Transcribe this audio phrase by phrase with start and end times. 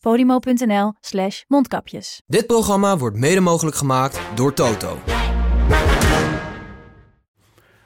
[0.00, 2.22] podimo.nl slash mondkapjes.
[2.26, 4.98] Dit programma wordt mede mogelijk gemaakt door Toto.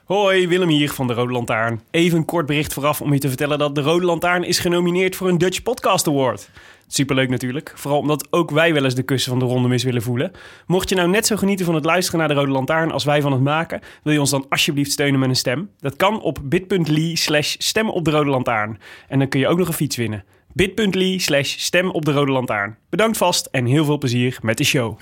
[0.05, 1.81] Hoi, Willem hier van de Rode Lantaarn.
[1.91, 5.15] Even een kort bericht vooraf om je te vertellen dat de Rode Lantaarn is genomineerd
[5.15, 6.49] voor een Dutch Podcast Award.
[6.87, 10.01] Superleuk natuurlijk, vooral omdat ook wij wel eens de kussen van de ronde mis willen
[10.01, 10.31] voelen.
[10.67, 13.21] Mocht je nou net zo genieten van het luisteren naar de Rode Lantaarn als wij
[13.21, 15.69] van het maken, wil je ons dan alsjeblieft steunen met een stem?
[15.79, 18.79] Dat kan op bit.ly slash stem op de Rode Lantaarn.
[19.07, 20.23] En dan kun je ook nog een fiets winnen.
[20.53, 22.77] bit.ly slash stem op de Rode Lantaarn.
[22.89, 24.97] Bedankt vast en heel veel plezier met de show.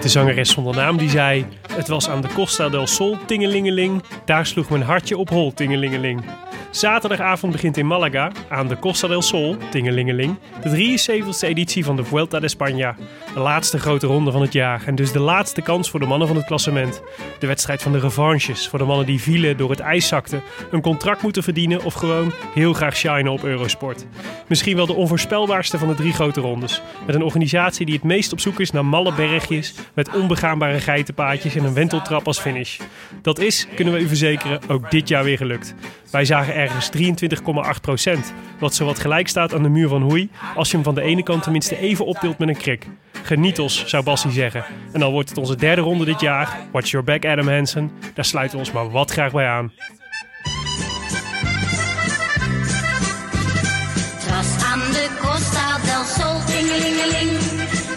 [0.00, 1.46] De zangeres zonder naam die zei...
[1.72, 4.02] Het was aan de Costa del Sol, tingelingeling.
[4.24, 6.24] Daar sloeg mijn hartje op hol, tingelingeling.
[6.70, 10.38] Zaterdagavond begint in Malaga, aan de Costa del Sol, tingelingeling...
[10.62, 12.96] de 73e editie van de Vuelta de España.
[13.34, 16.28] De laatste grote ronde van het jaar en dus de laatste kans voor de mannen
[16.28, 17.02] van het klassement.
[17.38, 20.42] De wedstrijd van de revanches voor de mannen die vielen door het ijs zakten...
[20.70, 24.06] een contract moeten verdienen of gewoon heel graag shinen op Eurosport.
[24.48, 26.82] Misschien wel de onvoorspelbaarste van de drie grote rondes.
[27.06, 29.74] Met een organisatie die het meest op zoek is naar malle bergjes...
[29.94, 32.78] met onbegaanbare geitenpaadjes en een wenteltrap als finish.
[33.22, 35.74] Dat is, kunnen we u verzekeren, ook dit jaar weer gelukt.
[36.10, 40.30] Wij zagen ergens 23,8 procent, wat zowat gelijk staat aan de muur van Hoei...
[40.56, 42.86] als je hem van de ene kant tenminste even optilt met een krik.
[43.22, 44.64] Genietels, zou Bassie zeggen.
[44.92, 46.58] En dan wordt het onze derde ronde dit jaar.
[46.72, 47.90] Watch your back, Adam Hansen.
[48.14, 49.72] Daar sluiten we ons maar wat graag bij aan.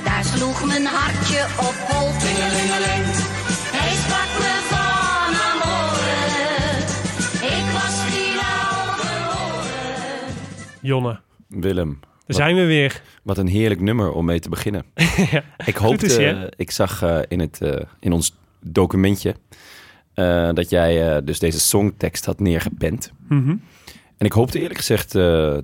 [0.04, 2.04] Daar sloeg mijn hartje op hol.
[10.84, 13.02] Jonne, Willem, daar zijn we weer.
[13.24, 14.86] wat een heerlijk nummer om mee te beginnen.
[15.32, 15.44] ja.
[15.66, 19.36] Ik hoopte, is, eh, ik zag eh, in, het, eh, in ons documentje
[20.54, 23.12] dat jij dus deze songtekst had neergepend.
[23.28, 23.50] Mhm.
[24.18, 25.12] En ik hoopte eerlijk gezegd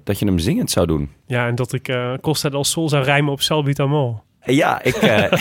[0.04, 1.10] dat je hem zingend zou doen.
[1.26, 4.22] ja, en dat ik Costa del Sol zou rijmen op Salbutamol.
[4.46, 4.96] Ja, ik,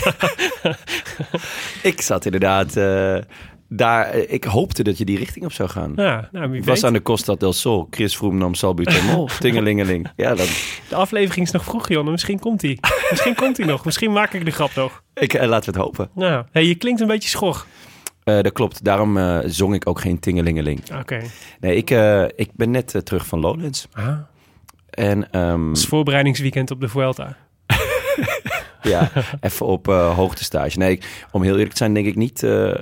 [1.92, 2.74] ik zat inderdaad
[3.68, 4.04] daar.
[4.06, 5.92] eh, ik hoopte dat je die richting op zou gaan.
[5.96, 6.84] Ja, nou, wie was weet.
[6.84, 7.86] aan de Costa del Sol.
[7.90, 9.28] Chris Froome nam salbutamol.
[9.40, 10.10] Tingelingeling.
[10.16, 10.46] Ja, dan,
[10.88, 12.10] De aflevering is nog vroeg, Jonne.
[12.10, 12.78] Misschien komt hij.
[13.10, 13.84] Misschien komt hij nog.
[13.84, 15.02] Misschien maak ik de grap nog.
[15.14, 16.10] ik, eh, laten we het hopen.
[16.14, 17.66] Nou, hey, je klinkt een beetje schor.
[18.24, 18.84] Eh, dat klopt.
[18.84, 20.80] Daarom eh, zong ik ook geen tingelingeling.
[21.00, 21.20] Oké.
[21.60, 23.88] Nee, ik, eh, ik ben net eh, terug van Lowlands.
[23.92, 24.18] Ah,
[24.90, 27.36] En ehm, het is voorbereidingsweekend op de Vuelta.
[28.82, 30.78] ja, even op eh hoogtestage.
[30.78, 32.42] Nee, ik- om heel eerlijk te zijn denk ik niet...
[32.42, 32.74] eh,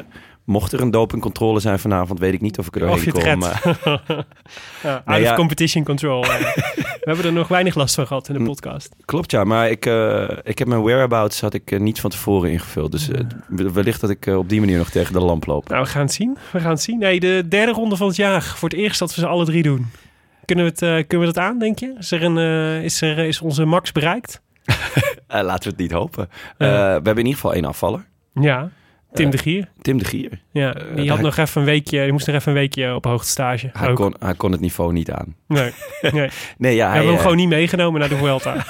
[0.47, 3.19] mocht er een dopingcontrole zijn vanavond, weet ik niet of ik er Of je het
[3.19, 3.23] kom.
[3.25, 3.39] redt.
[3.39, 4.25] maar-
[4.83, 6.21] Ja, Nee, competition control.
[7.07, 8.95] We hebben er nog weinig last van gehad in de podcast.
[9.05, 12.51] klopt ja, maar ik, eh, ik heb mijn whereabouts had ik eh, niet van tevoren
[12.51, 12.93] ingevuld.
[12.93, 15.69] Dus eh, wellicht dat ik op die manier nog tegen de lamp loop.
[15.69, 16.37] Nou, we gaan het zien.
[16.53, 16.99] We gaan het zien.
[16.99, 18.43] Nee, de derde ronde van het jaar.
[18.43, 19.87] Voor het eerst dat we ze alle drie doen.
[20.45, 21.95] Kunnen we, het, kunnen we dat aan, denk je?
[21.99, 22.37] Is, er een,
[22.83, 24.41] is, er, is onze max bereikt?
[25.28, 26.28] Laten we het niet hopen.
[26.59, 28.07] We hebben in ieder geval één afvaller.
[28.41, 28.71] Ja.
[29.16, 29.69] Tim de Gier.
[29.82, 30.41] Tim de Gier.
[30.50, 33.04] Ja, eh, die, had nog even een weekje, die moest nog even een weekje op
[33.04, 33.71] hoogtestage.
[33.72, 33.97] Hij Ook.
[33.97, 35.37] kon, hij kon het niveau niet aan.
[35.47, 35.72] Nee,
[36.12, 36.31] nee.
[36.59, 38.54] Nee, ja, hij, hebben hem eh, gewoon niet meegenomen naar de Vuelta.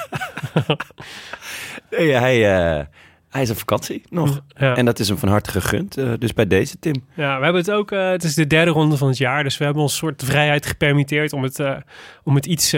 [1.97, 2.85] nee, hij, eh,
[3.29, 4.41] hij is op vakantie nog.
[4.47, 4.75] Ja.
[4.75, 5.93] En dat is hem van harte gegund.
[6.19, 6.95] dus bij deze, Tim.
[7.13, 7.89] Ja, we hebben het ook.
[7.89, 11.33] het is de derde ronde van het jaar, dus we hebben ons soort vrijheid gepermitteerd
[11.33, 11.63] om het,
[12.23, 12.75] om het iets,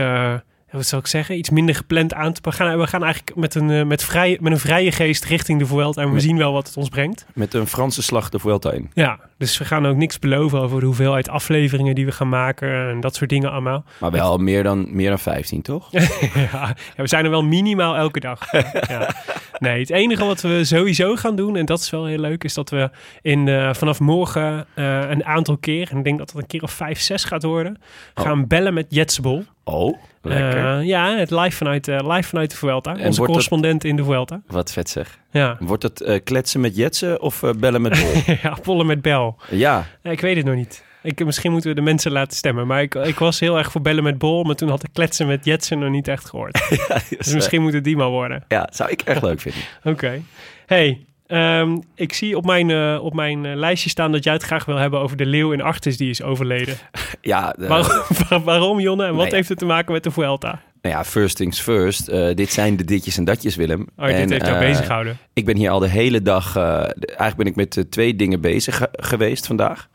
[0.72, 2.66] wat zou ik zeggen, iets minder gepland aan te pakken.
[2.66, 5.60] We gaan, we gaan eigenlijk met een, eh, met, vrij, met een vrije geest richting
[5.60, 7.26] de Vuelta en we zien wel wat het ons brengt.
[7.34, 8.92] Met een Franse slag de Vuelta in.
[8.94, 12.90] Ja, dus we gaan ook niks beloven over de hoeveelheid afleveringen die we gaan maken
[12.90, 13.84] en dat soort dingen allemaal.
[14.00, 15.88] Maar wel meer dan, meer dan 15, toch?
[16.52, 18.52] ja, we zijn er wel minimaal elke dag.
[18.90, 19.16] ja.
[19.60, 22.54] Nee, het enige wat we sowieso gaan doen, en dat is wel heel leuk, is
[22.54, 22.90] dat we
[23.22, 26.64] in, eh, vanaf morgen eh, een aantal keer, en ik denk dat het een keer
[26.64, 27.82] of vijf, zes gaat worden,
[28.14, 29.44] gaan bellen met Jetsbol.
[29.64, 30.78] Oh, lekker.
[30.80, 32.92] Eh, ja, het live vanuit, eh, live vanuit de Vuelta.
[32.92, 34.42] Onze dat- correspondent in de Vuelta.
[34.48, 35.20] Wat vet zeg.
[35.32, 35.58] Ja.
[35.60, 38.36] Wordt het eh, kletsen met jetsen of bellen met bol?
[38.44, 39.36] ja, pollen met bel.
[39.50, 40.88] ja, ik weet het nog niet.
[41.04, 42.68] Ik, misschien moeten we de mensen laten stemmen.
[42.68, 44.44] Maar ik, ik was heel erg voor bellen met Bol.
[44.44, 46.62] Maar toen had ik kletsen met Jetsen nog niet echt gehoord.
[47.18, 48.44] Dus misschien moet het die maar worden.
[48.48, 49.62] Ja, zou ik echt leuk vinden.
[49.84, 50.22] Oké.
[50.66, 54.44] Hey, ehm, ik zie op mijn, eh, op mijn eh, lijstje staan dat jij het
[54.44, 56.76] graag wil hebben over de leeuw in Artis die is overleden.
[57.22, 59.04] Ja, de- Waarom, waar- waarom Jonne?
[59.06, 60.62] En wat Nou heeft het te maken met de Vuelta?
[60.82, 62.08] nou ja, first things first.
[62.08, 63.88] Eh, dit zijn de ditjes en datjes, Willem.
[63.98, 65.18] Oh, dit En, heeft jou bezig gehouden.
[65.34, 66.56] Ik ben hier al de hele dag...
[66.58, 69.88] eigenlijk ben ik met twee dingen bezig ge- geweest vandaag.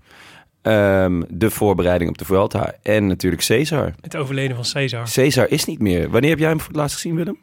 [0.62, 3.92] Ehm, de voorbereiding op de Vuelta en natuurlijk Cesar.
[4.00, 5.08] Het overleden van Cesar.
[5.08, 6.10] Cesar is niet meer.
[6.10, 7.38] Wanneer heb jij hem voor het laatst gezien, Willem?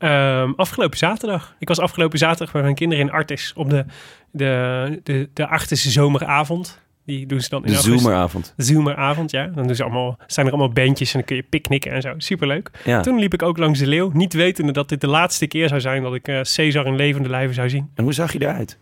[0.00, 1.54] Ehm, afgelopen zaterdag.
[1.58, 3.84] Ik was afgelopen zaterdag met mijn kinderen in Artis op de,
[4.30, 6.80] de, de, de Artische zomeravond.
[7.06, 8.02] Die doen ze dan in De augustus.
[8.02, 8.54] zomeravond.
[8.56, 9.46] Zomeravond, ja.
[9.46, 12.14] Dan doen ze allemaal, zijn er allemaal bandjes en dan kun je picknicken en zo.
[12.18, 12.70] Superleuk.
[12.84, 13.00] Ja.
[13.00, 15.80] Toen liep ik ook langs de leeuw, niet wetende dat dit de laatste keer zou
[15.80, 17.90] zijn dat ik eh Cesar in levende lijven zou zien.
[17.94, 18.78] En hoe zag je eruit?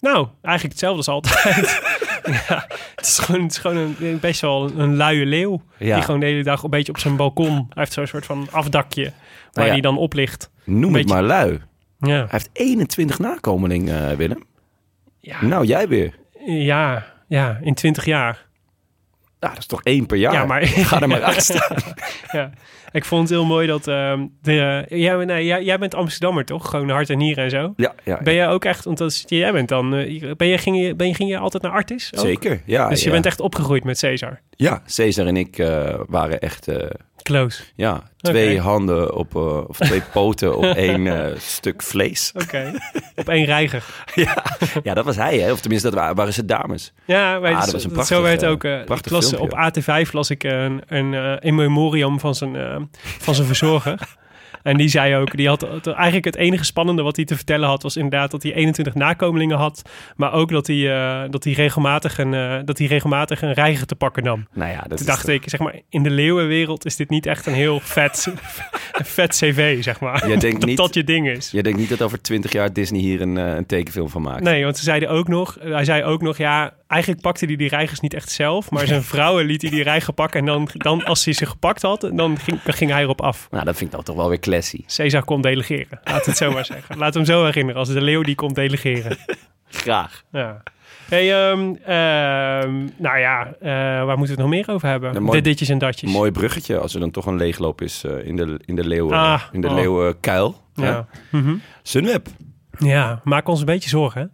[0.00, 1.80] Nou, eigenlijk hetzelfde als altijd.
[2.48, 2.66] ja,
[2.96, 5.62] het is gewoon, het is gewoon een, best wel een luie leeuw.
[5.78, 5.94] Ja.
[5.94, 7.52] Die gewoon de hele dag een beetje op zijn balkon.
[7.54, 9.12] Hij heeft zo'n soort van afdakje waar
[9.52, 9.72] Nou ja.
[9.72, 10.50] hij dan op ligt.
[10.64, 11.60] Noem het maar lui.
[11.98, 12.08] Ja.
[12.16, 14.42] Hij heeft 21 nakomelingen, eh, Willem.
[15.20, 15.44] Ja.
[15.44, 16.14] Nou, jij weer.
[16.46, 18.46] Ja, ja, in 20 jaar.
[19.40, 20.32] Nou, dat is toch één per jaar?
[20.32, 21.76] Ja, maar- Ga er maar uit staan.
[22.32, 22.50] Ja.
[22.92, 23.86] Ik vond het heel mooi dat...
[23.88, 26.70] ehm de, ja, nee, jij, jij bent Amsterdammer, toch?
[26.70, 27.72] Gewoon hart en nieren en zo.
[27.76, 28.84] Ja, ja, Ben jij ook echt...
[28.84, 29.94] Want als jij bent dan...
[29.94, 32.12] eh, ben je, ging, je, ben je, ging je altijd naar Artis?
[32.14, 32.24] ook?
[32.24, 32.62] zeker.
[32.66, 33.12] Ja, Dus je ja.
[33.12, 34.40] bent echt opgegroeid met Cesar.
[34.50, 36.68] Ja, Cesar en ik eh, waren echt...
[37.22, 37.62] Close.
[37.74, 38.60] ja, twee Oké.
[38.62, 39.36] handen op...
[39.36, 42.32] eh, of twee poten op één eh, stuk vlees.
[42.34, 42.72] Oké.
[43.16, 43.84] Op één reiger.
[44.14, 44.44] ja,
[44.82, 45.52] ja, dat was hij, hè.
[45.52, 46.92] Of tenminste, dat waren, waren ze dames.
[47.04, 48.64] Ja, Ah, dat was een zo prachtig, werd eh, ook.
[48.64, 49.56] ik prachtig las, filmpje.
[49.56, 52.88] op AT5 las ik een, een in memoriam van zijn,
[53.18, 53.98] van zijn verzorger.
[54.62, 57.82] En die zei ook, die had eigenlijk het enige spannende wat hij te vertellen had,
[57.82, 59.82] was inderdaad dat hij 21 nakomelingen had.
[60.16, 63.86] Maar ook dat hij, eh, dat hij, regelmatig, een, eh, dat hij regelmatig een reiger
[63.86, 64.46] te pakken nam.
[64.52, 67.26] Nou ja, dat Toen is dacht ik, zeg maar, in de leeuwenwereld is dit niet
[67.26, 68.32] echt een heel vet,
[69.16, 70.28] vet cv, zeg maar.
[70.28, 71.50] Jij denkt dat niet- dat je ding is.
[71.50, 74.42] Jij denkt niet dat over 20 jaar Disney hier een, eh, een tekenfilm van maakt?
[74.42, 77.68] Nee, want ze zeiden ook nog, hij zei ook nog, ja, eigenlijk pakte hij die
[77.68, 81.04] reigers niet echt zelf, maar zijn vrouwen liet hij die reiger pakken en dan, dan
[81.04, 83.48] als hij ze gepakt had, dan ging, dan ging hij erop af.
[83.50, 84.80] Nou, dat vind ik dan toch wel weer classy.
[84.86, 86.98] Cesar kon delegeren, laat het zo maar zeggen.
[86.98, 89.16] Laat hem zo herinneren, als de leeuw die komt delegeren.
[89.68, 90.22] Graag.
[90.32, 90.62] Ja.
[91.08, 93.70] Hey, ehm, ehm, nou ja, eh,
[94.04, 95.22] waar moeten we het nog meer over hebben?
[95.22, 96.12] Mooi- De ditjes en datjes.
[96.12, 99.18] Mooi bruggetje als er dan toch een leegloop is eh, in de, in de, leeuwen,
[99.18, 99.74] Ah, in de oh.
[99.74, 100.60] leeuwenkuil.
[100.74, 101.06] Ja.
[101.30, 101.54] Mhm.
[101.82, 102.26] Sunweb.
[102.78, 104.20] ja, maak ons een beetje zorgen.
[104.20, 104.26] hè?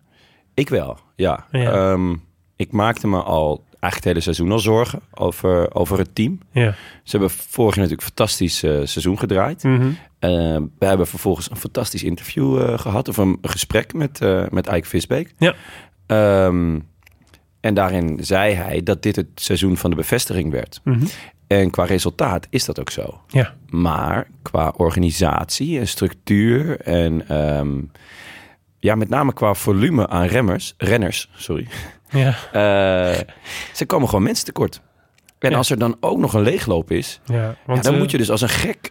[0.55, 1.47] Ik wel, ja.
[1.51, 1.73] Ja.
[1.93, 2.15] Ehm,
[2.59, 6.39] ik maakte me al eigenlijk het hele seizoen al zorgen over, over het team.
[6.53, 6.75] Ja.
[7.03, 9.63] Ze hebben vorig jaar natuurlijk een fantastisch eh, seizoen gedraaid.
[9.63, 9.89] Mhm.
[10.19, 10.31] Eh,
[10.79, 14.21] we hebben vervolgens een fantastisch interview eh, gehad, of een gesprek met,
[14.51, 15.35] met Ike Visbeek.
[15.39, 15.55] Ja.
[16.07, 16.79] Ehm,
[17.61, 20.81] en daarin zei hij dat dit het seizoen van de bevestiging werd.
[20.85, 21.07] Mhm.
[21.47, 23.21] En qua resultaat is dat ook zo.
[23.27, 23.55] Ja.
[23.69, 27.81] Maar qua organisatie en structuur en ehm,
[28.79, 31.67] ja, met name qua volume aan remmers, renners, sorry.
[32.11, 32.35] Ja.
[32.53, 33.19] Eh,
[33.73, 34.81] ze komen gewoon mensen tekort.
[35.39, 35.57] En Ja.
[35.57, 38.31] als er dan ook nog een leegloop is, ja, want dan eh, moet je dus
[38.31, 38.91] als een gek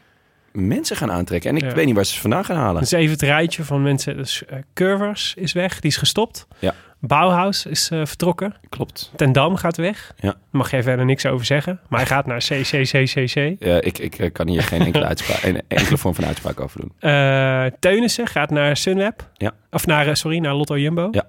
[0.52, 1.50] mensen gaan aantrekken.
[1.50, 2.82] En ik weet niet waar ze ze vandaan gaan halen.
[2.82, 4.18] Dus even het rijtje van mensen.
[4.18, 6.48] Dus eh, Curvers is weg, die is gestopt.
[6.60, 6.74] Ja.
[7.00, 8.56] Bauhaus is vertrokken.
[8.70, 9.12] Klopt.
[9.16, 10.14] Ten Dam gaat weg.
[10.20, 10.36] Ja.
[10.52, 11.80] Mag jij verder niks over zeggen.
[11.90, 13.56] Maar hij gaat naar CCCCC.
[13.60, 16.92] Ja, ik, ik kan hier geen enkele, uitspraak, een enkele vorm van uitspraak over doen.
[17.00, 19.30] Eh Teunissen gaat naar Sunweb.
[19.34, 19.52] Ja.
[19.72, 21.08] Of naar, sorry, naar Lotto Jumbo.
[21.12, 21.24] Ja.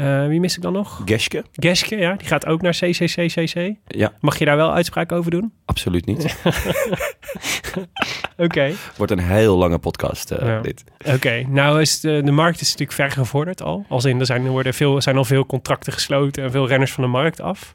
[0.00, 1.02] Eh, wie mis ik dan nog?
[1.04, 1.44] Geske?
[1.52, 2.14] Geske, ja.
[2.14, 3.74] Die gaat ook naar CCCCC.
[3.86, 5.52] Ja, Mag je daar wel uitspraak over doen?
[5.64, 6.36] absoluut niet.
[8.36, 8.72] Oké.
[8.96, 10.60] Wordt een heel lange podcast, eh, Ja.
[10.60, 10.84] dit.
[11.06, 13.84] Oké, nou is de, de markt is natuurlijk ver gevorderd al.
[13.88, 16.92] Als in, er zijn, er worden veel, zijn al veel contracten gesloten en veel renners
[16.92, 17.74] van de markt af.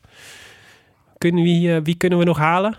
[1.17, 2.77] Kunnen wie, eh, wie kunnen we nog halen?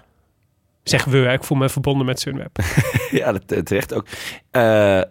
[0.83, 2.59] Zeg we, ik voel me verbonden met Sunweb.
[3.11, 4.07] ja, dat terecht ook.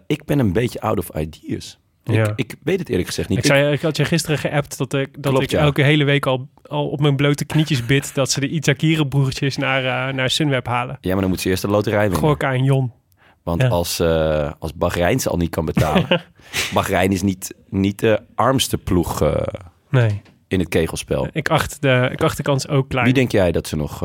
[0.06, 1.78] Ik ben een beetje out of ideas.
[2.14, 2.22] Ja.
[2.22, 3.38] Ik, ik weet het eerlijk gezegd niet.
[3.38, 5.58] Ik, zei, ik had je gisteren geappt dat ik, dat Klopt, ik ja.
[5.60, 9.56] elke hele week al, al op mijn blote knietjes bid dat ze de Itakire broertjes
[9.56, 10.98] naar, eh, naar Sunweb halen.
[11.00, 12.18] Ja, maar dan moet ze eerst de loterij winnen.
[12.18, 12.92] Gorka en Jon.
[13.42, 13.68] Want Ja.
[13.68, 16.06] als, eh als Bahrein ze al niet kan betalen.
[16.74, 19.36] Bahrein is niet, niet de armste ploeg eh,
[19.90, 21.28] Nee, in het kegelspel.
[21.32, 23.04] ik acht, de, ik acht de kans ook klein.
[23.04, 24.04] Wie denk jij dat ze nog,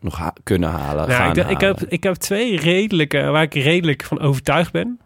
[0.00, 1.08] nog ha- kunnen halen?
[1.08, 5.00] Nou, gaan ik, ik, heb, ik heb twee redelijke, waar ik redelijk van overtuigd ben.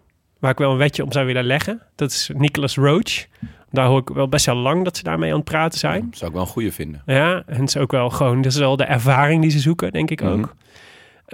[0.44, 1.80] Waar ik wel een wetje om zou willen leggen.
[1.94, 3.26] Dat is Nicholas Roach.
[3.70, 6.08] Daar hoor ik wel best wel lang dat ze daarmee aan het praten zijn.
[6.12, 7.02] Zou ik wel een goede vinden.
[7.06, 9.92] Ja, en het is ook wel gewoon, dat is wel de ervaring die ze zoeken,
[9.92, 10.36] denk ik ook.
[10.36, 10.46] Mhm.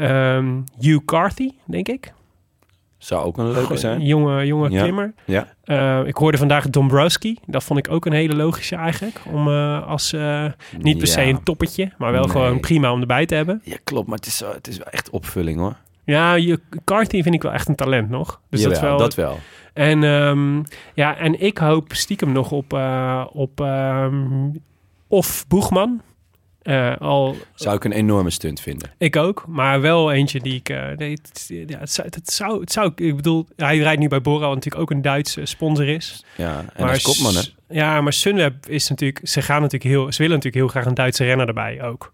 [0.07, 2.12] Ehm, Hugh Carthy, denk ik.
[2.99, 4.00] Zou ook een leuke zijn.
[4.02, 4.81] jonge, jonge Ja.
[4.83, 5.12] klimmer.
[5.25, 5.49] Ja.
[5.64, 7.38] Eh, ik hoorde vandaag Dombrowski.
[7.47, 9.21] Dat vond ik ook een hele logische eigenlijk.
[9.33, 10.45] Om eh, als, eh,
[10.79, 12.31] niet per se een toppetje, maar wel Nee.
[12.31, 13.61] gewoon prima om erbij te hebben.
[13.64, 14.09] Ja, klopt.
[14.09, 15.76] Maar het is, het is wel echt opvulling, hoor.
[16.11, 18.40] Ja, je, Carty vind ik wel echt een talent nog.
[18.50, 19.38] Dus dat, wel, dat wel.
[19.73, 20.62] En, ehm,
[20.95, 24.49] ja, en ik hoop stiekem nog op, eh, op ehm,
[25.09, 26.00] of Boegman.
[26.62, 28.90] Eh, al, Zou ik een enorme stunt vinden.
[28.99, 30.69] ik ook, maar wel eentje die ik...
[30.69, 32.93] eh, nee, het, ja, het, zou, het, zou, het zou...
[32.95, 36.25] Ik bedoel, hij rijdt nu bij Bora, wat natuurlijk ook een Duitse sponsor is.
[36.37, 37.40] Ja, en als kopman, hè?
[37.40, 39.21] S- Ja, maar Sunweb is natuurlijk...
[39.29, 40.12] Ze gaan natuurlijk heel...
[40.12, 42.11] Ze willen natuurlijk heel graag een Duitse renner erbij ook.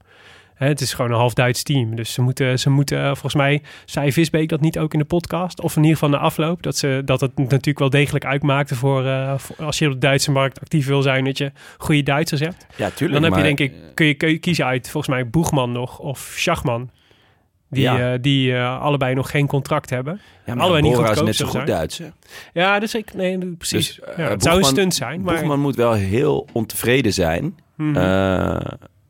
[0.57, 1.97] Het is gewoon een half Duits team.
[1.97, 5.05] Dus ze moeten, ze moeten eh, volgens mij, zei Visbeek dat niet ook in de
[5.05, 8.75] podcast, of in ieder geval na afloop, dat, ze, dat het natuurlijk wel degelijk uitmaakte
[8.75, 12.03] voor, eh, voor als je op de Duitse markt actief wil zijn, dat je goede
[12.03, 12.67] Duitsers hebt.
[12.77, 13.13] Ja, tuurlijk.
[13.13, 15.73] Dan heb maar- je denk ik, kun je, kun je kiezen uit volgens mij Boegman
[15.73, 16.91] nog of Schachman.
[17.71, 18.13] Die, Ja.
[18.13, 20.21] eh, die allebei nog geen contract hebben.
[20.47, 21.67] Ja, maar allebei niet Bora is goedkoop net zo goed.
[21.67, 22.07] Duits, hè?
[22.53, 23.95] Ja, dus ik, nee, precies.
[23.95, 25.35] Dus, ja, het zou een stunt zijn, maar...
[25.35, 27.57] Boegman moet wel heel ontevreden zijn.
[27.77, 27.95] Mhm.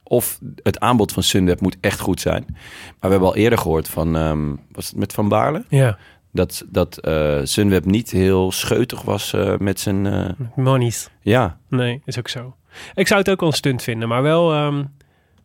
[0.08, 2.44] Of het aanbod van Sunweb moet echt goed zijn.
[2.48, 5.64] Maar we hebben al eerder gehoord van, ehm, was het met Van Baarle?
[5.68, 5.98] ja,
[6.32, 10.06] Dat, dat eh, Sunweb niet heel scheutig was eh, met zijn...
[10.06, 11.10] eh, monies.
[11.20, 12.56] ja, Nee, is ook zo.
[12.94, 14.52] Ik zou het ook wel een stunt vinden, maar wel...
[14.52, 14.84] ehm,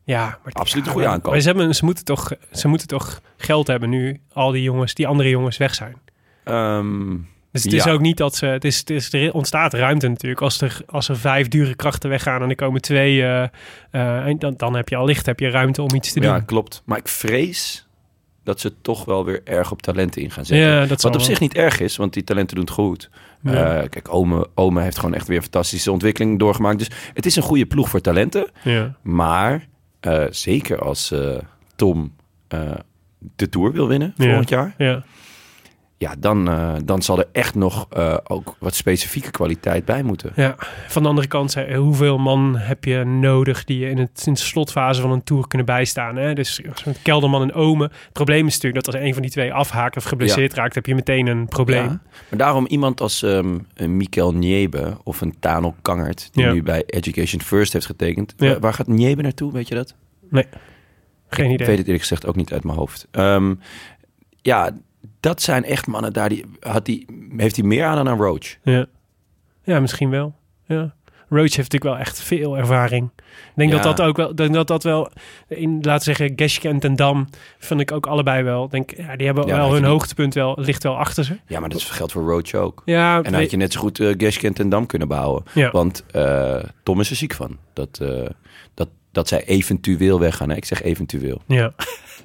[0.03, 1.31] ja, maar, Absoluut een goede maar- aankoop.
[1.31, 4.93] Maar ze, hebben, ze, moeten toch, ze moeten toch geld hebben nu al die jongens,
[4.93, 5.95] die andere jongens weg zijn.
[6.43, 7.15] ehm,
[7.51, 7.91] Dus het is Ja.
[7.91, 8.45] ook niet dat ze...
[8.45, 10.41] Het is, het is, er ontstaat ruimte natuurlijk.
[10.41, 13.23] Als er, als er vijf dure krachten weggaan en er komen twee...
[13.91, 16.45] en dan, dan heb je allicht heb je ruimte om iets te ja, doen.
[16.45, 16.81] klopt.
[16.85, 17.87] Maar ik vrees
[18.43, 20.67] dat ze toch wel weer erg op talenten in gaan zetten.
[20.67, 21.21] Ja, Wat op wel.
[21.21, 23.09] zich niet erg is, want die talenten doen het goed.
[23.43, 23.81] Ja.
[23.81, 26.77] Eh, kijk, Ome, Ome heeft gewoon echt weer fantastische ontwikkeling doorgemaakt.
[26.79, 28.47] Dus het is een goede ploeg voor talenten.
[28.63, 28.95] Ja.
[29.01, 29.67] Maar
[30.29, 31.13] zeker als
[31.75, 32.13] Tom
[33.35, 34.25] de Tour wil winnen Ja.
[34.25, 34.73] volgend jaar...
[34.77, 35.03] Ja.
[36.01, 40.31] Ja, dan, eh, dan zal er echt nog eh, ook wat specifieke kwaliteit bij moeten.
[40.35, 40.55] Ja,
[40.87, 44.39] van de andere kant, hoeveel man heb je nodig die je in, het, in de
[44.39, 46.15] slotfase van een tour kunnen bijstaan?
[46.15, 46.33] Hè?
[46.33, 47.91] Dus met Kelderman en Omen.
[48.03, 50.85] Het probleem is natuurlijk dat als een van die twee afhaakt of geblesseerd raakt, heb
[50.85, 51.83] je meteen een probleem.
[51.83, 52.01] Ja.
[52.29, 56.29] Maar daarom iemand als ehm een Mikkel Niebe of een Tano Kangert...
[56.31, 56.53] die Ja.
[56.53, 58.33] nu bij Education First heeft getekend.
[58.37, 59.95] Waar- Waar gaat Niebe naartoe, weet je dat?
[61.29, 61.67] Geen Ik idee.
[61.67, 63.07] weet het eerlijk gezegd ook niet uit mijn hoofd.
[63.11, 63.53] Ehm,
[64.41, 64.71] ja,
[65.21, 66.29] dat zijn echt mannen daar.
[66.29, 67.05] Die, had die,
[67.37, 68.55] heeft hij meer aan dan aan Roach?
[68.63, 68.85] Ja.
[69.63, 70.33] ja, misschien wel.
[70.65, 70.93] Ja.
[71.29, 73.09] Roach heeft natuurlijk wel echt veel ervaring.
[73.17, 73.23] Ik
[73.55, 73.81] denk Ja.
[73.81, 75.11] dat dat ook wel, denk dat dat wel,
[75.47, 78.69] in, laten we zeggen, Geschke en Ten Dam, vind ik ook allebei wel.
[78.69, 81.37] Denk, ja, die hebben Ja, wel hun hoogtepunt wel, ligt wel achter ze.
[81.47, 82.81] Ja, maar dat geldt voor Roach ook.
[82.85, 85.43] Ja, En dan had je net zo goed uh, Geschke en Dam kunnen bouwen.
[85.53, 85.71] Ja.
[85.71, 87.57] Want eh, Tom is er ziek van.
[87.73, 88.29] Dat, eh,
[88.73, 90.49] dat, dat zij eventueel weggaan.
[90.49, 90.55] Hè?
[90.55, 91.41] Ik zeg eventueel.
[91.47, 91.71] ja.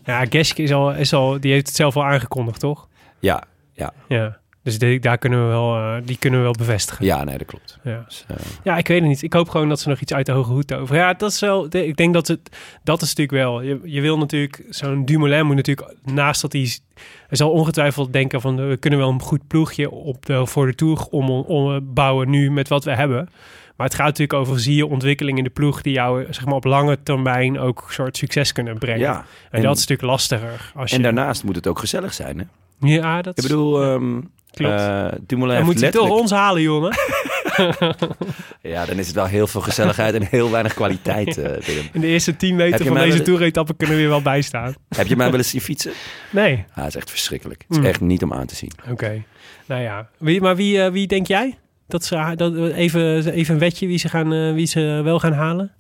[0.07, 2.89] ja Geschke is al, is al, die heeft het zelf al aangekondigd, toch?
[3.19, 4.39] Ja, ja, Ja.
[4.63, 7.05] Dus die, daar kunnen we wel, eh, die kunnen we wel bevestigen.
[7.05, 7.79] ja, nee, dat klopt.
[7.85, 8.03] Ja.
[8.09, 9.23] Dus, eh, Ja, ik weet het niet.
[9.23, 10.97] Ik hoop gewoon dat ze nog iets uit de hoge hoed over.
[10.97, 11.67] Ja, dat is wel.
[11.71, 12.57] Ik denk dat het.
[12.85, 13.61] Dat is natuurlijk wel.
[13.61, 14.65] Je, je wil natuurlijk.
[14.69, 15.95] Zo'n Dumoulin moet natuurlijk.
[16.05, 16.71] Naast dat hij.
[17.27, 18.69] Hij zal ongetwijfeld denken van.
[18.69, 22.51] We kunnen wel een goed ploegje op de, voor de tour om, om bouwen nu
[22.51, 23.29] met wat we hebben.
[23.77, 24.61] Maar het gaat natuurlijk over.
[24.61, 27.93] Zie je ontwikkeling in de ploeg die jou zeg maar op lange termijn ook een
[27.93, 29.01] soort succes kunnen brengen.
[29.01, 29.17] ja.
[29.19, 30.73] en, en- dat is natuurlijk lastiger.
[30.75, 32.39] Als je, En daarnaast moet het ook gezellig zijn.
[32.39, 32.45] Hè?
[32.89, 34.81] ja, dat Ik bedoel, ehm Klopt.
[34.81, 36.93] eh, Dumoulin moet hij toch ons halen, jongen.
[38.63, 41.39] Ja, dan is het wel heel veel gezelligheid en heel weinig kwaliteit.
[41.39, 41.69] eh.
[41.93, 44.23] In de eerste 10 Heb meter je van deze wel- toeretappe kunnen we weer wel
[44.23, 44.75] bijstaan.
[44.97, 45.93] Heb je mij wel eens zien fietsen?
[46.31, 46.51] Nee.
[46.57, 47.61] Ja, het is echt verschrikkelijk.
[47.69, 47.85] Het is Mm.
[47.89, 48.71] echt niet om aan te zien.
[48.91, 49.23] Oké.
[49.67, 50.09] Nou ja.
[50.19, 51.59] Wie, maar wie, eh, wie denk jij?
[51.89, 55.33] Dat ze dat, even, even een wetje wie ze, gaan, eh, wie ze wel gaan
[55.33, 55.73] halen?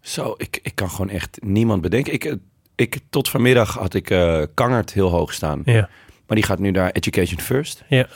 [0.00, 2.12] Zo, ik, ik kan gewoon echt niemand bedenken.
[2.12, 2.34] Ik, eh,
[2.74, 5.62] ik, tot vanmiddag had ik eh Kangert heel hoog staan.
[5.64, 5.88] Ja.
[6.26, 7.84] Maar die gaat nu naar Education First.
[7.88, 8.06] Ja.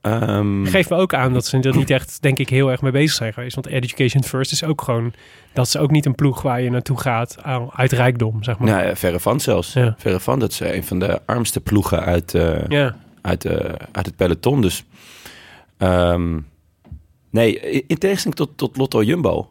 [0.00, 2.92] Ehm, Geef me ook aan dat ze er niet echt, denk ik, heel erg mee
[2.92, 3.54] bezig zijn geweest.
[3.54, 5.12] Want Education First is ook gewoon...
[5.52, 7.36] Dat is ook niet een ploeg waar je naartoe gaat
[7.74, 8.68] uit rijkdom, zeg maar.
[8.68, 9.72] nou, ja, verre van zelfs.
[9.72, 9.94] Ja.
[9.98, 10.38] Verre van.
[10.38, 12.96] Dat is een van de armste ploegen uit, eh, Ja.
[13.20, 14.60] uit, eh, uit het peloton.
[14.60, 14.84] Dus
[15.78, 16.38] ehm,
[17.32, 19.50] nee, in in tegenstelling tot, tot Lotto Jumbo,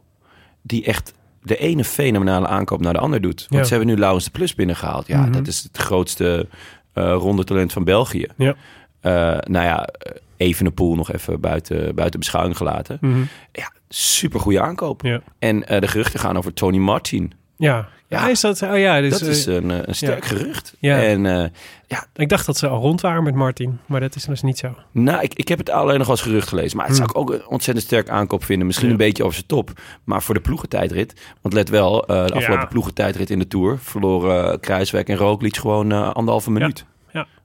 [0.62, 3.40] die echt de ene fenomenale aankoop naar de ander doet.
[3.50, 3.64] Want Ja.
[3.64, 5.08] ze hebben nu Laurens de Plus binnengehaald.
[5.08, 5.32] Ja, Mhm.
[5.32, 6.48] dat is het grootste
[6.94, 8.28] eh ronde talent van België.
[8.38, 8.56] Ja.
[9.00, 9.12] Eh,
[9.52, 9.90] nou ja,
[10.38, 12.98] even een pool nog even buiten, buiten beschouwing gelaten.
[13.02, 13.22] Mhm.
[13.52, 15.02] Ja, super goede aankoop.
[15.02, 15.22] Ja.
[15.40, 17.32] En eh, de geruchten gaan over Tony Martin.
[17.58, 17.90] Ja.
[18.12, 18.30] Ja, Ja.
[18.30, 18.62] is dat...
[18.62, 20.76] Oh ja, dus, dat is eh, een, eh, een sterk gerucht.
[20.80, 21.02] Ja.
[21.02, 23.80] En eh, ik dacht dat ze al rond waren met Martin.
[23.86, 24.76] Maar dat is dus niet zo.
[24.92, 26.78] Nou, ik, ik heb het alleen nog als gerucht gelezen.
[26.78, 28.66] Maar het zou ik ook een ontzettend sterk aankoop vinden.
[28.68, 28.98] Misschien Hmm.
[28.98, 29.04] Ja.
[29.04, 29.72] een beetje over zijn top.
[30.04, 31.14] Maar voor de ploegentijdrit.
[31.42, 32.66] Want let wel, de afgelopen Ja.
[32.66, 33.78] ploegentijdrit in de Tour...
[33.82, 36.86] verloren uh, Kruiswijk en Roglic gewoon anderhalve minuut.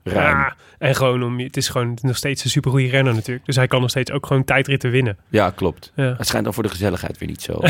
[0.03, 0.55] Ja.
[0.77, 3.45] En gewoon om, het is gewoon nog steeds een supergoeie renner natuurlijk.
[3.45, 5.17] Dus hij kan nog steeds ook gewoon tijdritten winnen.
[5.29, 5.91] Ja, klopt.
[5.95, 6.15] Ja.
[6.17, 7.59] Het schijnt dan voor de gezelligheid weer niet zo.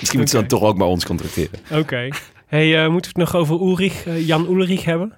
[0.00, 1.58] Misschien moeten ze dan toch ook maar ons contracteren.
[1.72, 2.08] Oké.
[2.46, 5.12] Hey, eh, moeten we het nog over Ulrich, eh, Jan Ulrich hebben?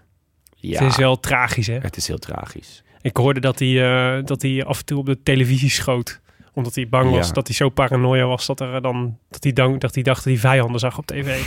[0.56, 1.78] Ja, Het is wel tragisch, hè?
[1.78, 2.82] het is heel tragisch.
[3.00, 3.84] Ik hoorde dat hij,
[4.18, 6.20] eh, dat hij af en toe op de televisie schoot.
[6.54, 7.32] Omdat hij bang was Ja.
[7.32, 10.32] dat hij zo paranoia was dat, er dan, dat, hij dan, dat hij dacht dat
[10.32, 11.40] hij vijanden zag op tv.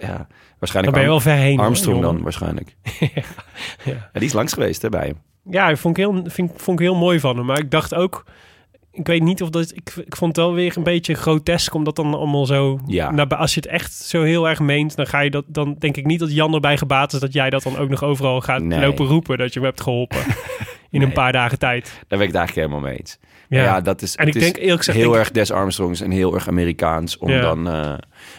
[0.00, 0.26] Ja, Dan
[0.58, 1.58] waarschijnlijk ben je wel ver heen.
[1.58, 2.74] Armstrong dan waarschijnlijk.
[3.00, 3.08] ja.
[3.84, 5.16] Ja, die is langs geweest hè, bij hem.
[5.50, 7.46] Ja, ik vond ik, heel, vind, vond ik heel mooi van hem.
[7.46, 8.24] Maar ik dacht ook...
[8.92, 9.70] Ik weet niet of dat...
[9.74, 11.74] Ik, ik vond het wel weer een beetje grotesk...
[11.74, 12.78] omdat dan allemaal zo...
[12.86, 13.10] Ja.
[13.10, 14.96] Nou, als je het echt zo heel erg meent...
[14.96, 15.44] dan ga je dat...
[15.46, 17.20] Dan denk ik niet dat Jan erbij gebaat is...
[17.20, 18.80] dat jij dat dan ook nog overal gaat Nee.
[18.80, 19.38] lopen roepen...
[19.38, 20.18] dat je hem hebt geholpen.
[20.90, 21.84] In een paar dagen tijd.
[21.84, 23.18] Daar ben ik het eigenlijk helemaal mee eens.
[23.48, 23.62] Ja.
[23.62, 24.98] Ja, dat is, En ik is denk eerlijk gezegd...
[24.98, 27.18] heel erg Des Armstrongs en heel erg Amerikaans.
[27.18, 27.40] Om Ja.
[27.40, 27.68] dan...
[27.68, 27.74] eh,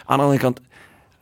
[0.04, 0.60] aan de andere kant,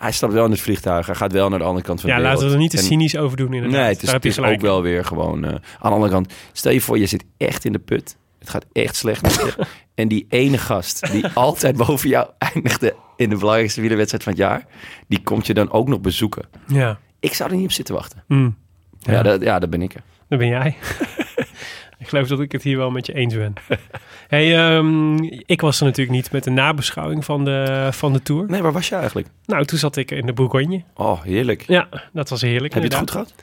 [0.02, 1.06] hij stapt wel in het vliegtuig.
[1.06, 2.56] Hij gaat wel naar de andere kant van Ja, de laten we wereld.
[2.56, 3.80] er niet te En- cynisch over doen inderdaad.
[3.80, 5.44] Nee, het is, het is ook wel weer gewoon...
[5.44, 8.16] eh, aan de andere kant, stel je voor, je zit echt in de put.
[8.38, 9.66] Het gaat echt slecht met je.
[9.94, 12.94] en die ene gast die altijd boven jou eindigde...
[13.16, 14.66] in de belangrijkste wielerwedstrijd van het jaar...
[15.09, 16.44] die komt je dan ook nog bezoeken.
[16.66, 16.99] Ja.
[17.21, 18.25] Ik zou er niet op zitten wachten.
[18.28, 18.56] Mm.
[18.99, 19.23] Ja, Ja.
[19.23, 19.94] dat, ja dat ben ik.
[20.28, 20.76] Dat ben jij.
[22.12, 23.52] Geloof dat ik het hier wel met je eens ben.
[24.28, 25.16] hey, ehm,
[25.47, 28.47] ik was er natuurlijk niet met de nabeschouwing van de, van de Tour.
[28.49, 29.28] Nee, waar was je eigenlijk?
[29.47, 30.83] Nou, toen zat ik in de Bourgogne.
[30.95, 31.64] Oh, heerlijk.
[31.66, 32.75] Ja, dat was heerlijk.
[32.75, 33.35] Heb je het goed gehad?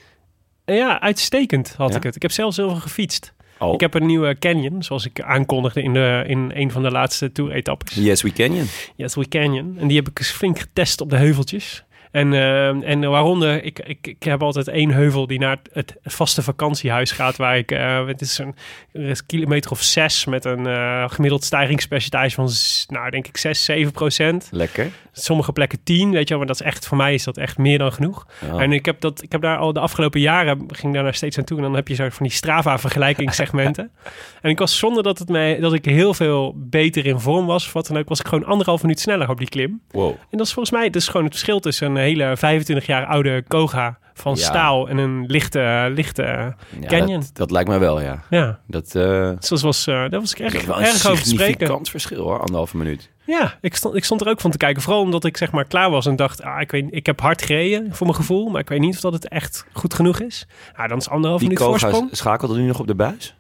[0.66, 1.96] Ja, uitstekend had Ja?
[1.98, 2.16] ik het.
[2.16, 3.34] Ik heb zelfs heel veel gefietst.
[3.60, 6.92] Oh, Ik heb een nieuwe Canyon, zoals ik aankondigde in, de, in een van de
[6.92, 7.96] laatste Tour-etappes.
[7.96, 8.66] Yes We Canyon.
[8.96, 9.76] Yes, We Canyon.
[9.80, 11.84] En die heb ik eens flink getest op de heuveltjes.
[12.12, 16.14] En, eh, en waaronder, ik, ik, ik heb altijd één heuvel die naar het, het
[16.14, 17.38] vaste vakantiehuis gaat.
[17.38, 18.56] Waar ik, eh, het is een,
[18.92, 22.50] er is een kilometer of zes met een eh, gemiddeld stijgingspercentage van,
[22.88, 24.48] nou denk ik, 6, 7 procent.
[24.52, 24.92] Lekker.
[25.12, 26.38] Sommige plekken 10, weet je wel.
[26.38, 28.28] Maar dat is echt, voor mij is dat echt meer dan genoeg.
[28.52, 28.62] Oh.
[28.62, 31.38] En ik heb, dat, ik heb daar al de afgelopen jaren, ging daar naar steeds
[31.38, 31.58] aan toe.
[31.58, 33.92] En dan heb je zo van die Strava-vergelijkingssegmenten.
[34.42, 37.66] en ik was zonder dat, het mij, dat ik heel veel beter in vorm was,
[37.66, 39.82] of wat dan ook, was ik gewoon anderhalf minuut sneller op die klim.
[39.92, 40.10] Wow.
[40.10, 43.98] En dat is volgens mij dus gewoon het verschil tussen hele 25 jaar oude Koga
[44.14, 44.44] van Ja.
[44.44, 47.20] staal en een lichte, lichte Ja, Canyon.
[47.20, 48.24] Dat, dat lijkt mij wel, ja.
[48.30, 48.60] ja.
[48.68, 51.36] Dat, Dus dat was, eh, daar was ik dat is erg, erg over te spreken.
[51.36, 53.10] significant verschil hoor, anderhalve minuut.
[53.26, 54.82] Ja, ik stond, ik stond er ook van te kijken.
[54.82, 57.42] Vooral omdat ik zeg maar klaar was en dacht, ah, ik, weet, ik heb hard
[57.42, 60.48] gereden voor mijn gevoel, maar ik weet niet of dat het echt goed genoeg is.
[60.78, 61.96] Ja, dan is anderhalf Die minuut voorsprong.
[62.04, 63.36] Koga schakelde nu nog op de buis?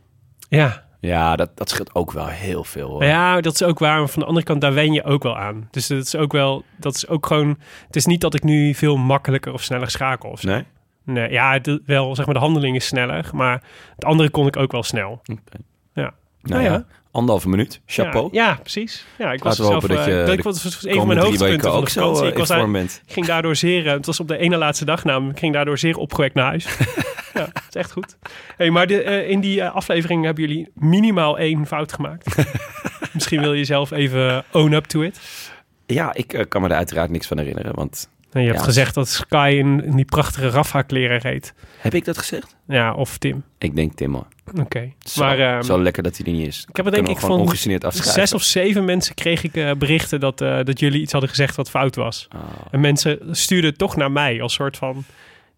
[0.49, 0.87] Ja.
[0.99, 3.03] Ja, dat, dat scheelt ook wel heel veel hoor.
[3.03, 3.99] Ja, dat is ook waar.
[3.99, 5.67] Maar van de andere kant, daar wen je ook wel aan.
[5.71, 8.73] Dus dat is ook wel, dat is ook gewoon, het is niet dat ik nu
[8.73, 10.47] veel makkelijker of sneller schakel of zo.
[10.47, 10.63] Nee?
[11.03, 13.63] Nee, ja, de, wel, zeg maar, de handeling is sneller, maar
[13.95, 15.21] het andere kon ik ook wel snel.
[15.93, 16.13] Ja.
[16.41, 17.81] Nou Nou ja, anderhalve minuut.
[17.85, 18.29] Chapeau.
[18.31, 19.05] Ja, ja, precies.
[19.17, 21.69] Ja, ik was Laten we zelf, dat dat ik was was een van mijn hoogtepunten
[21.71, 22.23] van ook zo vakantie.
[22.23, 25.03] eh, Ik was ik ging daardoor zeer, eh, het was op de ene laatste dag
[25.03, 26.65] namelijk, ik ging daardoor zeer opgewekt naar huis.
[27.33, 28.17] ja, dat is echt goed.
[28.57, 32.35] Hey, maar de, in die aflevering hebben jullie minimaal één fout gemaakt.
[33.13, 35.19] Misschien wil je zelf even own up to it.
[35.85, 37.75] Ja, ik kan me er uiteraard niks van herinneren.
[37.75, 38.65] Want En je hebt Ja.
[38.65, 41.53] gezegd dat Sky in, in die prachtige Rafa-kleren reed.
[41.77, 42.55] heb ik dat gezegd?
[42.67, 43.43] Ja, of Tim.
[43.57, 44.27] Ik denk Tim hoor.
[44.59, 44.91] Oké.
[44.99, 46.65] Zo, Maar ehm, zo lekker dat hij er niet is.
[46.69, 47.55] ik heb er denk ik van
[47.89, 51.55] zes of zeven mensen kreeg ik eh, berichten dat, eh, dat jullie iets hadden gezegd
[51.55, 52.27] wat fout was.
[52.29, 52.39] Ah,
[52.71, 55.03] En mensen stuurden het toch naar mij als soort van...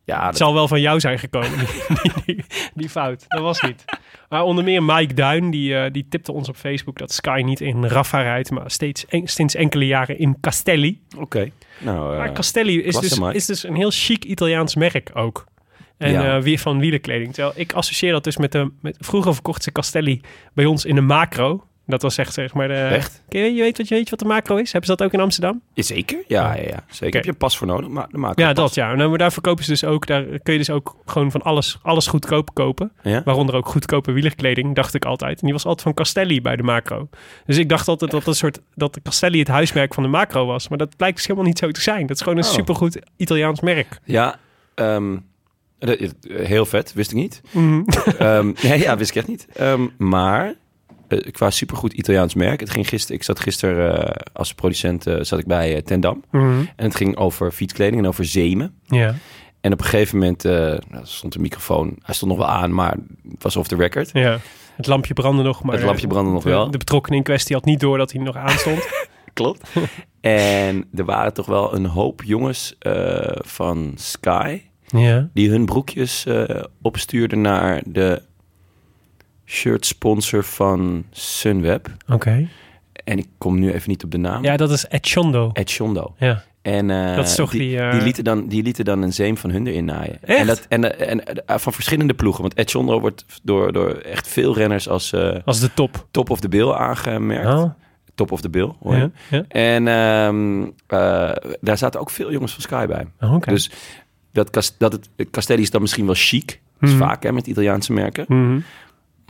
[0.04, 1.52] ja, Het dat- zal wel van jou zijn gekomen,
[2.04, 3.26] die, die, die fout.
[3.28, 3.86] Dat was niet.
[4.30, 7.62] Maar onder meer Mike Duin, die, eh, die tipte ons op Facebook dat Sky niet
[7.62, 11.02] in Raffa rijdt, maar steeds, en- sinds enkele jaren in Castelli.
[11.18, 11.52] Oké.
[11.80, 13.34] Nou, eh, maar Castelli is dus, Mike.
[13.36, 15.46] is dus een heel chic Italiaans merk ook.
[15.98, 16.36] En Ja.
[16.38, 17.34] eh, weer van wielerkleding.
[17.34, 18.72] Terwijl ik associeer dat dus met de...
[18.82, 20.22] Met, vroeger verkocht ze Castelli
[20.54, 21.66] bij ons in de macro.
[21.92, 22.74] Dat was echt zeg maar de...
[22.74, 23.24] Echt?
[23.30, 24.72] Je, je weet wat, je weet wat de macro is?
[24.72, 25.62] Hebben ze dat ook in Amsterdam?
[25.76, 26.24] Zeker?
[26.28, 26.84] Ja, ja, ja.
[26.90, 27.16] Zeker.
[27.16, 27.90] Heb je een pas voor nodig?
[27.90, 28.64] Maar, maken we Ja, pas.
[28.64, 28.96] dat ja.
[28.96, 31.80] Nou, maar daar verkopen ze dus ook, daar kun je dus ook gewoon van alles,
[31.84, 32.92] alles goedkoop kopen.
[33.04, 33.22] Ja?
[33.26, 35.40] Waaronder ook goedkope wielerkleding, dacht ik altijd.
[35.40, 37.10] En die was altijd van Castelli bij de macro.
[37.46, 40.46] Dus ik dacht altijd dat, een soort, dat de Castelli het huismerk van de macro
[40.46, 40.68] was.
[40.68, 42.08] Maar dat blijkt dus helemaal niet zo te zijn.
[42.08, 42.50] Dat is gewoon een Oh.
[42.50, 44.00] supergoed Italiaans merk.
[44.04, 44.40] Ja,
[44.76, 45.18] ehm,
[45.80, 46.94] dat heel vet.
[46.94, 47.42] Wist ik niet.
[47.52, 47.82] Mhm.
[48.18, 49.48] Ehm, nee, ja, wist ik echt niet.
[49.54, 50.54] Ehm, maar
[51.12, 52.60] eh, qua supergoed Italiaans merk.
[52.60, 56.24] Het ging gisteren, ik zat gisteren eh, als producent eh, zat ik bij Tendam.
[56.32, 56.60] Mhm.
[56.76, 58.74] En het ging over fietskleding en over zemen.
[58.86, 59.16] Ja,
[59.62, 61.98] En op een gegeven moment nou, stond de microfoon.
[62.04, 62.96] Hij stond nog wel aan, maar
[63.30, 64.10] het was off the record.
[64.14, 64.40] ja.
[64.76, 66.72] Het lampje brandde nog, maar Het lampje brandde nog de, wel.
[66.72, 68.88] de betrokkenen in kwestie had niet door dat hij nog aanstond.
[69.34, 69.70] Klopt.
[70.22, 72.76] en er waren toch wel een hoop jongens
[73.36, 74.62] van Sky...
[74.88, 75.30] ja.
[75.34, 76.26] die hun broekjes
[76.82, 78.22] opstuurden naar de
[79.52, 81.88] shirt sponsor van Sunweb.
[82.08, 82.48] Oké.
[83.04, 84.44] En ik kom nu even niet op de naam.
[84.44, 85.50] Ja, dat is Echondo.
[85.54, 86.14] Ed Shondo.
[86.18, 86.44] Ja.
[86.62, 89.38] En eh, Dat is toch die, eh, die, lieten dan, die lieten dan een zeem
[89.38, 90.18] van hun erin naaien.
[90.24, 90.40] Echt?
[90.40, 92.42] En, dat, en, en eh, van verschillende ploegen.
[92.42, 95.14] Want Ed Sondro wordt door, door echt veel renners als
[95.46, 96.08] Als de top.
[96.12, 97.48] top of the bill aangemerkt.
[97.48, 97.70] Oh,
[98.16, 99.44] Top of the bill, hoor ja, ja.
[99.48, 103.08] En ehm, eh, daar zaten ook veel jongens van Sky bij.
[103.22, 103.50] Oh, Oké.
[103.50, 103.72] Dus
[104.32, 106.60] dat, dat het, Castelli is dan misschien wel chic.
[106.80, 107.04] Dat is Mhm.
[107.08, 108.26] vaak hè, met Italiaanse merken.
[108.28, 108.60] Mhm.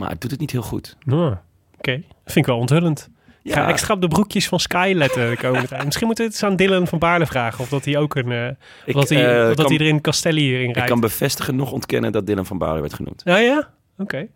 [0.01, 0.97] Maar het doet het niet heel goed.
[1.05, 1.35] Nou,
[1.77, 1.91] Oké,
[2.25, 3.09] vind ik wel onthullend.
[3.43, 3.67] Ik ga Ja.
[3.69, 5.85] extra op de broekjes van Sky letten de komende tijd.
[5.85, 7.59] Misschien moeten we het eens aan Dylan van Baarle vragen.
[7.59, 8.31] Of dat hij ook een...
[8.31, 8.47] eh
[8.85, 10.89] Ik, dat hij, eh, of dat hij er in Castelli hierin ik rijdt.
[10.89, 13.21] kan bevestigen, nog ontkennen dat Dylan van Baarle werd genoemd.
[13.25, 13.69] Ja, ja?
[13.97, 14.27] Oké.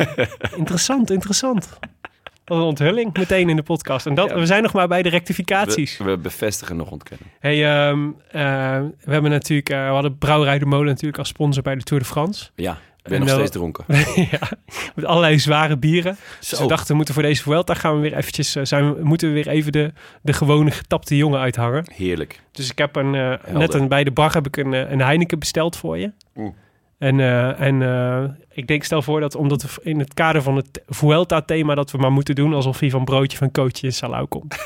[0.56, 1.68] interessant, interessant.
[2.44, 4.06] Wat een onthulling, meteen in de podcast.
[4.06, 4.34] En dat, Ja.
[4.38, 5.96] we zijn nog maar bij de rectificaties.
[5.98, 7.26] We, we bevestigen, nog ontkennen.
[7.40, 8.42] Hey, ehm, eh,
[9.04, 12.08] we hebben natuurlijk, we hadden Brouwerij de Molen natuurlijk als sponsor bij de Tour de
[12.08, 12.50] France.
[12.54, 13.84] Ja, ik ben En nog steeds dronken.
[14.30, 14.48] ja,
[14.94, 16.16] met allerlei zware bieren.
[16.38, 16.62] Dus Zo.
[16.62, 19.28] we dachten, we moeten voor deze Vuelta gaan we weer eventjes, eh, zijn we, moeten
[19.28, 21.84] we weer even de, de gewone getapte jongen uithangen.
[21.94, 22.40] Heerlijk.
[22.52, 25.00] Dus ik heb een, eh, net een, bij de bar heb ik een, eh, een
[25.00, 26.12] Heineken besteld voor je.
[26.98, 27.20] En,
[27.58, 31.74] en ik denk, stel voor dat omdat we in het kader van het Vuelta-thema...
[31.74, 34.56] dat we maar moeten doen alsof hij van broodje van coachje in Salau komt.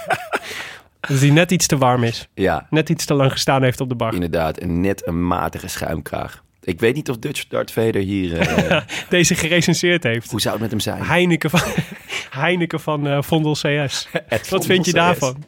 [1.08, 2.28] dat die net iets te warm is.
[2.34, 4.14] Ja, Net iets te lang gestaan heeft op de bar.
[4.14, 4.58] inderdaad.
[4.58, 6.44] En net een matige schuimkraag.
[6.66, 8.38] Ik weet niet of Dutch Dart Vader hier...
[8.38, 10.30] eh, Deze gerecenseerd heeft.
[10.30, 11.02] hoe zou het met hem zijn?
[11.02, 11.60] Heineken van,
[12.42, 14.08] Heineken van eh, Vondel CS.
[14.50, 15.44] Wat vind je daarvan?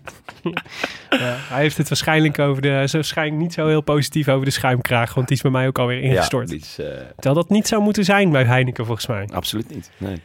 [1.10, 2.88] ja, hij heeft het waarschijnlijk over de...
[2.92, 5.14] Waarschijnlijk niet zo heel positief over de schuimkraag.
[5.14, 6.48] Want die is bij mij ook alweer Ja, ingestort.
[6.48, 9.28] die is, eh, Terwijl dat niet zou moeten zijn bij Heineken volgens mij.
[9.32, 9.90] absoluut niet.
[9.96, 10.20] Nee.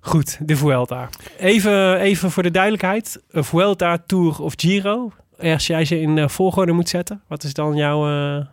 [0.00, 1.08] Goed, de Vuelta.
[1.38, 3.22] Even, even voor de duidelijkheid.
[3.30, 5.12] Een Vuelta, Tour of Giro.
[5.40, 7.22] Als jij ze in volgorde moet zetten.
[7.28, 8.46] Wat is dan jouw...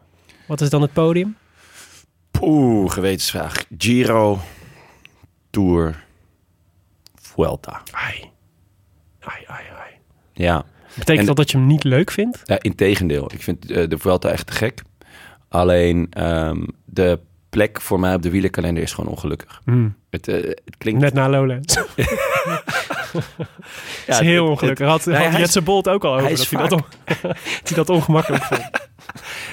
[0.47, 1.35] wat is dan het podium?
[2.41, 3.65] Oeh, gewetensvraag.
[3.77, 4.39] Giro,
[5.49, 6.03] Tour,
[7.15, 7.81] Vuelta.
[7.91, 8.29] Ai.
[9.19, 9.91] Ai, ai, ai.
[10.33, 12.41] Ja, Betekent En- dat dat je hem niet leuk vindt?
[12.43, 13.31] ja integendeel.
[13.33, 14.81] Ik vind eh, de Vuelta echt te gek.
[15.49, 17.19] Alleen ehm, de
[17.49, 19.61] plek voor mij op de wielerkalender is gewoon ongelukkig.
[20.09, 21.01] Het, eh, het klinkt...
[21.01, 21.77] Net na Lowlands.
[23.13, 23.19] ja,
[24.05, 24.87] Het is heel het- ongelukkig.
[24.87, 26.25] Had, Nee, had hij Jetse Bolt ook al over.
[26.25, 28.69] hij dat, hij dat, on- dat ongemakkelijk vond.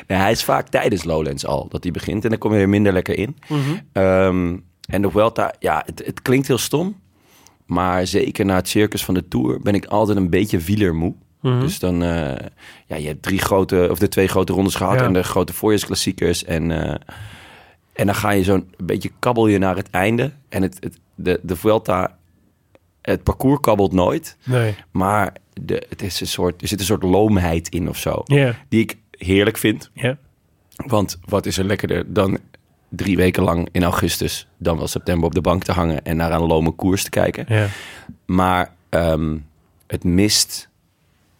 [0.06, 2.92] Hij is vaak tijdens Lowlands al dat hij begint en dan kom je er minder
[2.92, 3.36] lekker in.
[3.48, 3.60] Mhm.
[3.92, 4.56] Ehm,
[4.88, 7.00] en de Vuelta, ja, het, het klinkt heel stom.
[7.66, 11.14] Maar zeker na het circus van de Tour ben ik altijd een beetje wielermoe.
[11.40, 11.60] Mhm.
[11.60, 12.46] Dus dan, eh,
[12.86, 15.04] ja, je hebt drie grote, of de twee grote rondes gehad Ja.
[15.04, 16.44] en de grote voorjaarsklassiekers.
[16.44, 16.94] En, eh,
[17.92, 20.32] en dan ga je zo'n beetje kabbel je naar het einde.
[20.48, 22.16] En het, het, de, de Vuelta,
[23.02, 24.36] het parcours kabbelt nooit.
[24.44, 24.74] Nee.
[24.90, 28.22] Maar de, het is een soort, er zit een soort loomheid in of zo.
[28.68, 29.90] Die ik heerlijk vind.
[30.86, 32.38] Want wat is er lekkerder dan
[32.88, 36.32] drie weken lang in augustus, dan wel september op de bank te hangen en naar
[36.32, 37.70] een lome koers te kijken.
[38.26, 39.36] Maar ehm,
[39.86, 40.70] het mist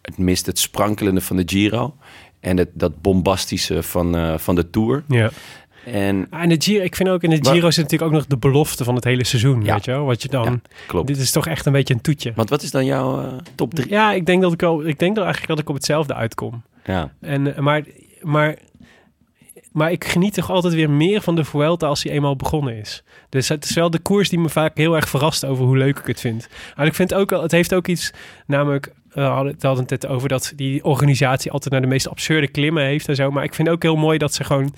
[0.03, 1.95] het mist het sprankelende van de Giro
[2.39, 5.03] en het, dat bombastische van, eh, van de Tour.
[5.85, 5.91] Ja.
[5.91, 8.27] En Ah, En de Giro, ik vind ook in de Giro zit natuurlijk ook nog
[8.27, 9.63] de belofte van het hele seizoen.
[9.63, 9.73] Ja.
[9.73, 10.05] Weet je wel?
[10.05, 10.43] Wat je dan.
[10.43, 11.07] Ja, klopt.
[11.07, 12.31] Dit is toch echt een beetje een toetje.
[12.35, 13.89] Want wat is dan jouw eh, top drie?
[13.89, 14.87] Ja, ik denk dat ik al.
[14.87, 16.63] Ik denk dat eigenlijk dat ik op hetzelfde uitkom.
[16.85, 17.11] Ja.
[17.21, 17.83] En, eh, maar,
[18.21, 18.55] maar,
[19.71, 23.03] maar ik geniet toch altijd weer meer van de Vuelta als hij eenmaal begonnen is.
[23.29, 25.99] Dus het is wel de koers die me vaak heel erg verrast over hoe leuk
[25.99, 26.47] ik het vind.
[26.75, 28.11] Maar ik vind ook wel, het heeft ook iets,
[28.47, 31.87] namelijk, eh, we hadden we hadden het net over dat die organisatie altijd naar de
[31.87, 33.31] meest absurde klimmen heeft en zo.
[33.31, 34.73] Maar ik vind ook heel mooi dat ze gewoon,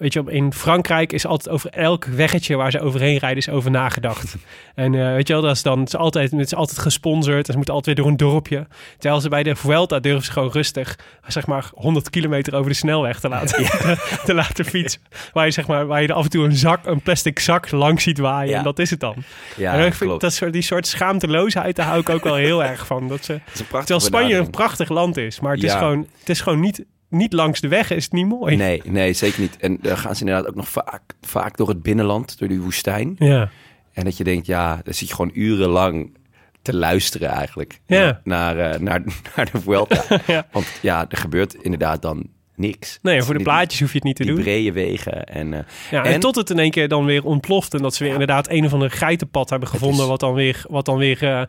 [0.00, 3.70] weet je, in Frankrijk is altijd over elk weggetje waar ze overheen rijden is over
[3.70, 4.36] nagedacht.
[4.74, 7.38] en eh, weet je wel, dat is dan, het is altijd, het is altijd gesponsord.
[7.38, 8.66] en Ze moeten altijd weer door een dorpje.
[8.98, 12.76] Terwijl ze bij de Vuelta durven ze gewoon rustig, zeg maar, 100 kilometer over de
[12.76, 13.64] snelweg te laten,
[14.24, 15.00] te laten fietsen.
[15.32, 17.70] Waar je, zeg maar, waar je er af en toe een zak, een plastic zak
[17.70, 18.50] langs ziet waaien.
[18.50, 18.58] Ja.
[18.58, 19.14] En dat is het dan.
[19.56, 22.64] Ja, en ik vind dat soort, die soort schaamteloosheid, daar hou ik ook wel heel
[22.64, 23.08] erg van.
[23.08, 26.60] Dat ze, terwijl Spanje een prachtig land is, maar het is gewoon, het is gewoon
[26.60, 28.56] niet, niet langs de weg, is het niet mooi.
[28.56, 29.56] Nee, nee, zeker niet.
[29.56, 33.14] En dan gaan ze inderdaad ook nog vaak, vaak door het binnenland, door die woestijn.
[33.18, 33.50] Ja,
[33.92, 36.18] En dat je denkt, ja, dan zit je gewoon urenlang
[36.62, 37.80] te luisteren eigenlijk.
[37.86, 38.20] Ja.
[38.24, 39.02] Naar, eh, naar,
[39.36, 40.02] naar de Vuelta.
[40.26, 40.46] Ja.
[40.52, 42.98] Want ja, er gebeurt inderdaad dan niks.
[43.02, 44.52] nee, voor de plaatjes hoef je het niet te Die, die doen.
[44.52, 45.24] brede wegen.
[45.26, 47.74] En, eh, Ja, en, en- tot het in één keer dan weer ontploft.
[47.74, 50.00] En dat ze weer inderdaad een of ander geitenpad hebben gevonden.
[50.02, 51.42] is- Wat dan weer, wat dan weer eh,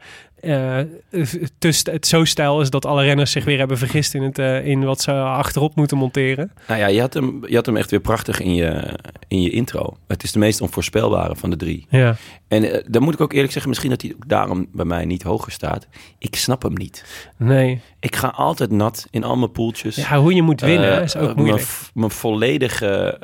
[1.58, 4.66] tussen het zo stijl is dat alle renners zich weer hebben vergist in, het, eh,
[4.66, 6.52] in wat ze achterop moeten monteren.
[6.68, 9.50] nou ja, je had, hem, je had hem echt weer prachtig in je, in je
[9.50, 9.98] intro.
[10.08, 11.86] Het is de meest onvoorspelbare van de drie.
[11.90, 12.16] Ja.
[12.48, 15.06] En eh, dan moet ik ook eerlijk zeggen, misschien dat hij ook daarom bij mij
[15.06, 15.88] niet hoger staat.
[16.18, 17.26] Ik snap hem niet.
[17.38, 17.82] Nee.
[18.00, 19.96] Ik ga altijd nat in al mijn poeltjes.
[19.96, 21.68] Ja, hoe je moet winnen is ook moeilijk.
[21.94, 23.20] Mijn volledige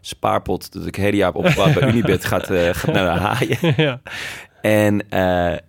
[0.00, 3.74] spaarpot dat ik het hele jaar opgebouwd bij Unibet gaat, gaat naar de haaien.
[3.76, 4.00] ja.
[4.62, 5.06] En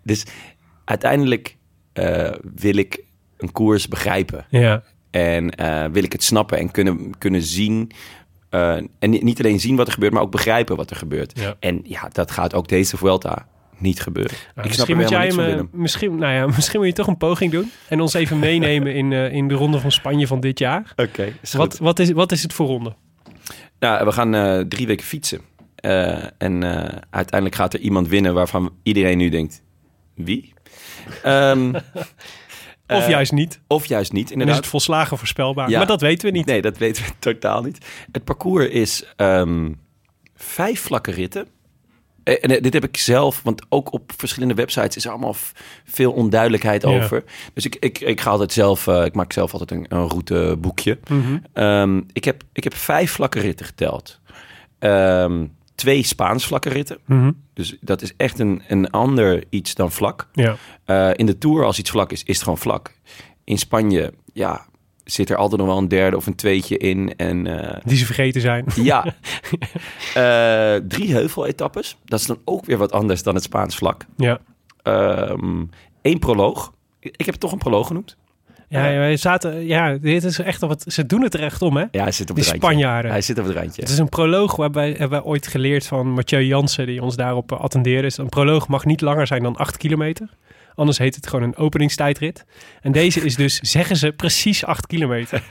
[0.03, 0.25] dus
[0.91, 1.57] uiteindelijk
[1.93, 3.03] eh, wil ik
[3.37, 4.45] een koers begrijpen.
[4.49, 7.91] Ja, En eh, wil ik het snappen en kunnen, kunnen zien.
[8.49, 11.39] eh, en ni- niet alleen zien wat er gebeurt, maar ook begrijpen wat er gebeurt.
[11.39, 11.55] Ja.
[11.59, 14.35] En ja, dat gaat ook deze Vuelta niet gebeuren.
[14.55, 17.07] Nou, ik snap misschien, er moet jij eh, misschien, nou ja, misschien moet je toch
[17.07, 20.59] een poging doen en ons even meenemen in, in de ronde van Spanje van dit
[20.59, 20.93] jaar.
[20.95, 22.95] Oké, Wat, wat, is, wat is het voor ronde?
[23.79, 25.41] Nou, we gaan drie weken fietsen.
[26.37, 26.63] En
[27.09, 29.61] uiteindelijk gaat er iemand winnen waarvan iedereen nu denkt...
[30.15, 30.53] Wie?
[31.23, 31.73] Ehm,
[32.87, 33.59] Of eh, juist niet.
[33.67, 34.57] Of juist niet, Dan is inderdaad.
[34.57, 35.69] het volslagen voorspelbaar.
[35.69, 35.77] Ja.
[35.77, 36.45] Maar dat weten we niet.
[36.45, 37.85] Nee, dat weten we totaal niet.
[38.11, 39.71] Het parcours is ehm,
[40.35, 41.47] vijf vlakke ritten.
[42.23, 45.35] Eh, En eh, dit heb ik zelf, want ook op verschillende websites is er allemaal
[45.85, 46.89] veel onduidelijkheid Ja.
[46.89, 47.23] over.
[47.53, 50.99] Dus ik, ik, ik ga altijd zelf, ik maak zelf altijd een, een routeboekje.
[51.09, 51.37] Mhm.
[51.53, 54.19] Ehm, ik, heb, ik heb vijf vlakke ritten geteld.
[54.79, 56.97] Ehm, twee Spaans vlakke ritten.
[57.05, 57.31] Mhm.
[57.53, 60.27] Dus dat is echt een, een ander iets dan vlak.
[60.33, 60.55] Ja.
[60.85, 62.93] Eh, in de Tour, als iets vlak is, is het gewoon vlak.
[63.43, 64.65] In Spanje, ja,
[65.03, 67.15] zit er altijd nog wel een derde of een tweetje in.
[67.15, 68.65] En eh, Die ze vergeten zijn.
[68.75, 69.05] ja,
[70.13, 71.97] Eh, drie heuveletappes.
[72.05, 74.05] Dat is dan ook weer wat anders dan het Spaans vlak.
[74.17, 74.39] Ja.
[76.01, 76.73] Eén proloog.
[76.99, 78.17] Ik ik heb het toch een proloog genoemd.
[78.71, 81.77] Ja, ja, wij zaten, ja, dit is echt wat, ze doen het er echt om,
[81.77, 81.85] hè?
[81.91, 82.69] Ja, hij zit op Die het randje.
[82.69, 83.11] Spanjaarden.
[83.11, 83.81] Hij zit op het randje.
[83.81, 87.51] Het is een proloog waarbij hebben wij ooit geleerd van Mathieu Jansen, die ons daarop
[87.51, 88.07] eh, attendeerde.
[88.07, 90.29] is Een proloog mag niet langer zijn dan 8 kilometer.
[90.75, 92.45] Anders heet het gewoon een openingstijdrit.
[92.81, 95.43] En deze is dus, zeggen ze, precies 8 kilometer.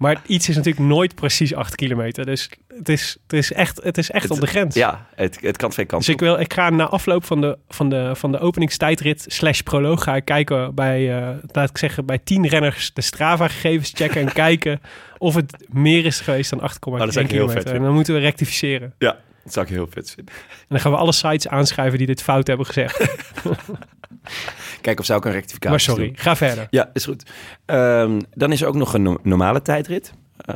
[0.00, 2.26] Maar iets is natuurlijk nooit precies 8 kilometer.
[2.26, 4.74] Dus het is, het is echt, het is echt Het- op de grens.
[4.74, 7.58] Ja, het, het kan twee kanten Dus ik, wil, ik ga na afloop van de,
[7.68, 10.02] van de, van de openingstijdrit slash proloog...
[10.02, 14.20] ga ik kijken bij, eh, laat ik zeggen, bij 10 renners de Strava-gegevens checken...
[14.20, 14.80] en kijken
[15.18, 17.74] of het meer is geweest dan 8,1 Oh, dat zou ik heel vet kilometer.
[17.74, 18.94] En dan moeten we rectificeren.
[18.98, 19.16] Ja,
[19.54, 20.34] dat zou ik heel vet vinden.
[20.34, 22.98] En dan gaan we alle sites aanschrijven die dit fout hebben gezegd.
[24.80, 26.16] Kijk of ze ook een rectificatie maar sorry, doen.
[26.16, 26.66] ga verder.
[26.70, 27.30] Ja, is goed.
[27.64, 30.12] Ehm, dan is er ook nog een no- normale tijdrit.
[30.36, 30.54] eh,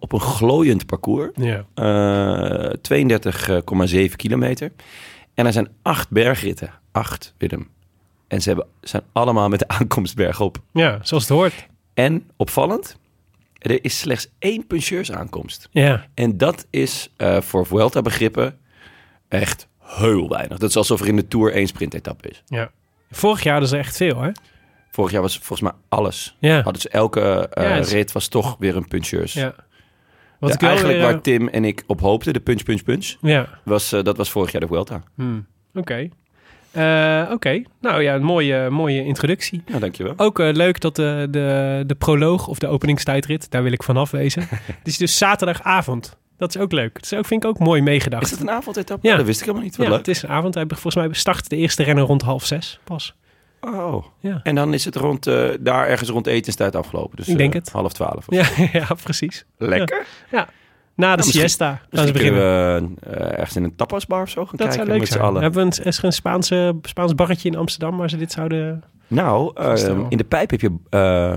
[0.00, 1.30] op een glooiend parcours.
[1.34, 1.64] Ja.
[1.74, 4.72] Eh 32,7 kilometer.
[5.34, 6.70] En er zijn acht bergritten.
[6.92, 7.68] Acht, Willem.
[8.28, 10.58] En ze hebben, zijn allemaal met de aankomstberg op.
[10.72, 11.66] ja, zoals het hoort.
[11.94, 12.96] En opvallend,
[13.72, 15.68] er is slechts één puncheursaankomst.
[15.70, 18.58] Ja, En dat is eh, voor Vuelta-begrippen
[19.28, 20.58] echt heel weinig.
[20.58, 22.42] Dat is alsof er in de Tour één sprintetappe is.
[22.46, 22.70] ja.
[23.10, 24.30] Vorig jaar hadden ze echt veel, hè?
[24.90, 26.36] Vorig jaar was volgens mij alles.
[26.40, 26.62] Ja.
[26.62, 29.32] Hadden ze elke eh, Ja, het is- rit was toch weer een puncheurs.
[29.32, 29.54] ja.
[30.40, 33.48] De- ik eigenlijk weer, waar Tim en ik op hoopten, de punch, punch, punch, Ja,
[33.64, 35.02] was, eh, dat was vorig jaar de Vuelta.
[35.14, 35.46] hmm.
[35.74, 36.08] oké.
[36.74, 39.62] Eh, Oké, nou ja, een mooie, mooie introductie.
[39.66, 40.12] Ja, dankjewel.
[40.16, 44.10] Ook eh, leuk dat de, de, de proloog of de openingstijdrit, daar wil ik vanaf
[44.10, 44.46] wezen.
[44.50, 46.16] Het is dus zaterdagavond.
[46.38, 46.94] Dat is ook leuk.
[46.94, 48.22] Dat is ook, vind ik ook mooi meegedacht.
[48.22, 49.08] Is dat een avondetappe?
[49.08, 49.16] Ja.
[49.16, 49.76] Dat wist ik helemaal niet.
[49.76, 50.06] Wat ja, leuk.
[50.06, 50.54] het is een avond.
[50.68, 53.14] Volgens mij start de eerste renner rond half zes pas.
[53.60, 54.04] Oh.
[54.20, 54.40] Ja.
[54.42, 57.16] En dan is het rond, eh, daar ergens rond etenstijd afgelopen.
[57.16, 57.70] Dus Ik denk het.
[57.70, 58.24] half twaalf.
[58.28, 58.46] Ja,
[58.78, 59.44] ja precies.
[59.58, 60.06] Lekker.
[60.96, 62.94] Na de siesta Misschien kunnen beginnen.
[63.00, 65.12] we eh, ergens in een tapasbar of zo gaan Dat kijken zou leuk met z'n
[65.14, 65.24] zijn.
[65.24, 65.42] allen.
[65.42, 68.82] Hebben we een, is er een Spaanse, Spaans barretje in Amsterdam waar ze dit zouden...
[69.06, 70.74] Nou, eh, in de pijp heb je...
[70.90, 71.36] eh,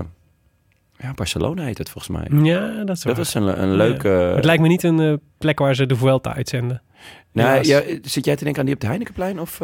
[0.98, 2.42] ja, Barcelona heet het volgens mij.
[2.42, 3.14] Ja, dat is waar.
[3.14, 4.08] Dat is een, een leuke...
[4.08, 6.82] Het lijkt me niet een plek waar ze de Vuelta uitzenden.
[7.32, 9.40] Nou, ja, zit jij te denken aan die op de Heinekenplein?
[9.40, 9.60] Of,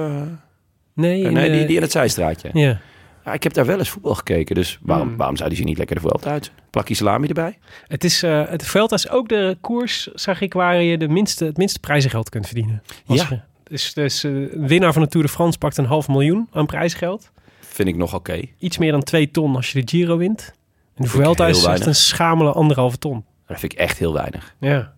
[0.94, 2.50] Nee, nee, de- die, die in het zijstraatje.
[2.52, 2.78] Ja.
[3.24, 4.54] Ja, ik heb daar wel eens voetbal gekeken.
[4.54, 5.16] Dus waarom, Hmm.
[5.16, 6.52] waarom zou die ze niet lekker de Vuelta uit?
[6.70, 7.58] Plakje salami erbij?
[7.86, 11.44] Het, is, eh, het Vuelta is ook de koers, zag ik, waar je de minste,
[11.44, 12.82] het minste prijzengeld kunt verdienen.
[13.06, 13.26] Ja.
[13.30, 16.66] je- dus dus eh, winnaar van de Tour de France pakt een half miljoen aan
[16.66, 17.30] prijsgeld.
[17.60, 18.40] Vind ik nog oké.
[18.58, 20.52] Iets meer dan twee ton als je de Giro wint.
[20.94, 23.24] En de Vuelta is echt een schamele anderhalve ton.
[23.46, 24.54] Dat vind ik echt heel weinig.
[24.60, 24.92] Ja.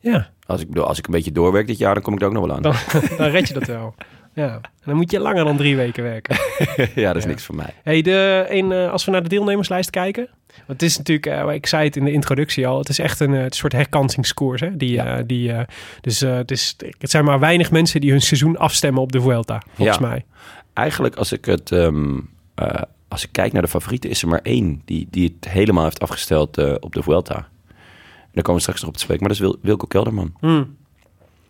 [0.00, 2.26] Ja, Als ik, bedoel, als ik een beetje doorwerk dit jaar, dan kom ik er
[2.26, 2.62] ook nog wel aan.
[2.62, 2.74] dan,
[3.18, 3.94] dan red je dat wel.
[4.38, 4.52] Ja.
[4.54, 6.36] En dan moet je langer dan drie weken werken.
[6.94, 7.28] ja, dat is Ja.
[7.28, 7.74] niks voor mij.
[7.82, 10.28] Hey, de, een, eh, als we naar de deelnemerslijst kijken.
[10.66, 13.20] Want het is natuurlijk, eh, ik zei het in de introductie al, het is echt
[13.20, 14.60] een, eh, het soort herkansingskoers.
[14.60, 14.76] Hè?
[14.76, 15.16] Die, Ja.
[15.18, 15.64] eh, die, eh,
[16.00, 19.20] dus eh, het, is, het zijn maar weinig mensen die hun seizoen afstemmen op de
[19.20, 20.06] Vuelta, volgens Ja.
[20.08, 20.24] mij.
[20.72, 21.72] Eigenlijk, als ik het...
[21.72, 22.18] ehm,
[22.54, 25.84] eh, als ik kijk naar de favorieten, is er maar één die, die het helemaal
[25.84, 27.34] heeft afgesteld eh, op de Vuelta.
[27.36, 29.26] En daar komen we straks nog op te spreken.
[29.26, 30.34] Maar dat is Wil- Wilco Kelderman.
[30.40, 30.76] Hmm.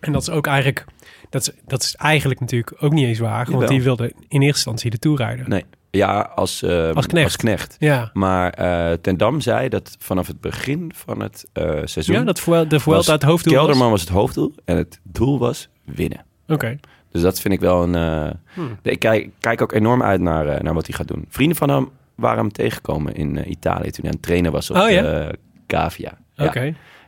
[0.01, 0.85] En dat is ook eigenlijk,
[1.31, 3.51] dat is, dat is eigenlijk natuurlijk ook niet eens waar.
[3.51, 5.49] Want die wilde in eerste instantie de Tour rijden.
[5.49, 7.77] Nee, ja, als, eh, Als knecht.
[7.79, 12.14] Ja, Maar eh, Ten Dam zei dat vanaf het begin van het eh, seizoen...
[12.17, 13.53] ja dat Vuel- de Vuelta was het hoofddoel.
[13.55, 16.25] Kelderman was het hoofddoel en het doel was winnen.
[16.49, 16.79] Oké.
[17.12, 17.95] Dus dat vind ik wel een...
[17.95, 18.79] eh, Hmm.
[18.83, 21.25] Ik kijk, kijk ook enorm uit naar, naar wat hij gaat doen.
[21.29, 24.77] Vrienden van hem waren hem tegengekomen in Italië toen hij aan het trainen was op
[24.77, 25.31] Oh, ja?
[25.67, 26.19] Cavia.
[26.35, 26.45] Ja.
[26.45, 26.61] Oké.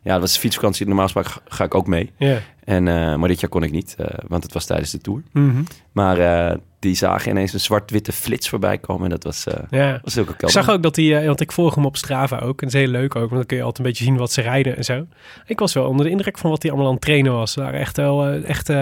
[0.03, 0.87] ja, dat was fietsvakantie.
[0.87, 2.13] Normaal gesproken ga, ga ik ook mee.
[2.17, 2.39] Ja.
[2.71, 5.23] En, eh, maar dit jaar kon ik niet, eh, want het was tijdens de Tour.
[5.33, 5.63] Mhm.
[5.92, 9.05] Maar eh, die zagen ineens een zwart-witte flits voorbij komen.
[9.05, 10.00] En dat was, eh Ja.
[10.03, 12.61] was ook Ik zag ook dat hij, eh, want ik volg hem op Strava ook.
[12.62, 14.33] En dat is heel leuk ook, want dan kun je altijd een beetje zien wat
[14.33, 15.07] ze rijden en zo.
[15.46, 17.57] Ik was wel onder de indruk van wat hij allemaal aan het trainen was.
[17.57, 18.72] Er waren echt wel echt,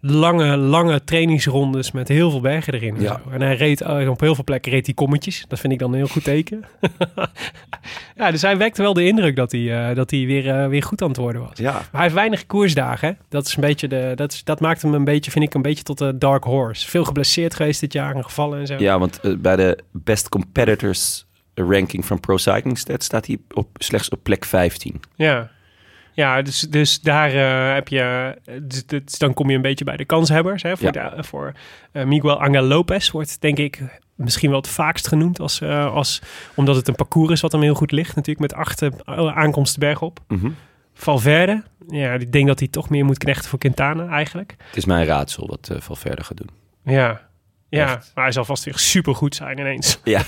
[0.00, 2.96] lange, lange trainingsrondes met heel veel bergen erin.
[2.96, 3.20] En, Ja.
[3.24, 3.30] zo.
[3.30, 5.44] en hij reed op heel veel plekken reed hij kommetjes.
[5.48, 6.64] Dat vind ik dan een heel goed teken.
[8.16, 11.08] ja, dus hij wekte wel de indruk dat hij, dat hij weer, weer goed aan
[11.08, 11.58] het worden was.
[11.58, 13.08] Ja, Maar hij heeft weinig koersdagen.
[13.08, 13.14] Hè?
[13.28, 15.62] Dat, is een beetje de, dat, is, dat maakt hem een beetje, vind ik, een
[15.62, 16.53] beetje tot de dark horse.
[16.86, 18.74] Veel geblesseerd geweest dit jaar en gevallen en zo.
[18.78, 23.68] ja want eh, bij de Best Competitors ranking van Pro Cycling Stats staat hij op,
[23.74, 25.00] slechts op plek 15.
[25.14, 25.50] Ja,
[26.12, 28.34] ja dus, dus daar eh, heb je...
[28.62, 30.62] Dus, dus dan kom je een beetje bij de kanshebbers.
[30.62, 31.10] Hè, voor Ja.
[31.10, 31.52] de- voor
[31.92, 33.82] eh, Miguel Angel Lopez wordt denk ik
[34.14, 35.40] misschien wel het vaakst genoemd.
[35.40, 36.22] Als, eh, als,
[36.54, 38.14] omdat het een parcours is wat hem heel goed ligt.
[38.16, 38.90] Natuurlijk met acht eh,
[39.36, 40.20] aankomsten bergop.
[40.28, 40.50] Mhm.
[40.94, 44.54] Valverde, ja, ik denk dat hij toch meer moet knechten voor Quintana eigenlijk.
[44.66, 46.50] Het is mijn raadsel wat eh Valverde gaat doen.
[46.84, 47.28] Ja,
[47.68, 48.12] ja Echt.
[48.14, 50.00] maar hij zal vast weer supergoed zijn ineens.
[50.04, 50.22] Ja,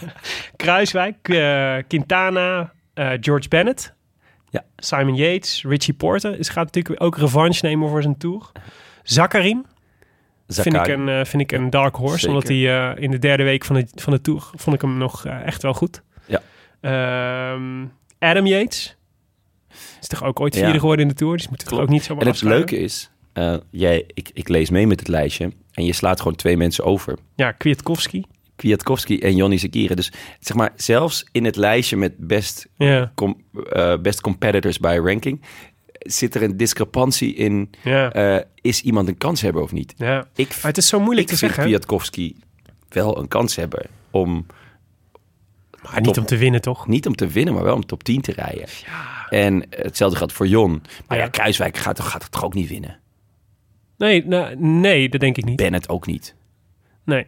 [0.56, 3.94] Kruiswijk, eh, Quintana, eh, George Bennett,
[4.50, 4.64] Ja.
[4.76, 6.38] Simon Yates, Richie Porte.
[6.38, 8.52] Is gaat natuurlijk ook revanche nemen voor zijn tour.
[9.02, 9.66] Zakarin
[10.46, 12.18] vind ik, een, vind ik een dark horse.
[12.18, 12.28] Zeker.
[12.34, 15.26] Omdat hij in de derde week van de, van de tour vond ik hem nog
[15.26, 16.02] echt wel goed.
[16.26, 16.40] Ja.
[16.80, 17.86] Ehm,
[18.18, 18.96] Adam Yates.
[20.02, 20.62] Is toch ook ooit Ja.
[20.62, 21.36] vierde geworden in de tour.
[21.36, 24.70] Dus moet het ook niet zomaar En het leuke is, eh, jij, ik, ik lees
[24.70, 27.18] mee met het lijstje en je slaat gewoon twee mensen over.
[27.34, 28.24] Ja, Kwiatkowski.
[28.56, 29.94] Kwiatkowski en Jonny Zakiri.
[29.94, 34.98] Dus zeg maar, zelfs in het lijstje met best, Ja, com- eh, best competitors by
[35.04, 35.40] ranking...
[35.98, 37.70] zit er een discrepantie in...
[37.82, 39.94] ja, eh, is iemand een kans hebben of niet?
[39.96, 40.26] ja.
[40.34, 41.70] Ik, Maar het is zo moeilijk ik te vind zeggen.
[41.70, 42.36] Kwiatkowski
[42.88, 44.46] wel een kans hebben om...
[45.82, 46.86] Maar niet om te winnen, toch?
[46.86, 48.64] Niet om te winnen, maar wel om top 10 te rijden.
[49.32, 50.82] En hetzelfde geldt voor Jon.
[51.08, 51.28] Maar ja.
[51.28, 52.98] Kruiswijk gaat, toch- gaat het toch ook niet winnen?
[53.98, 55.56] Nee, nou, nee, dat denk ik niet.
[55.56, 56.34] Bennett ook niet.
[57.04, 57.26] Nee.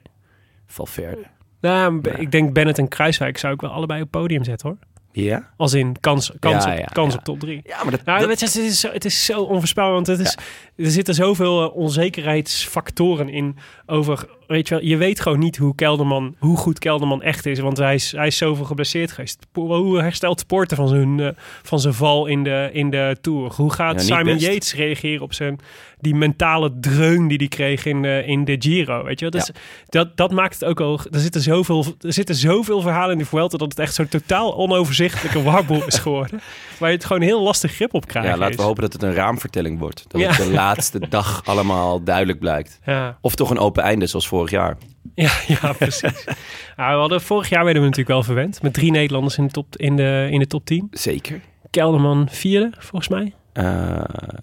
[0.67, 1.23] Valverde.
[1.61, 4.79] Nou, ik denk Bennett en Kruiswijk zou ik wel allebei op podium zetten hoor.
[5.13, 5.51] Ja?
[5.57, 7.61] Als in kans, kans, Ja, op, ja, kans op top 3.
[7.65, 10.07] Ja, maar dat, Nou, dat- het, is, het, is zo, het is zo onvoorspelbaar, want
[10.07, 10.37] het is,
[10.77, 13.57] er zitten zoveel eh, onzekerheidsfactoren in
[13.87, 17.59] over, weet je wel, je weet gewoon niet hoe Kelderman, hoe goed Kelderman echt is,
[17.59, 19.47] want hij is, hij is zoveel geblesseerd geweest.
[19.53, 21.29] Hoe herstelt Porter van zijn, eh,
[21.63, 23.53] van zijn val in de, in de Tour?
[23.57, 24.47] Hoe gaat Ja, Simon best.
[24.47, 25.59] Yates reageren op zijn,
[25.99, 29.41] die mentale dreun die hij kreeg in de, in de Giro, weet je wel?
[29.41, 29.51] Dus
[29.89, 33.25] dat, dat maakt het ook al, er zitten zoveel, er zitten zoveel verhalen in de
[33.25, 36.41] Vuelta dat het echt zo'n totaal onoverzichtelijke warboel is geworden,
[36.79, 38.29] waar je het gewoon heel lastig grip op krijgt.
[38.29, 40.05] ja, laten we hopen dat het een raamvertelling wordt.
[40.09, 40.29] Dat Ja.
[40.29, 42.79] het de laatste dag allemaal duidelijk blijkt.
[42.85, 44.77] Ja, Of toch een open einde, zoals vorig jaar.
[45.15, 46.25] ja, ja precies.
[46.77, 48.63] nou, we hadden, vorig jaar werden we natuurlijk wel verwend.
[48.63, 50.89] Met drie Nederlanders in de top, in de, in de top 10.
[50.91, 51.41] Zeker.
[51.71, 53.35] Kelderman vierde, volgens mij.
[53.53, 54.03] Eh,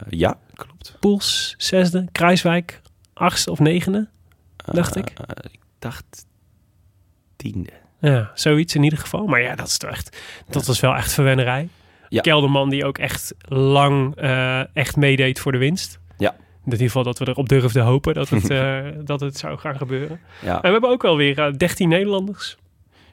[0.10, 0.98] ja, klopt.
[1.00, 2.08] Poels zesde.
[2.12, 2.82] Kruiswijk
[3.14, 4.10] achtste of negende,
[4.58, 5.10] dacht ik.
[5.10, 6.26] Eh, ik dacht
[7.36, 7.70] tiende.
[8.00, 9.26] Ja, zoiets in ieder geval.
[9.26, 10.18] Maar ja, dat is toch echt...
[10.50, 11.70] Dat was wel echt verwennerij.
[12.10, 12.22] Ja.
[12.22, 16.00] Kelderman die ook echt lang eh, echt meedeed voor de winst.
[16.22, 16.36] Ja.
[16.66, 19.78] In ieder geval dat we erop durfden hopen dat het, eh, dat het zou gaan
[19.78, 20.20] gebeuren.
[20.42, 20.56] Ja.
[20.56, 22.58] En we hebben ook wel weer eh, 13 Nederlanders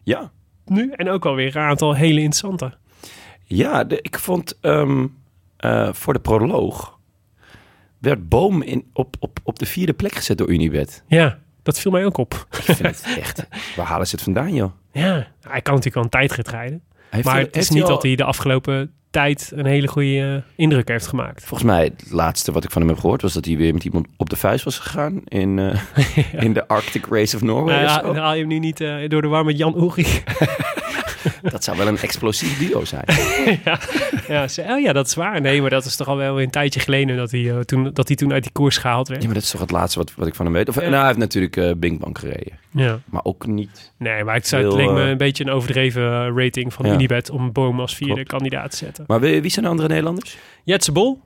[0.03, 0.31] ja.
[0.65, 0.91] nu.
[0.97, 2.73] En ook alweer een aantal hele interessante.
[3.45, 5.07] Ja, de, ik vond ehm,
[5.57, 6.99] eh, voor de proloog
[7.99, 11.03] werd Boom in, op, op, op de vierde plek gezet door Unibet.
[11.07, 12.47] Ja, dat viel mij ook op.
[12.51, 13.47] Ik vind het echt...
[13.77, 14.73] Waar halen ze het vandaan, joh?
[14.93, 16.83] Ja, hij kan natuurlijk wel een tijdrit rijden.
[17.11, 20.43] Heeft maar hij- het is niet al- dat hij de afgelopen tijd een hele goede
[20.47, 21.45] eh, indruk heeft gemaakt.
[21.45, 23.23] Volgens mij, het laatste wat ik van hem heb gehoord...
[23.23, 25.21] was dat hij weer met iemand op de vuist was gegaan...
[25.25, 27.85] in, eh, in de Arctic Race of Norway.
[27.85, 30.23] Nou ja, haal je hem nu niet eh, door de war met Jan Ulrich.
[31.51, 33.05] Dat zou wel een explosief duo zijn.
[33.65, 33.79] ja,
[34.29, 35.41] ja, ze- oh ja, dat is waar.
[35.41, 38.07] Nee, maar dat is toch al wel een tijdje geleden dat hij, eh, toen, dat
[38.09, 39.21] hij toen uit die koers gehaald werd.
[39.21, 40.69] Ja, maar dat is toch het laatste wat, wat ik van hem weet.
[40.69, 40.81] Of, Ja.
[40.81, 42.59] Nou, hij heeft natuurlijk eh Bing Bang gereden.
[42.71, 42.99] Ja.
[43.05, 43.93] Maar ook niet...
[43.99, 46.87] Nee, maar het, zou- het leek me eh, een beetje een overdreven eh, rating van
[46.87, 46.93] Ja.
[46.93, 48.29] Unibet om Boom als vierde Klopt.
[48.29, 49.05] kandidaat te zetten.
[49.07, 50.37] Maar wie, wie zijn de andere Nederlanders?
[50.65, 51.21] Jetse Bol,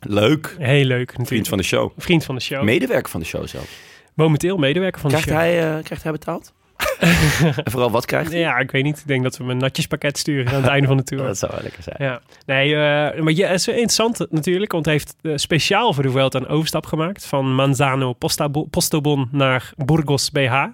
[0.00, 0.56] Leuk.
[0.58, 1.26] heel leuk natuurlijk.
[1.28, 1.90] Vriend van de show.
[1.98, 2.62] Vriend van de show.
[2.62, 3.68] Medewerker van de show zelf.
[4.14, 5.42] Momenteel medewerker van Krijgt de show.
[5.42, 6.52] hij, eh, krijgt hij betaald?
[7.64, 8.40] en vooral wat krijgt hij?
[8.40, 8.98] Ja, ik weet niet.
[8.98, 11.24] Ik denk dat we hem een natjespakket sturen aan het einde van de tour.
[11.26, 11.96] Dat zou wel lekker zijn.
[11.98, 16.02] Ja, nee, eh, maar ja, het is interessant natuurlijk, want hij heeft eh, speciaal voor
[16.02, 20.64] de Vuelta een overstap gemaakt van Manzano Postabo- Postobon naar Burgos BH.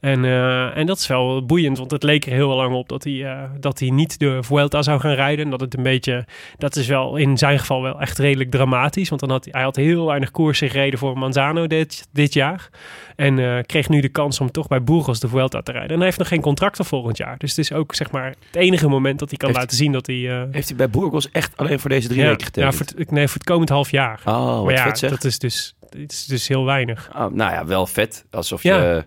[0.00, 3.04] En, eh, en dat is wel boeiend, want het leek er heel lang op dat
[3.04, 5.44] hij, eh, dat hij niet de Vuelta zou gaan rijden.
[5.44, 6.24] En dat het een beetje,
[6.56, 9.62] dat is wel in zijn geval wel echt redelijk dramatisch, want dan had hij, hij
[9.62, 12.68] had heel weinig koersen gereden voor Manzano dit, dit jaar.
[13.16, 15.90] En eh, kreeg nu de kans om toch bij Burgos de Vuelta te rijden.
[15.90, 17.38] En hij heeft nog geen contract voor volgend jaar.
[17.38, 19.92] Dus het is ook zeg maar het enige moment dat hij kan Heeft- laten zien
[19.92, 20.46] dat hij...
[20.50, 22.74] Heeft hij bij Boergos echt alleen voor deze drie ja, weken ja, getekend?
[22.74, 24.20] voor het, nee, voor het komend half jaar.
[24.24, 25.10] Oh, wat ja, vet zeg.
[25.10, 27.08] dat is dus Het is dus heel weinig.
[27.12, 28.24] Ah, nou ja, wel vet.
[28.30, 28.76] Alsof Ja.
[28.76, 29.04] je, ja,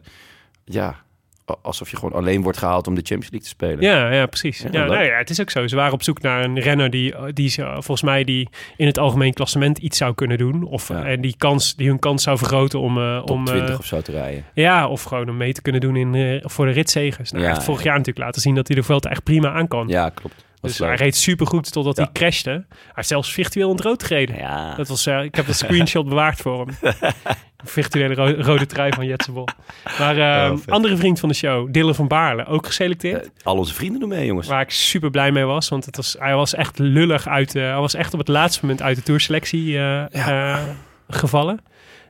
[0.79, 3.81] a- alsof je gewoon alleen wordt gehaald om de Champions League te spelen.
[3.81, 4.59] Ja, ja precies.
[4.61, 5.67] Ja, Ja, nou ja, het is ook zo.
[5.67, 8.97] Ze waren op zoek naar een renner die, die ze, volgens mij die in het
[8.97, 10.63] algemeen klassement iets zou kunnen doen.
[10.63, 11.05] Of, Ja.
[11.05, 12.97] En die, kans, die hun kans zou vergroten om...
[12.97, 14.45] eh, Top om eh, 20 of zo te rijden.
[14.53, 17.31] ja, of gewoon om mee te kunnen doen in, eh, voor de ritzegers.
[17.31, 17.85] Nou, Ja, vorig ja.
[17.87, 19.87] jaar natuurlijk laten zien dat hij de Vuelta echt prima aan kan.
[19.87, 20.45] Ja, klopt.
[20.61, 22.03] Dus hij reed supergoed totdat Ja.
[22.03, 22.49] hij crashte.
[22.49, 24.35] Hij heeft zelfs virtueel in het rood gereden.
[24.35, 24.75] Ja.
[24.75, 26.93] Dat was, eh, ik heb dat screenshot bewaard voor hem.
[27.63, 29.47] Virtuele ro- rode trui van Jetsebol.
[29.99, 30.69] Maar eh, Oh, vet.
[30.71, 33.23] andere vriend van de show, Dylan van Baarle, ook geselecteerd.
[33.25, 34.47] Eh, al onze vrienden doen mee, jongens.
[34.47, 35.69] Waar ik super blij mee was.
[35.69, 37.55] Want het was, hij was echt lullig uit.
[37.55, 40.57] eh, hij was echt op het laatste moment uit de tourselectie eh,
[41.09, 41.59] gevallen.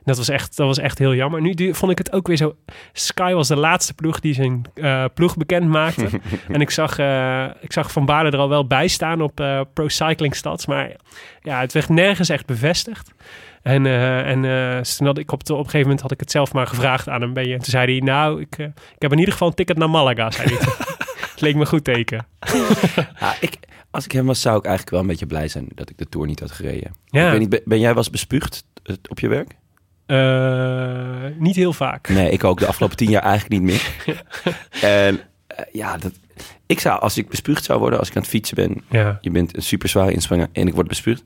[0.04, 1.40] Dat was, echt, dat was echt heel jammer.
[1.40, 2.56] Nu vond ik het ook weer zo.
[2.92, 6.08] Sky was de laatste ploeg die zijn eh, ploeg bekend maakte.
[6.52, 9.60] en ik zag, eh, ik zag Van Baarle er al wel bij staan op eh,
[9.74, 10.66] Pro Cycling Stats.
[10.66, 10.92] Maar
[11.42, 13.10] ja, het werd nergens echt bevestigd.
[13.62, 14.42] En, en
[14.96, 17.08] toen had ik op, de- op een gegeven moment had ik het zelf maar gevraagd
[17.08, 17.32] aan hem.
[17.32, 17.52] Ben je?
[17.52, 20.30] En toen zei hij, nou, ik, ik heb in ieder geval een ticket naar Malaga,
[20.30, 20.58] zei hij.
[21.32, 22.26] Het leek me goed teken.
[23.18, 23.58] Ja, ik,
[23.90, 26.08] als ik hem was, zou ik eigenlijk wel een beetje blij zijn dat ik de
[26.08, 26.94] Tour niet had gereden.
[27.06, 27.24] Ja.
[27.24, 28.64] Ik weet niet, ben, ben jij eens bespuugd
[29.08, 29.54] op je werk?
[30.06, 32.08] Eh, niet heel vaak.
[32.08, 34.16] Nee, ik ook de afgelopen tien jaar eigenlijk niet meer.
[35.06, 36.12] en eh, ja, dat,
[36.66, 39.18] ik zou, als ik bespuugd zou worden, als ik aan het fietsen ben, Ja.
[39.20, 41.24] je bent een super zware inspanner en ik word bespuugd.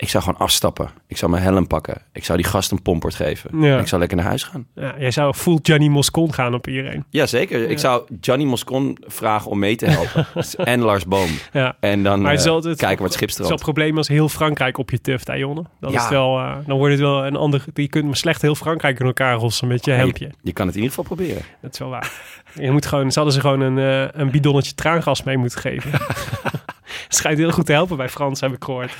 [0.00, 0.90] Ik zou gewoon afstappen.
[1.06, 2.02] Ik zou mijn helm pakken.
[2.12, 3.60] Ik zou die gast een pompert geven.
[3.60, 3.74] Ja.
[3.74, 4.66] En ik zou lekker naar huis gaan.
[4.74, 4.94] ja.
[4.98, 7.04] Jij zou full Gianni Moscon gaan op iedereen.
[7.10, 7.70] Jazeker.
[7.70, 10.26] Ik zou Gianni Moscon vragen om mee te helpen.
[10.64, 11.28] en Lars Boom.
[11.52, 11.76] Ja.
[11.80, 14.78] En dan Maar het eh, het, kijken wat het is het probleem als heel Frankrijk
[14.78, 15.64] op je tuft, hè, Jonne?
[15.80, 16.02] Dan, Ja.
[16.02, 17.64] is wel, eh, dan wordt het wel een ander...
[17.74, 20.24] Je kunt maar slecht heel Frankrijk in elkaar rossen met je Ja, hempje.
[20.24, 21.42] Je, je kan het in ieder geval proberen.
[21.60, 22.12] Dat is wel waar.
[22.54, 25.90] Je moet gewoon, ze hadden ze gewoon een, eh, een bidonnetje traangas mee moeten geven.
[27.18, 28.92] Schijnt heel goed te helpen bij Frans, heb ik gehoord.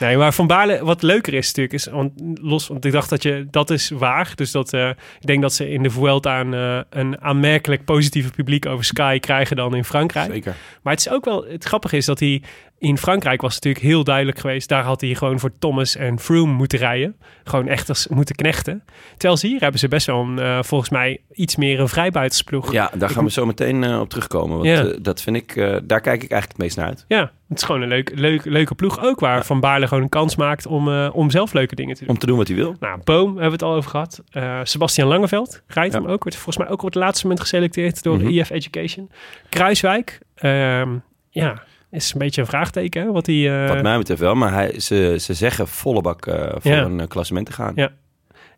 [0.00, 3.22] Nee, maar Van Baarle, wat leuker is natuurlijk, is, want los, want ik dacht dat
[3.22, 4.32] je, dat is waar.
[4.34, 8.30] Dus dat, eh, ik denk dat ze in de Vuelta een, eh, een aanmerkelijk positiever
[8.32, 10.32] publiek over Sky krijgen dan in Frankrijk.
[10.32, 10.54] Zeker.
[10.82, 12.42] Maar het is ook wel, het grappige is dat hij
[12.78, 14.68] in Frankrijk was het natuurlijk heel duidelijk geweest.
[14.68, 17.16] Daar had hij gewoon voor Thomas en Froome moeten rijden.
[17.44, 18.82] Gewoon echt als moeten knechten.
[19.16, 22.72] Terwijl ze hier hebben ze best wel een, eh, volgens mij iets meer een vrijbuitersploeg.
[22.72, 24.56] Ja, daar gaan we zo meteen op terugkomen.
[24.56, 24.92] Want Ja.
[25.02, 25.54] dat vind ik,
[25.84, 27.04] daar kijk ik eigenlijk het meest naar uit.
[27.08, 29.20] Ja, het is gewoon een leuk, leuk, leuke ploeg ook.
[29.20, 32.10] Waar Van Baarle gewoon een kans maakt om, eh, om zelf leuke dingen te doen.
[32.14, 32.74] Om te doen wat hij wil.
[32.80, 34.22] Nou, Boom hebben we het al over gehad.
[34.30, 36.00] Eh, Sebastian Langeveld rijdt Ja.
[36.00, 36.22] hem ook.
[36.22, 38.26] Wordt volgens mij ook op het laatste moment geselecteerd door Mhm.
[38.26, 39.10] EF Education.
[39.48, 40.88] Kruiswijk, ehm,
[41.30, 43.02] ja, is een beetje een vraagteken.
[43.02, 44.34] Hè, wat hij, eh, Wat mij betreft wel.
[44.34, 46.24] Maar hij, ze, ze zeggen volle bak
[46.58, 46.82] voor Ja.
[46.84, 47.72] een klassement te gaan.
[47.74, 47.90] Ja.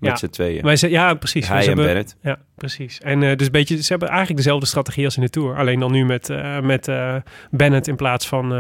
[0.01, 0.17] Met Ja.
[0.17, 0.63] z'n tweeën.
[0.65, 1.49] Maar ze, ja, precies.
[1.49, 2.17] hij en hebben- Bennett.
[2.23, 2.99] Ja, precies.
[3.01, 5.57] En eh, dus een beetje, ze hebben eigenlijk dezelfde strategie als in de Tour.
[5.57, 7.15] Alleen dan nu met, eh, met eh,
[7.51, 8.53] Bennett in plaats van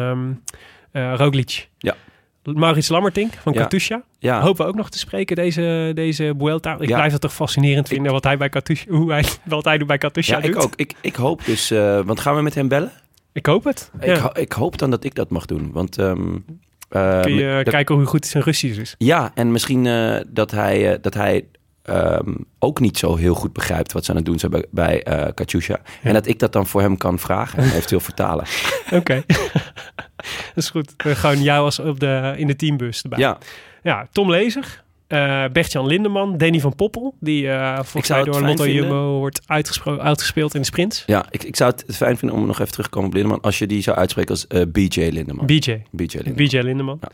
[0.92, 1.68] eh, Roglic.
[1.78, 1.94] Ja.
[2.42, 3.60] Maurits Lammertink van Ja.
[3.60, 4.02] Katusha.
[4.18, 6.76] Ja, Hopen we ook nog te spreken deze, deze Vuelta.
[6.78, 6.96] Ik Ja.
[6.96, 9.86] blijf dat toch fascinerend Ik- vinden wat hij bij Katusha, hoe hij, wat hij doet
[9.86, 10.72] bij Katusha ja ik ook.
[10.76, 11.68] Ik, ik hoop dus...
[12.04, 12.90] want gaan we met hem bellen?
[13.32, 13.90] Ik hoop het.
[14.00, 14.18] Ik, Ja.
[14.18, 15.70] ho- ik hoop dan dat ik dat mag doen.
[15.72, 15.98] Want...
[15.98, 16.36] ehm, eh,
[16.90, 18.94] Kun je eh, dat- kijken hoe goed zijn Russisch is.
[18.98, 21.44] Ja, en misschien eh, dat hij, eh, dat hij
[21.82, 25.02] ehm, ook niet zo heel goed begrijpt wat ze aan het doen zijn bij, bij
[25.02, 25.80] eh, Katusha.
[26.02, 28.44] En dat ik dat dan voor hem kan vragen en eventueel vertalen.
[28.90, 29.22] Oké.
[30.54, 30.94] dat is goed.
[30.96, 33.18] Eh, Gewoon jou als op de, in de teambus erbij.
[33.18, 33.38] Ja,
[33.82, 38.66] Ja, Tom Lezer, eh Bert-Jan Lindeman, Danny van Poppel, die eh volgens mij door Lotto.
[38.66, 39.40] Jumbo wordt
[39.98, 41.02] uitgespeeld in de sprints.
[41.06, 43.40] ja ik, ik zou het fijn vinden om nog even terug te komen op Lindeman.
[43.40, 45.46] Als je die zou uitspreken als eh, BJ Lindeman.
[45.46, 46.34] BJ, BJ Lindeman.
[46.34, 46.98] BJ Lindeman.
[47.00, 47.08] Ja.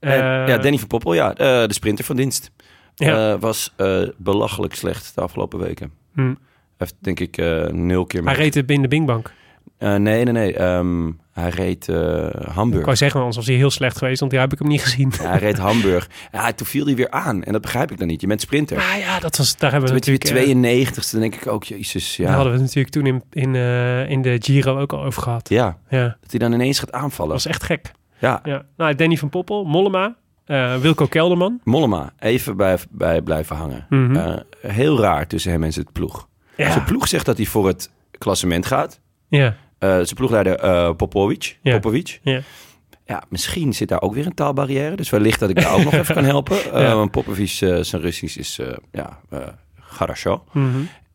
[0.00, 1.32] En, ja, Danny van Poppel, ja,
[1.66, 2.50] de sprinter van dienst.
[2.94, 3.38] Ja.
[3.38, 3.74] Was
[4.16, 5.92] belachelijk slecht de afgelopen weken.
[6.14, 6.34] hm.
[6.78, 7.36] Heeft denk ik
[7.72, 8.42] nul keer Hij meer.
[8.42, 9.32] reed het in de Bingbank.
[9.78, 10.54] Nee, nee, nee.
[10.54, 12.84] ehm, hij reed eh, Ik Hamburg.
[12.84, 15.12] wou zeggen, anders was hij heel slecht geweest, want die heb ik hem niet gezien.
[15.22, 16.08] Ja, hij reed Hamburg.
[16.32, 17.42] Ja, toen viel hij weer aan.
[17.44, 18.20] En dat begrijp ik dan niet.
[18.20, 18.76] Je bent sprinter.
[18.76, 20.62] Maar ja, dat was, daar hebben we Toen natuurlijk...
[20.62, 21.10] weer eh, 92ste.
[21.10, 22.32] Dan denk ik ook, jezus, Daar ja.
[22.34, 25.48] hadden we het natuurlijk toen in, in, eh, in de Giro ook al over gehad.
[25.48, 27.32] Ja, Ja, dat hij dan ineens gaat dat aanvallen.
[27.32, 27.90] was echt gek.
[28.18, 28.64] Ja, Ja.
[28.76, 31.60] Nou, Danny van Poppel, Mollema, eh, Wilco Kelderman.
[31.64, 33.86] Mollema, even bij, bij blijven hangen.
[33.88, 34.38] Mhm.
[34.60, 36.28] Heel raar tussen hem en zijn ploeg.
[36.56, 36.70] Ja.
[36.72, 39.00] Zijn ploeg zegt dat hij voor het klassement gaat.
[39.28, 41.58] Ja, zijn ploegleider eh Popovic.
[41.62, 41.72] Ja.
[41.72, 42.20] Popovic.
[42.22, 42.40] ja.
[43.06, 44.96] Ja, misschien zit daar ook weer een taalbarrière.
[44.96, 46.72] Dus wellicht dat ik daar ook nog even kan helpen.
[46.72, 46.94] Eh, Ja.
[46.94, 49.38] Want Popovic, eh, zijn Russisch is, eh ja, eh
[49.76, 50.44] Garasho.
[50.52, 50.66] Mhm.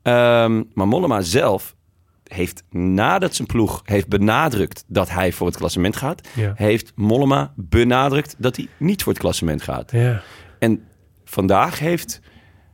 [0.02, 1.76] Ehm, maar Mollema zelf
[2.24, 6.54] heeft nadat zijn ploeg heeft benadrukt dat hij voor het klassement gaat, Ja.
[6.56, 9.92] heeft Mollema benadrukt dat hij niet voor het klassement gaat.
[9.92, 10.22] Ja.
[10.60, 10.84] En
[11.26, 12.20] vandaag heeft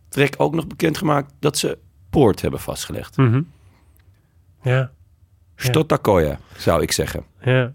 [0.09, 1.77] Trek ook nog bekendgemaakt dat ze
[2.09, 3.17] poort hebben vastgelegd.
[3.17, 3.41] Mhm.
[4.61, 4.91] Ja.
[5.63, 7.23] Stotakoya, zou ik zeggen.
[7.41, 7.73] Ja.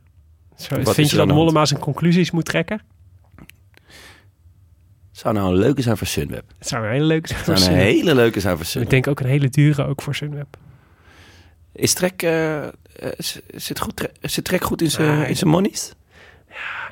[0.56, 1.26] Zo, vind je dat?
[1.26, 2.80] Mollema zijn conclusies moet trekken?
[5.12, 6.44] Zou nou een leuke zijn voor Sunweb.
[6.58, 7.38] Het zou een hele leuke zijn.
[7.44, 7.94] voor Zou een Sunweb.
[7.94, 8.90] hele leuke zijn voor Ik Sunweb.
[8.90, 10.56] denk ook een hele dure ook voor Sunweb.
[11.72, 12.70] Is Trek, eh, eh,
[13.54, 15.92] zit, goed, zit Trek goed in zijn Ah, in zijn monies?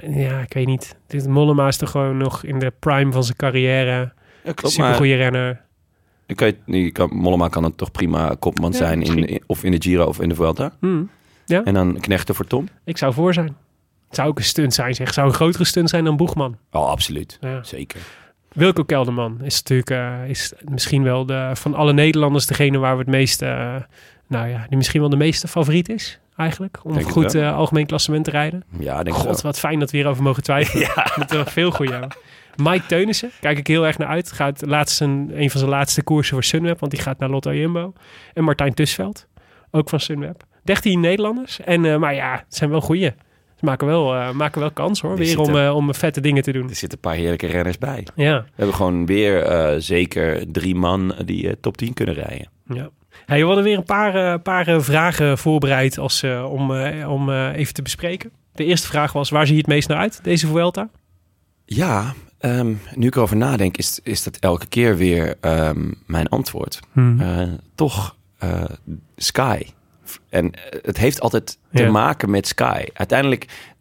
[0.07, 0.97] Ja, ik weet niet.
[1.07, 4.12] Dit Mollema is toch gewoon nog in de prime van zijn carrière.
[4.45, 4.74] Ja, klopt.
[4.74, 5.61] Super goede renner.
[6.39, 9.64] Je kan, je- je kan, Mollema kan het toch prima kopman Ja, zijn in, of
[9.64, 10.72] in de Giro of in de Vuelta.
[10.80, 11.11] Hmm.
[11.47, 12.68] En dan knechten voor Tom.
[12.85, 13.57] Ik zou voor zijn.
[14.07, 15.07] Het zou ook een stunt zijn, zeg.
[15.07, 16.57] Het zou een grotere stunt zijn dan Boegman.
[16.70, 17.39] Oh, absoluut.
[17.41, 17.62] Ja.
[17.62, 18.01] Zeker.
[18.53, 22.99] Wilco Kelderman is natuurlijk eh, is misschien wel de, van alle Nederlanders degene waar we
[22.99, 23.74] het meeste, eh,
[24.28, 26.78] nou ja, die misschien wel de meeste favoriet is eigenlijk.
[26.83, 28.64] Om Denk goed eh, algemeen klassement te rijden.
[28.78, 30.87] Ja, denk God, wat fijn dat we hierover mogen twijfelen.
[30.97, 31.12] ja.
[31.16, 32.09] Moeten we veel goede.
[32.57, 34.32] Mike Teunissen, kijk ik heel erg naar uit.
[34.32, 37.55] Gaat laatst een, een van zijn laatste koersen voor Sunweb, want die gaat naar Lotto
[37.55, 37.92] Jumbo.
[38.34, 39.26] En Martijn Tusveld,
[39.70, 40.44] ook van Sunweb.
[40.64, 41.61] 13 Nederlanders.
[41.61, 43.12] En, eh, maar ja, het zijn wel goeie.
[43.57, 46.53] Ze maken wel, eh, maken wel kans hoor, weer om, eh, om vette dingen te
[46.53, 46.68] doen.
[46.68, 48.07] Er zitten een paar heerlijke renners bij.
[48.14, 48.40] Ja.
[48.42, 52.48] We hebben gewoon weer zeker drie man die top 10 kunnen rijden.
[52.66, 52.90] Ja.
[53.26, 56.70] Hey, we hadden weer een paar, paar vragen voorbereid als, om,
[57.07, 58.32] om even te bespreken.
[58.53, 60.90] De eerste vraag was, waar zie je het meest naar uit, deze Vuelta?
[61.64, 66.80] Ja, ehm, nu ik erover nadenk, is, is dat elke keer weer ehm, mijn antwoord.
[66.93, 67.20] Hmm.
[67.20, 68.64] Eh, toch eh,
[69.16, 69.62] Sky.
[70.28, 71.90] En eh, het heeft altijd te Ja.
[71.90, 72.84] maken met Sky.
[72.93, 73.72] Uiteindelijk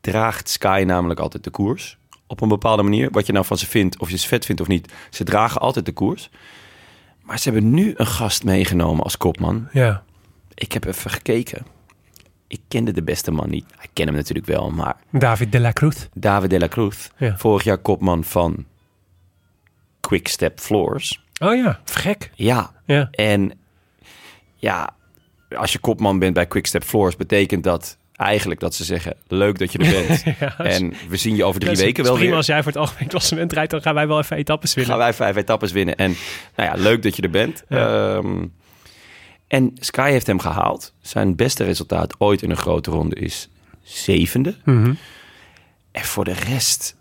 [0.00, 1.98] draagt Sky namelijk altijd de koers.
[2.26, 3.10] Op een bepaalde manier.
[3.10, 4.92] Wat je nou van ze vindt, of je ze vet vindt of niet.
[5.10, 6.30] Ze dragen altijd de koers.
[7.22, 9.68] Maar ze hebben nu een gast meegenomen als kopman.
[9.72, 10.02] Ja.
[10.54, 11.66] Ik heb even gekeken.
[12.48, 13.64] Ik kende de beste man niet.
[13.82, 16.06] Ik ken hem natuurlijk wel, maar David de la Cruz.
[16.14, 17.08] David de la Cruz.
[17.16, 17.36] Ja.
[17.36, 18.64] Vorig jaar kopman van
[20.00, 21.24] Quick Step Floors.
[21.38, 22.30] Oh ja, gek.
[22.34, 23.08] Ja, Ja.
[23.10, 23.52] en
[24.56, 24.90] ja,
[25.56, 29.58] als je kopman bent bij Quick Step Floors, betekent dat eigenlijk dat ze zeggen: leuk
[29.58, 30.22] dat je er bent.
[30.40, 32.36] ja en we zien je over drie weken wel prima weer.
[32.36, 34.92] als jij voor het algemeen klassement rijdt, dan gaan wij wel even etappes winnen.
[34.94, 35.96] Gaan wij vijf etappes winnen.
[35.96, 36.16] En
[36.56, 37.62] nou ja, leuk dat je er bent.
[37.68, 38.14] Ja.
[38.16, 38.44] Ehm,
[39.48, 40.94] en Sky heeft hem gehaald.
[41.00, 43.48] Zijn beste resultaat ooit in een grote ronde is
[43.82, 44.54] zevende.
[44.64, 44.94] Mhm.
[45.92, 46.96] En voor de rest,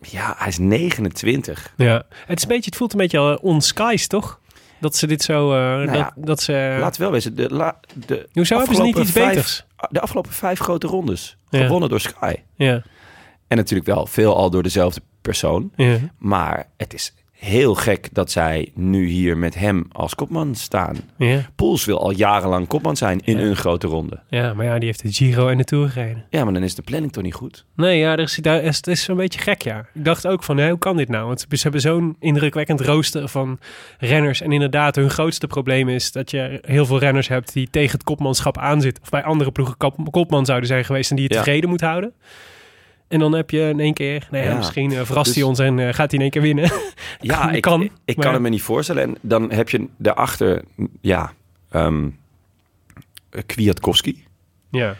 [0.00, 1.72] ja, hij is 29.
[1.76, 2.02] Ja.
[2.26, 4.40] Het, is een beetje, het voelt een beetje uh, on skies, toch?
[4.80, 5.52] Dat ze dit zo...
[5.52, 6.76] eh, Nou ja, dat, dat ze...
[6.80, 9.64] Laat wel wezen, de, la, de, Hoezo hebben ze niet iets vijf- beters?
[9.90, 11.64] De afgelopen vijf grote rondes Ja.
[11.64, 12.34] gewonnen door Sky.
[12.56, 12.82] Ja.
[13.48, 15.72] En natuurlijk wel veel al door dezelfde persoon.
[15.76, 15.98] Ja.
[16.18, 20.96] Maar het is heel gek dat zij nu hier met hem als kopman staan.
[21.18, 21.40] Ja.
[21.54, 23.44] Poels wil al jarenlang kopman zijn in Ja.
[23.44, 24.20] een grote ronde.
[24.28, 26.24] ja, maar ja, die heeft de Giro en de Tour gereden.
[26.30, 27.64] Ja, maar dan is de planning toch niet goed?
[27.76, 29.86] Nee, ja, er is, daar is, het is een beetje gek, ja.
[29.94, 31.26] Ik dacht ook van, hé, hoe kan dit nou?
[31.26, 33.58] Want ze hebben zo'n indrukwekkend rooster van
[33.98, 34.40] renners.
[34.40, 38.02] En inderdaad, hun grootste probleem is dat je heel veel renners hebt die tegen het
[38.04, 39.02] kopmanschap aanzitten.
[39.02, 41.40] Of bij andere ploegen kop- kopman zouden zijn geweest en die je Ja.
[41.42, 42.12] tevreden moet houden.
[43.08, 45.44] En dan heb je in één keer, nou ja, Ja, misschien eh, verrast dus- hij
[45.44, 46.70] ons en eh, gaat hij in één keer winnen.
[47.20, 49.02] Ja, ik Kan, ik, ik maar- kan het me niet voorstellen.
[49.02, 50.62] En dan heb je daarachter,
[51.00, 51.32] ja,
[51.70, 52.08] ehm
[53.46, 54.24] Kwiatkowski.
[54.70, 54.94] ja,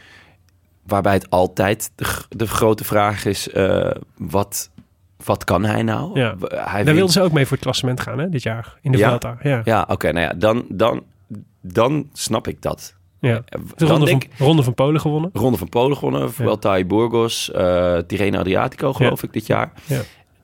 [0.87, 4.71] Waarbij het altijd de, de grote vraag is, eh, wat,
[5.25, 6.19] wat kan hij nou?
[6.21, 6.35] Ja.
[6.39, 8.79] Hij daar wint- wilden ze ook mee voor het klassement gaan, hè, dit jaar.
[8.81, 9.09] In de Ja?
[9.09, 9.61] Vuelta, ja.
[9.65, 11.03] Ja, oké, nou ja, dan, dan,
[11.61, 12.95] dan snap ik dat.
[13.25, 13.43] Ja.
[13.47, 15.31] Eh, De ronde, denk van, ronde van Polen gewonnen.
[15.33, 19.73] Ronde van Polen gewonnen, Vuelta a Burgos, eh Tirreno Adriatico geloof ik dit jaar.
[19.87, 20.01] Ja.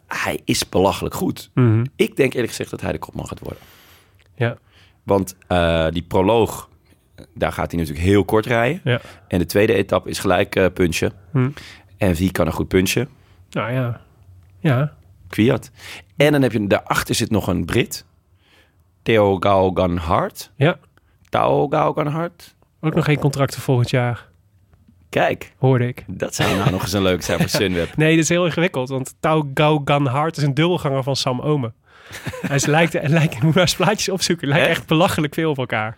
[0.07, 1.51] Hij is belachelijk goed.
[1.55, 1.85] Mhm.
[1.97, 3.63] Ik denk eerlijk gezegd dat hij de kopman gaat worden.
[4.35, 4.57] Ja,
[5.03, 6.69] Want eh, die proloog,
[7.35, 8.81] daar gaat hij natuurlijk heel kort rijden.
[8.85, 9.01] ja.
[9.29, 11.13] En de tweede etappe is gelijk eh punchen.
[11.33, 11.51] Hm.
[11.97, 13.09] En wie kan er goed punchen?
[13.51, 14.01] Nou ja.
[14.61, 14.93] Ja,
[15.29, 15.71] Kwiat.
[16.17, 18.05] En dan heb je daarachter zit nog een Brit.
[19.03, 20.51] Theo Gaugan Hart.
[20.57, 20.79] ja.
[21.29, 22.55] Theo Gaugan Hart.
[22.81, 24.29] Ook nog geen contracten volgend jaar,
[25.09, 26.05] Kijk, hoorde ik.
[26.07, 27.97] dat zou nou nog eens een leuk zijn voor Sunweb.
[27.97, 31.41] Nee, dat is heel ingewikkeld, want Tau Gau Gan Hart is een dubbelganger van Sam
[31.41, 31.75] Omen.
[32.47, 34.79] Hij is, lijkt, lijkt, moet maar eens plaatjes opzoeken, lijkt Echt?
[34.79, 35.97] echt belachelijk veel op elkaar.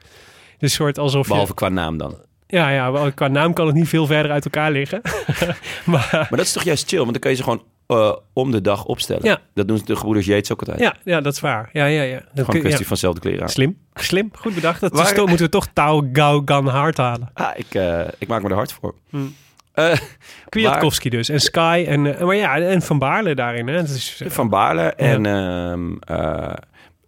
[0.58, 1.32] Dus een soort alsof je...
[1.32, 2.14] Behalve qua naam dan.
[2.46, 5.00] Ja, ja, qua naam kan het niet veel verder uit elkaar liggen.
[5.84, 8.50] maar Maar dat is toch juist chill, want dan kun je ze gewoon eh, om
[8.50, 9.24] de dag opstellen.
[9.24, 9.38] Ja.
[9.54, 10.78] Dat doen de gebroeders Yates ook altijd.
[10.80, 11.68] ja, ja, dat is waar.
[11.72, 12.14] Ja, ja, ja.
[12.14, 12.88] Dat Gewoon kun- een kwestie ja.
[12.88, 13.48] van zelfde kleren aan.
[13.48, 14.80] Slim, slim, goed bedacht.
[14.80, 17.30] Dat Waar- moeten we toch Tau Gau Gan Hart halen.
[17.34, 18.94] Ah, ik, eh, ik maak me er hard voor.
[19.10, 19.34] Hmm.
[20.48, 21.28] Kwiatkowski dus.
[21.28, 23.68] En Sky en, maar ja, en Van Baarle daarin.
[23.68, 23.76] Hè.
[23.76, 26.52] Dat is, van Baarle en ehm, eh,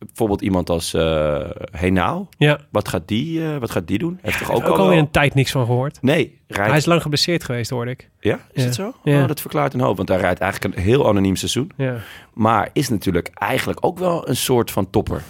[0.07, 0.93] bijvoorbeeld iemand als
[1.71, 2.29] Henao.
[2.39, 4.19] ja, Wat gaat die, eh, wat gaat die doen?
[4.23, 5.99] Heeft toch ook ook, al wel- een tijd niks van gehoord.
[6.03, 6.69] Nee, rijdt...
[6.69, 8.11] Hij is lang geblesseerd geweest, hoorde ik.
[8.21, 8.63] Ja, is Ja.
[8.65, 8.93] het zo?
[9.03, 9.23] Ja.
[9.23, 11.71] Oh, dat verklaart een hoop, want hij rijdt eigenlijk een heel anoniem seizoen.
[11.77, 11.97] Ja.
[12.35, 15.23] Maar is natuurlijk eigenlijk ook wel een soort van topper.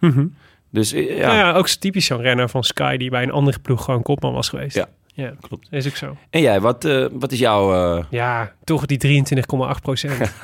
[0.00, 0.26] Mhm.
[0.70, 3.58] Dus eh, ja, Nou ja, ook typisch zo'n renner van Sky die bij een andere
[3.58, 4.76] ploeg gewoon kopman was geweest.
[4.76, 4.88] Ja.
[5.14, 5.66] Ja, Klopt.
[5.70, 6.16] is ook zo.
[6.30, 7.96] En jij, wat, eh, wat is jouw...
[7.98, 10.34] eh, Ja, toch die 23,8 procent.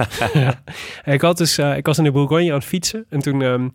[1.04, 3.06] ik, had dus, eh, ik was in de Bourgogne aan het fietsen.
[3.08, 3.68] En toen ehm,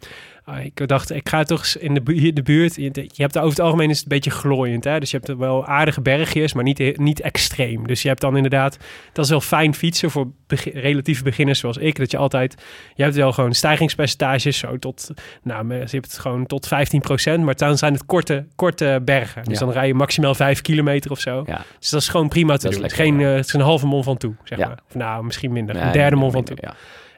[0.45, 2.75] ah, ik dacht, ik ga toch eens in de, bu- hier de buurt.
[2.75, 4.83] Je, hebt daar over het algemeen is het een beetje glooiend.
[4.83, 4.99] Hè?
[4.99, 7.87] Dus je hebt er wel aardige bergjes, maar niet, niet extreem.
[7.87, 8.77] Dus je hebt dan inderdaad,
[9.13, 10.27] dat is wel fijn fietsen voor
[10.73, 11.95] relatieve beginners zoals ik.
[11.97, 12.63] Dat je altijd,
[12.95, 15.09] je hebt wel gewoon stijgingspercentages zo tot,
[15.43, 17.43] nou, je hebt het gewoon tot 15 procent.
[17.43, 19.43] Maar dan zijn het korte, korte bergen.
[19.43, 19.65] Dus Ja.
[19.65, 21.43] dan rij je maximaal 5 kilometer of zo.
[21.45, 22.81] ja, Dus dat is gewoon prima te Dat doen.
[22.83, 23.29] Het is, lekker, geen, ja.
[23.31, 24.79] eh, het is een halve mon van toe, zeg maar.
[24.89, 25.75] Of nou, misschien minder.
[25.75, 26.57] nee, een derde mon van toe.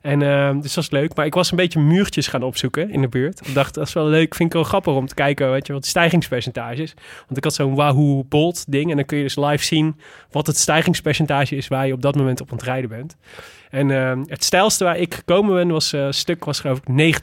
[0.05, 1.15] En ehm, dus dat is leuk.
[1.15, 3.47] Maar ik was een beetje muurtjes gaan opzoeken in de buurt.
[3.47, 4.35] Ik dacht, dat is wel leuk.
[4.35, 6.93] Vind ik wel grappig om te kijken, weet je, wat de stijgingspercentages.
[7.25, 8.89] Want ik had zo'n Wahoo Bolt ding.
[8.89, 9.99] En dan kun je dus live zien
[10.31, 13.17] wat het stijgingspercentage is waar je op dat moment op aan het rijden bent.
[13.69, 17.15] En ehm, het stijlste waar ik gekomen ben, was eh, stuk was geloof ik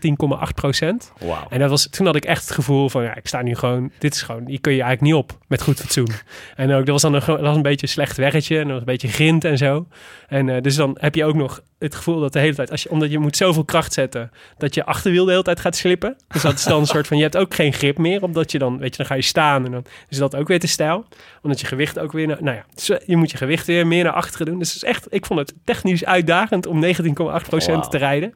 [0.48, 1.12] 19,8 procent.
[1.48, 3.90] En dat was, toen had ik echt het gevoel van, ja, ik sta nu gewoon,
[3.98, 6.08] dit is gewoon, hier kun je eigenlijk niet op met goed fatsoen.
[6.56, 8.70] En ook, dat was dan een, dat was een beetje een slecht weggetje en dat
[8.70, 9.86] was een beetje grind en zo.
[10.28, 12.82] En eh, dus dan heb je ook nog het gevoel dat de hele tijd, als
[12.82, 16.16] je, omdat je moet zoveel kracht zetten, dat je achterwiel de hele tijd gaat slippen.
[16.28, 18.58] Dus dat is dan een soort van, je hebt ook geen grip meer, omdat je
[18.58, 21.04] dan, weet je, dan ga je staan en dan is dat ook weer te stijl.
[21.42, 24.04] Omdat je gewicht ook weer, naar, nou ja, dus, je moet je gewicht weer meer
[24.04, 24.58] naar achteren doen.
[24.58, 27.80] Dus het is echt, ik vond het technisch uitdagend om 19,8% Wauw.
[27.80, 28.34] te rijden.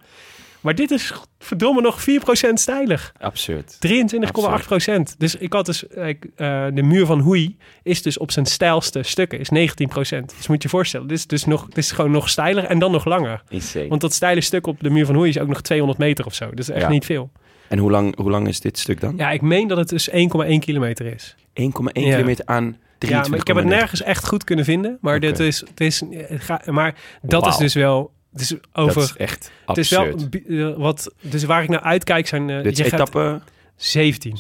[0.67, 3.13] Maar dit is verdomme nog 4% stijlig.
[3.21, 3.77] Absurd.
[3.79, 5.15] 23,8 procent.
[5.19, 8.47] Dus ik had dus, eh, ik, eh, de muur van Hoei is dus op zijn
[8.47, 10.35] stijlste stukken is 19 procent.
[10.37, 12.79] Dus moet je je voorstellen, dit is dus nog, dit is gewoon nog steiler en
[12.79, 13.43] dan nog langer.
[13.89, 16.35] Want dat steile stuk op de muur van Hoei is ook nog 200 meter of
[16.35, 16.51] zo.
[16.55, 16.89] Dus echt Ja.
[16.89, 17.31] niet veel.
[17.69, 19.15] En hoe lang, hoe lang is dit stuk dan?
[19.17, 21.35] Ja, ik meen dat het dus 1,1 kilometer is.
[21.55, 22.15] 1,1 Ja.
[22.15, 23.09] kilometer aan 23,9.
[23.25, 24.99] Ja, maar ik heb het nergens echt goed kunnen vinden.
[25.01, 28.15] Maar, dit is, het is, ga- maar dat is dus wel...
[28.37, 30.07] Dus over, Dat is echt het is wel
[30.49, 31.15] eh, wat.
[31.21, 32.51] Dus waar ik naar uitkijk zijn.
[32.51, 33.41] eh, Dit je is gaat etappe...
[33.77, 34.39] 17.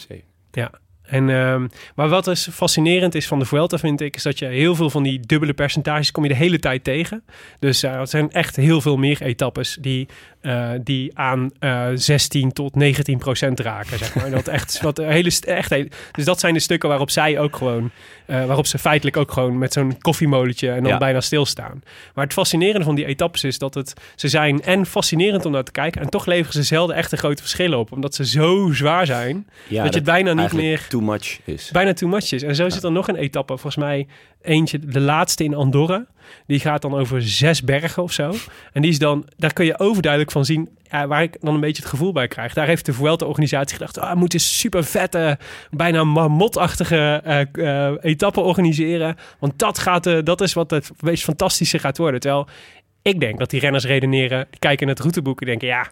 [0.53, 0.70] Ja.
[1.03, 4.47] En, ehm, maar wat dus fascinerend is van de Vuelta, vind ik, is dat je
[4.47, 7.24] heel veel van die dubbele percentages kom je de hele tijd tegen.
[7.59, 10.09] Dus eh, er zijn echt heel veel meer etappes die,
[10.47, 14.30] eh, die aan eh 16 tot 19 procent raken, zeg maar.
[14.30, 15.70] dat echt, wat een hele, echt,
[16.12, 17.90] dus dat zijn de stukken waarop zij ook gewoon,
[18.26, 20.99] eh, waarop ze feitelijk ook gewoon met zo'n koffiemolentje en dan Ja.
[20.99, 21.82] bijna stilstaan.
[22.14, 25.64] Maar het fascinerende van die etappes is dat het, ze zijn en fascinerend om naar
[25.64, 28.70] te kijken en toch leveren ze zelden echt de grote verschillen op, omdat ze zo
[28.72, 31.70] zwaar zijn Ja, dat je het bijna niet meer too much is.
[31.72, 32.42] bijna too much is.
[32.42, 34.07] En zo zit er nog een etappe, volgens mij
[34.42, 36.07] eentje, de laatste in Andorra.
[36.46, 38.34] Die gaat dan over zes bergen of zo.
[38.72, 41.60] En die is dan, daar kun je overduidelijk van zien, ja, waar ik dan een
[41.60, 42.54] beetje het gevoel bij krijg.
[42.54, 45.38] Daar heeft de Vuelta-organisatie gedacht, ah, we moeten super vette,
[45.70, 49.16] bijna marmotachtige eh eh, etappe organiseren.
[49.38, 52.20] Want dat, gaat, eh, dat is wat het meest fantastische gaat worden.
[52.20, 52.48] Terwijl
[53.02, 55.86] ik denk dat die renners redeneren, die kijken in het routeboek en denken, ja...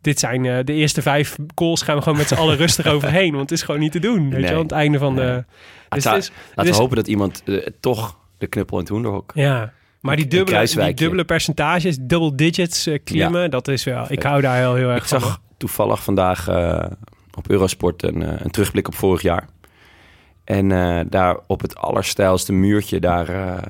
[0.00, 3.30] Dit zijn de eerste vijf calls gaan we gewoon met z'n allen rustig overheen.
[3.30, 4.22] Want het is gewoon niet te doen.
[4.22, 4.48] Weet je Nee.
[4.48, 5.22] wel, aan het einde van de...
[5.22, 5.42] Nee.
[5.88, 7.42] Dus Laten is, we hopen dat iemand
[7.80, 9.32] toch de knuppel in het hoenderhok...
[9.34, 14.04] Ja, maar die dubbele, die dubbele percentages, double digits eh, klimmen, dat is wel...
[14.08, 15.20] Ik hou daar heel, heel erg Ik van.
[15.20, 16.84] zag toevallig vandaag eh,
[17.34, 19.46] op Eurosport een, eh, een terugblik op vorig jaar.
[20.44, 20.68] En
[21.08, 23.26] daar op het allerstijlste muurtje, daar,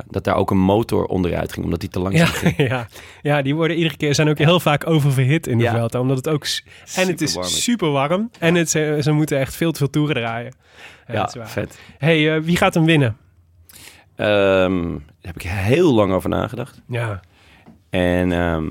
[0.09, 2.57] dat daar ook een motor onderuit ging, omdat die te langzaam Ja, ging.
[2.71, 2.87] ja,
[3.23, 5.73] ja, die worden iedere keer zijn ook heel vaak oververhit in de Ja.
[5.73, 6.47] Vuelta, omdat het ook
[6.95, 10.15] en het is super warm en het, ze, ze moeten echt veel te veel toeren
[10.17, 10.55] draaien.
[11.07, 11.79] Ja, vet.
[11.99, 13.17] Hey, wie gaat hem winnen?
[14.23, 16.81] Ehm, daar heb ik heel lang over nagedacht.
[16.87, 17.21] Ja,
[17.91, 18.71] En ehm,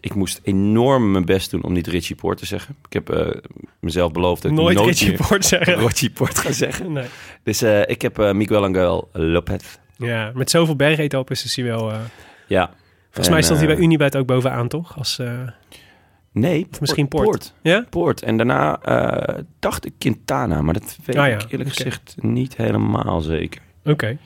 [0.00, 2.76] ik moest enorm mijn best doen om niet Richie Poort te zeggen.
[2.86, 3.36] Ik heb eh,
[3.80, 5.78] mezelf beloofd dat ik nooit nooit Richie Port zeggen.
[5.86, 6.92] Richie Poort ga zeggen.
[6.92, 7.06] Nee.
[7.42, 9.64] Dus eh, ik heb eh, Miguel Angel Lopez.
[9.96, 11.92] Ja, met zoveel bergetappes is hij wel...
[12.46, 12.70] Ja.
[13.04, 14.98] volgens mij stond hij bij uh, Unibet ook bovenaan, toch?
[14.98, 15.20] Als,
[16.32, 17.24] Nee, misschien Poort.
[17.24, 17.54] Poort.
[17.62, 17.86] ja?
[17.90, 18.22] Poort.
[18.22, 18.78] En daarna
[19.58, 23.60] dacht ik Quintana, maar dat weet Ah ja, ik eerlijk gezegd niet helemaal zeker.
[23.84, 24.16] Oké.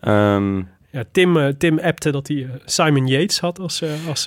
[0.00, 3.80] Ehm, Ja, Tim, eh, Tim appte dat hij eh, Simon Yates had als...
[3.82, 4.24] eh, als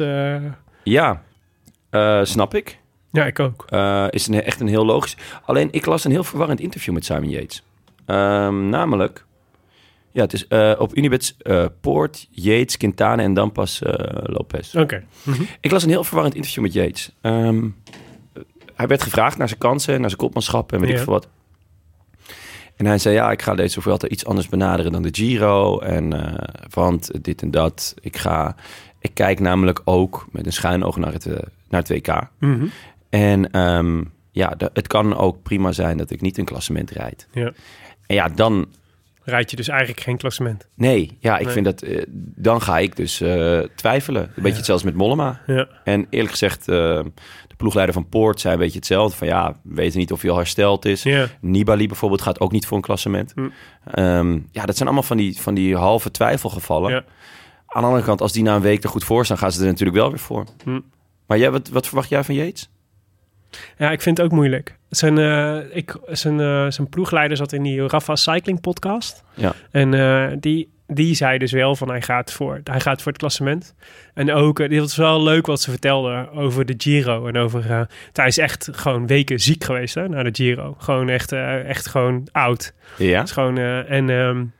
[0.84, 1.22] ja,
[2.24, 2.80] snap ik.
[3.12, 3.66] ja, ik ook.
[4.10, 5.18] Is een, echt een heel logisch.
[5.46, 7.64] Alleen ik las een heel verwarrend interview met Simon Yates.
[8.06, 9.26] Ehm, namelijk,
[10.12, 10.48] ja, het is
[10.78, 13.94] op Unibet eh, Poort, Yates, Quintana en dan pas eh,
[14.24, 14.76] Lopez.
[14.76, 15.04] Oké.
[15.24, 15.42] Mhm.
[15.60, 17.12] Ik las een heel verwarrend interview met Yates.
[17.22, 17.68] Ehm,
[18.76, 21.28] hij werd gevraagd naar zijn kansen, naar zijn kopmanschap en weet ik veel wat.
[22.80, 25.80] En hij zei, ja, ik ga deze Vuelta iets anders benaderen dan de Giro.
[25.80, 27.96] En, eh, want dit en dat.
[28.02, 28.56] Ik, ga,
[29.00, 31.34] ik kijk namelijk ook met een schuin oog naar het, eh,
[31.70, 32.28] naar het WK.
[32.40, 32.66] Mhm.
[33.10, 37.28] En ehm, ja, de- het kan ook prima zijn dat ik niet een klassement rijd.
[37.32, 37.52] Ja.
[38.08, 38.68] En ja, dan
[39.24, 40.68] rijd je dus eigenlijk geen klassement.
[40.76, 41.54] Nee, ja, ik Nee.
[41.54, 41.82] vind dat...
[41.82, 42.04] eh,
[42.36, 43.16] dan ga ik dus
[43.76, 44.24] twijfelen.
[44.24, 45.42] Een beetje hetzelfde met Mollema.
[45.48, 45.68] Ja.
[45.84, 46.66] En eerlijk gezegd,
[47.60, 49.18] ploegleider van Poort zei een beetje hetzelfde.
[49.18, 51.06] Van ja, we weten niet of hij al hersteld is.
[51.42, 53.32] Nibali bijvoorbeeld gaat ook niet voor een klassement.
[53.36, 53.50] Hm.
[53.92, 57.06] Ehm, ja, dat zijn allemaal van die, van die halve twijfelgevallen.
[57.66, 59.62] Aan de andere kant, als die na een week er goed voor staan, gaan ze
[59.62, 60.46] er natuurlijk wel weer voor.
[60.64, 60.80] Hm.
[61.28, 62.70] Maar jij, wat, wat verwacht jij van Yates?
[63.78, 64.78] Ja, ik vind het ook moeilijk.
[64.90, 69.24] Zijn, eh, ik, zijn, eh, zijn ploegleider zat in die Rafa Cycling podcast.
[69.34, 69.54] Ja.
[69.72, 73.22] En eh, die, die zei dus wel van hij gaat voor, hij gaat voor het
[73.22, 73.74] klassement.
[74.14, 77.28] En ook, uh, dit was wel leuk wat ze vertelde over de Giro.
[77.28, 77.82] En over, uh,
[78.14, 80.76] hij is echt gewoon weken ziek geweest hè, na de Giro.
[80.78, 82.74] Gewoon echt, uh, echt gewoon oud.
[82.98, 83.24] Ja?
[83.24, 84.54] is gewoon, en um,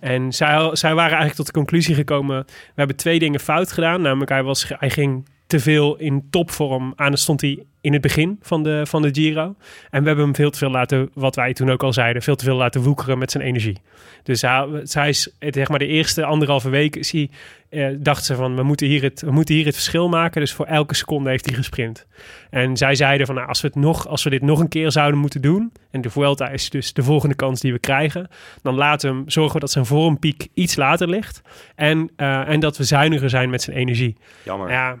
[0.00, 4.02] en zij, zij waren eigenlijk tot de conclusie gekomen, we hebben twee dingen fout gedaan.
[4.02, 7.08] Namelijk hij, was, hij ging te veel in topvorm aan.
[7.08, 9.54] Dan stond hij in het begin van de, van de Giro.
[9.90, 12.36] En we hebben hem veel te veel laten, wat wij toen ook al zeiden, veel
[12.36, 13.78] te veel laten woekeren met zijn energie.
[14.22, 17.30] Dus hij, zij is, zeg maar, de eerste anderhalve week zie,
[17.68, 20.40] eh, dacht ze van, we moeten, hier het, we moeten hier het verschil maken.
[20.40, 22.06] Dus voor elke seconde heeft hij gesprint.
[22.50, 24.92] En zij zeiden van, nou, als, we het nog, als we dit nog een keer
[24.92, 28.28] zouden moeten doen, en de Vuelta is dus de volgende kans die we krijgen,
[28.62, 31.42] dan laten we hem zorgen dat zijn vormpiek iets later ligt.
[31.74, 34.16] En, uh, en dat we zuiniger zijn met zijn energie.
[34.44, 34.70] Jammer.
[34.70, 34.98] Ja,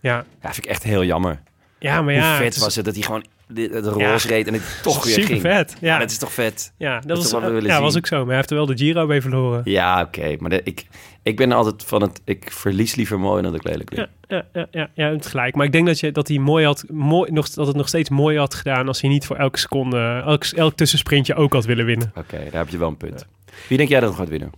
[0.00, 0.24] ja.
[0.42, 1.40] Ja, vind ik echt heel jammer.
[1.78, 2.28] Ja, maar ja.
[2.36, 3.24] Hoe vet was het dat hij gewoon
[3.54, 5.40] het roze reed en het toch weer Super ging.
[5.40, 5.76] vet.
[5.80, 6.72] Ja, Dat is toch vet?
[6.76, 7.84] ja dat dat, is was, wat we willen ja, zien.
[7.84, 8.16] was ook zo.
[8.18, 9.60] Maar hij heeft er wel de Giro mee verloren.
[9.64, 10.36] Ja, oké.
[10.38, 10.86] Maar de- ik,
[11.22, 12.20] ik ben altijd van het...
[12.24, 13.98] Ik verlies liever mooi dan dat ik lelijk ben.
[14.28, 15.54] Ja, ja, ja, ja, ja, het gelijk.
[15.54, 18.08] Maar ik denk dat, je, dat, hij mooi had, mooi, nog, dat het nog steeds
[18.08, 21.84] mooi had gedaan als hij niet voor elke seconde, elk, elk tussensprintje ook had willen
[21.84, 22.12] winnen.
[22.14, 23.26] Oké, daar heb je wel een punt.
[23.68, 24.50] Wie denk jij dat nog gaat winnen?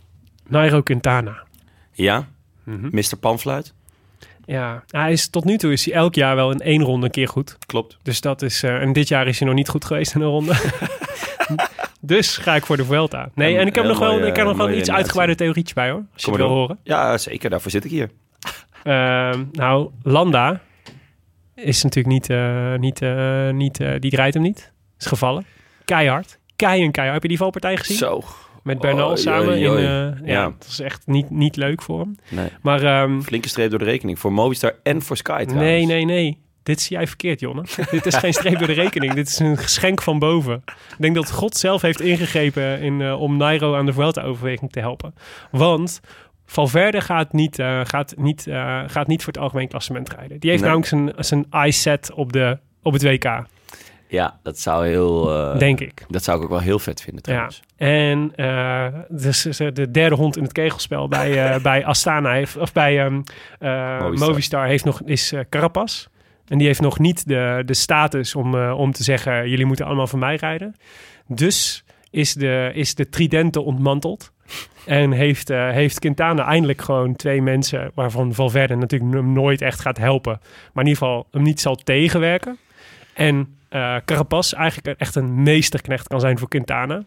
[0.49, 1.43] Nairo Quintana.
[1.93, 2.28] Ja?
[2.64, 2.88] Mhm.
[2.90, 3.16] Mr.
[3.20, 3.74] Panfluit?
[4.45, 7.12] Ja, hij is, tot nu toe is hij elk jaar wel in één ronde een
[7.12, 7.59] keer goed.
[7.66, 7.99] Klopt.
[8.03, 10.28] Dus dat is, eh, en dit jaar is hij nog niet goed geweest in een
[10.28, 10.55] ronde.
[12.01, 13.30] dus ga ik voor de Vuelta.
[13.34, 15.90] Nee, en ik heb nog wel, ik heb nog wel een iets uitgebreide theorietje bij
[15.90, 16.05] hoor.
[16.12, 16.78] Als je het wil horen.
[16.82, 17.51] Ja, zeker.
[17.51, 18.11] Daarvoor zit ik hier.
[18.82, 20.61] Ehm, nou, Landa
[21.55, 24.72] is natuurlijk niet, eh, niet, eh, niet die draait hem niet.
[24.99, 25.45] Is gevallen.
[25.84, 26.38] Keihard.
[26.57, 27.14] Kei en keihard.
[27.14, 27.97] Heb je die valpartij gezien?
[27.97, 28.22] Zo.
[28.62, 29.58] Met Bernal Oei, samen.
[29.58, 30.44] In, eh, ja, Ja.
[30.44, 32.16] dat is echt niet, niet leuk voor hem.
[32.30, 32.48] Nee.
[32.62, 34.18] Maar ehm, Flinke streep door de rekening.
[34.18, 35.70] Voor Movistar en voor Sky trouwens.
[35.70, 36.40] nee, nee, nee.
[36.62, 37.64] Dit zie jij verkeerd, Jonne.
[37.90, 39.12] Dit is geen streep door de rekening.
[39.14, 40.62] Dit is een geschenk van boven.
[40.66, 44.80] Ik denk dat God zelf heeft ingegrepen in, eh, om Nairo aan de Vuelta-overweging te
[44.80, 45.14] helpen.
[45.50, 46.00] Want
[46.46, 48.46] Valverde gaat niet, eh, gaat, niet,
[48.86, 50.40] gaat niet voor het algemeen klassement rijden.
[50.40, 50.72] Die heeft Nee.
[50.72, 53.44] namelijk zijn, zijn eye set op, de, op het WK,
[54.12, 55.34] Ja, dat zou heel...
[55.52, 56.04] eh, denk ik.
[56.08, 57.62] Dat zou ik ook wel heel vet vinden Ja, trouwens.
[57.76, 62.56] en eh, dus de, de derde hond in het kegelspel bij, eh, bij Astana heeft,
[62.56, 63.20] of bij ehm,
[63.58, 64.28] eh, Movistar.
[64.28, 64.66] Movistar.
[64.66, 66.06] heeft nog, is eh, Carapaz.
[66.48, 69.86] En die heeft nog niet de, de status om, eh, om te zeggen: jullie moeten
[69.86, 70.74] allemaal voor mij rijden.
[71.26, 74.32] Dus is de, is de Tridente ontmanteld.
[74.86, 79.80] En heeft, eh, heeft Quintana eindelijk gewoon twee mensen waarvan Valverde natuurlijk hem nooit echt
[79.80, 80.40] gaat helpen.
[80.72, 82.58] Maar in ieder geval hem niet zal tegenwerken.
[83.14, 87.02] En eh Carapaz eigenlijk echt een meesterknecht kan zijn voor Quintana.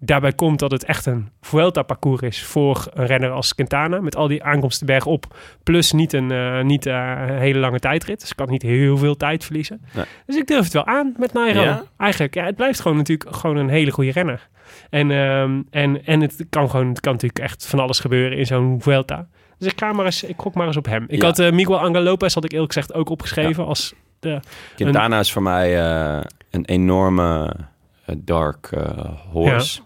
[0.00, 4.00] Daarbij komt dat het echt een Vuelta-parcours is voor een renner als Quintana.
[4.00, 5.36] Met al die aankomsten bergop.
[5.62, 8.20] Plus niet een, eh, niet, eh, een hele lange tijdrit.
[8.20, 9.80] Dus ik kan niet heel veel tijd verliezen.
[9.94, 10.04] Nee.
[10.26, 11.60] Dus ik durf het wel aan met Nairo.
[11.62, 11.82] Ja?
[11.96, 14.48] Eigenlijk, ja, het blijft gewoon natuurlijk gewoon een hele goede renner.
[14.90, 18.46] En, ehm, en, en het kan gewoon, het kan natuurlijk echt van alles gebeuren in
[18.46, 19.26] zo'n Vuelta.
[19.58, 21.04] Dus ik ga maar eens, ik gok maar eens op hem.
[21.08, 21.26] Ik Ja.
[21.26, 24.40] had eh, Miguel Angel Lopez, had ik eerlijk gezegd ook opgeschreven als de...
[24.74, 27.56] Quintana is voor mij eh, een enorme
[28.04, 29.80] eh, dark eh, horse.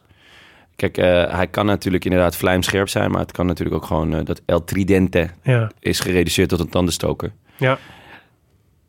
[0.77, 0.97] Kijk,
[1.31, 5.31] hij kan natuurlijk inderdaad vlijmscherp zijn, maar het kan natuurlijk ook gewoon dat El Tridente
[5.43, 7.33] Ja, is gereduceerd tot een tandenstoker.
[7.57, 7.79] ja.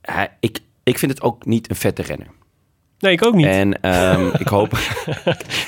[0.01, 2.27] Hij, ik, ik vind het ook niet een vette renner.
[2.99, 3.45] Nee, ik ook niet.
[3.45, 4.71] En ehm, ik hoop...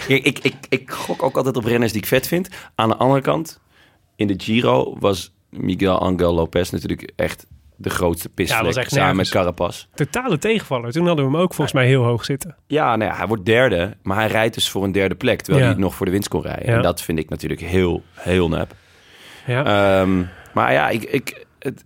[0.08, 2.50] ik, ik, ik, ik gok ook altijd op renners die ik vet vind.
[2.76, 3.60] Aan de andere kant,
[4.16, 7.48] in de Giro was Miguel Angel Lopez natuurlijk echt
[7.78, 9.30] de grootste Ja, pisvlek echt samen met.
[9.30, 9.86] Carapaz.
[9.94, 10.92] Totale tegenvaller.
[10.92, 12.56] Toen hadden we hem ook volgens mij heel hoog zitten.
[12.68, 15.66] Ja, nou ja, hij wordt derde, maar hij rijdt dus voor een derde plek, terwijl
[15.66, 15.72] Ja.
[15.72, 16.66] hij nog voor de winst kon rijden.
[16.70, 16.76] Ja.
[16.76, 18.74] En dat vind ik natuurlijk heel, heel nep.
[19.46, 19.66] Ja,
[20.02, 20.24] Ehm,
[20.54, 21.84] maar ja, ik, ik, het,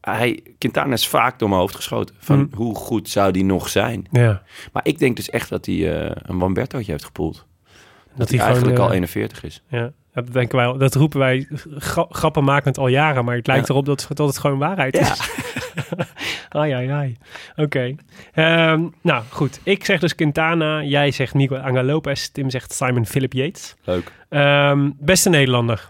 [0.00, 2.14] hij, Quintana is vaak door mijn hoofd geschoten.
[2.18, 2.48] Van Mm.
[2.54, 4.06] hoe goed zou die nog zijn?
[4.10, 4.42] ja.
[4.72, 7.34] Maar ik denk dus echt dat hij eh, een Wambertootje heeft gepoeld.
[7.34, 9.62] Dat, Dat hij hij eigenlijk gewoon, al eh, 41 is.
[9.68, 9.92] Ja,
[10.24, 11.46] dat denken wij, dat roepen wij
[11.76, 13.72] gra grappenmakend al jaren, maar het lijkt Ja.
[13.72, 15.10] erop dat, dat het gewoon waarheid is.
[16.48, 17.16] ai, ai, ai.
[17.56, 17.94] Oké.
[18.32, 19.60] Ehm, nou, goed.
[19.62, 23.74] Ik zeg dus Quintana, jij zegt Miguel Angel Lopez, Tim zegt Simon Philip Yates.
[23.84, 24.12] Leuk.
[24.28, 25.88] Ehm, beste Nederlander.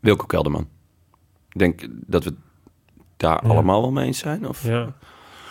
[0.00, 0.68] Wilco Kelderman.
[1.52, 2.34] Ik denk dat we
[3.16, 3.48] daar Ja.
[3.50, 4.48] allemaal wel mee eens zijn.
[4.48, 4.64] Of?
[4.66, 4.92] Ja.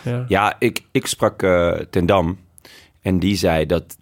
[0.04, 0.26] Ja.
[0.28, 2.40] Ja, ik, ik sprak eh Ten Dam
[3.02, 3.98] en die zei dat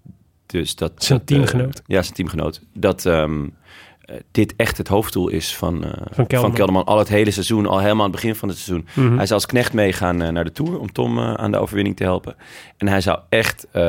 [0.46, 1.82] Dus dat, Zijn dat, eh, teamgenoot.
[1.88, 2.62] ja, zijn teamgenoot.
[2.74, 3.50] Dat ehm, eh,
[4.32, 6.56] dit echt het hoofddoel is van, eh, van, Kelderman.
[6.56, 6.86] Kelderman.
[6.86, 8.88] Al het hele seizoen, al helemaal aan het begin van het seizoen.
[8.94, 9.16] Mhm.
[9.16, 11.96] Hij zou als knecht meegaan eh, naar de Tour om Tom eh, aan de overwinning
[11.98, 12.36] te helpen.
[12.78, 13.82] En hij zou echt, eh,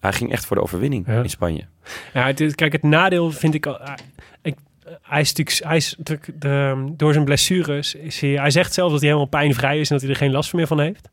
[0.00, 1.22] hij ging echt voor de overwinning Ja.
[1.22, 1.64] in Spanje.
[2.12, 3.78] Ja, het kijk, het nadeel vind ik al.
[4.42, 4.54] Ik,
[5.02, 7.94] hij is natuurlijk, hij is natuurlijk de, door zijn blessures.
[7.94, 10.32] Is hij, hij zegt zelf dat hij helemaal pijnvrij is en dat hij er geen
[10.32, 11.08] last meer van heeft.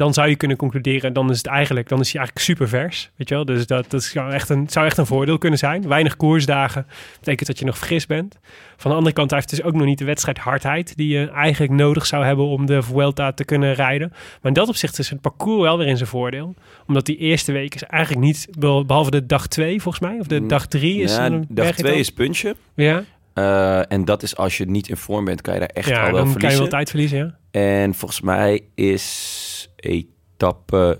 [0.00, 3.10] Dan zou je kunnen concluderen, dan is het eigenlijk, dan is hij eigenlijk super vers.
[3.16, 3.44] Weet je wel?
[3.44, 5.88] Dus dat, dat zou, echt een, zou echt een voordeel kunnen zijn.
[5.88, 6.86] Weinig koersdagen
[7.18, 8.38] betekent dat je nog fris bent.
[8.76, 11.30] Van de andere kant, hij heeft dus ook nog niet de wedstrijd hardheid die je
[11.30, 14.08] eigenlijk nodig zou hebben om de Vuelta te kunnen rijden.
[14.10, 16.54] Maar in dat opzicht is het parcours wel weer in zijn voordeel.
[16.86, 18.48] Omdat die eerste week is eigenlijk niet,
[18.86, 21.46] behalve de dag twee volgens mij, of de Mm, dag drie is Ja, een dag
[21.48, 21.82] bergetappe.
[21.82, 22.54] twee is puntje.
[22.74, 23.02] Ja,
[23.34, 25.94] Eh, en dat is als je niet in vorm bent, kan je daar echt ja
[26.06, 26.60] al wel dan kan je verliezen.
[26.60, 27.38] wel tijd verliezen, ja.
[27.60, 29.49] En volgens mij is
[29.80, 30.98] etappe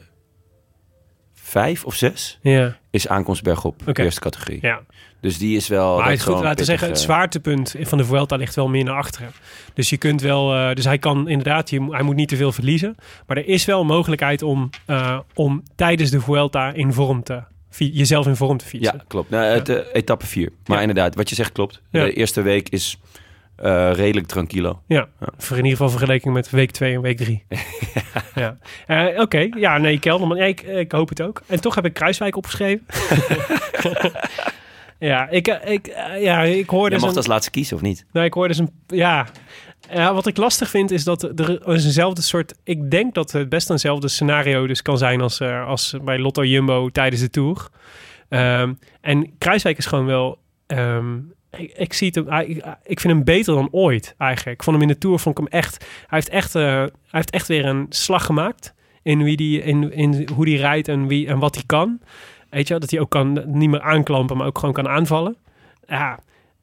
[1.34, 4.02] vijf of zes Ja, is aankomst bergop, Oké.
[4.02, 4.58] eerste categorie.
[4.62, 4.80] ja.
[5.20, 5.96] Dus die is wel...
[5.96, 8.84] maar het is goed, laten we zeggen, het zwaartepunt van de Vuelta ligt wel meer
[8.84, 9.30] naar achteren.
[9.74, 12.52] Dus je kunt wel, eh, dus hij kan inderdaad, je, hij moet niet te veel
[12.52, 12.94] verliezen.
[13.26, 17.42] Maar er is wel een mogelijkheid om, eh, om tijdens de Vuelta in vorm te,
[17.76, 18.94] jezelf in vorm te fietsen.
[18.96, 19.30] Ja, klopt.
[19.30, 20.52] Nou, het, eh, etappe 4.
[20.66, 21.82] Maar inderdaad, wat je zegt klopt.
[21.90, 22.98] De eerste week is
[23.60, 24.82] eh, redelijk tranquilo.
[24.86, 27.44] Ja, voor in ieder geval vergeleken met week 2 en week 3.
[28.34, 28.58] ja.
[28.86, 31.42] Eh, Oké, ja, nee, Kelderman, ja, ik, ik hoop het ook.
[31.46, 32.86] En toch heb ik Kruiswijk opgeschreven.
[34.98, 35.86] ja, ik, eh, ik,
[36.18, 36.90] ja, ik hoorde...
[36.90, 38.06] Je zo'n- mocht als laatste kiezen, of niet?
[38.12, 38.70] Nou, ik hoorde dus een...
[38.86, 39.26] Ja.
[39.92, 42.54] ja, wat ik lastig vind is dat er is eenzelfde soort...
[42.64, 46.44] Ik denk dat het best eenzelfde scenario dus kan zijn als, eh, als bij Lotto
[46.44, 47.68] Jumbo tijdens de Tour.
[48.28, 50.38] Ehm, en Kruiswijk is gewoon wel...
[50.66, 51.16] ehm,
[51.56, 54.58] ik, ik zie hem, hij- ik, vind hem beter dan ooit eigenlijk.
[54.58, 55.84] Ik vond hem in de Tour, vond ik hem echt...
[55.84, 59.92] Hij heeft echt, eh, hij heeft echt weer een slag gemaakt in, wie die, in,
[59.92, 62.00] in hoe die rijdt en, wie, en wat hij kan.
[62.50, 65.36] Weet je, dat hij ook kan, niet meer aanklampen, maar ook gewoon kan aanvallen.
[65.86, 66.18] Ja,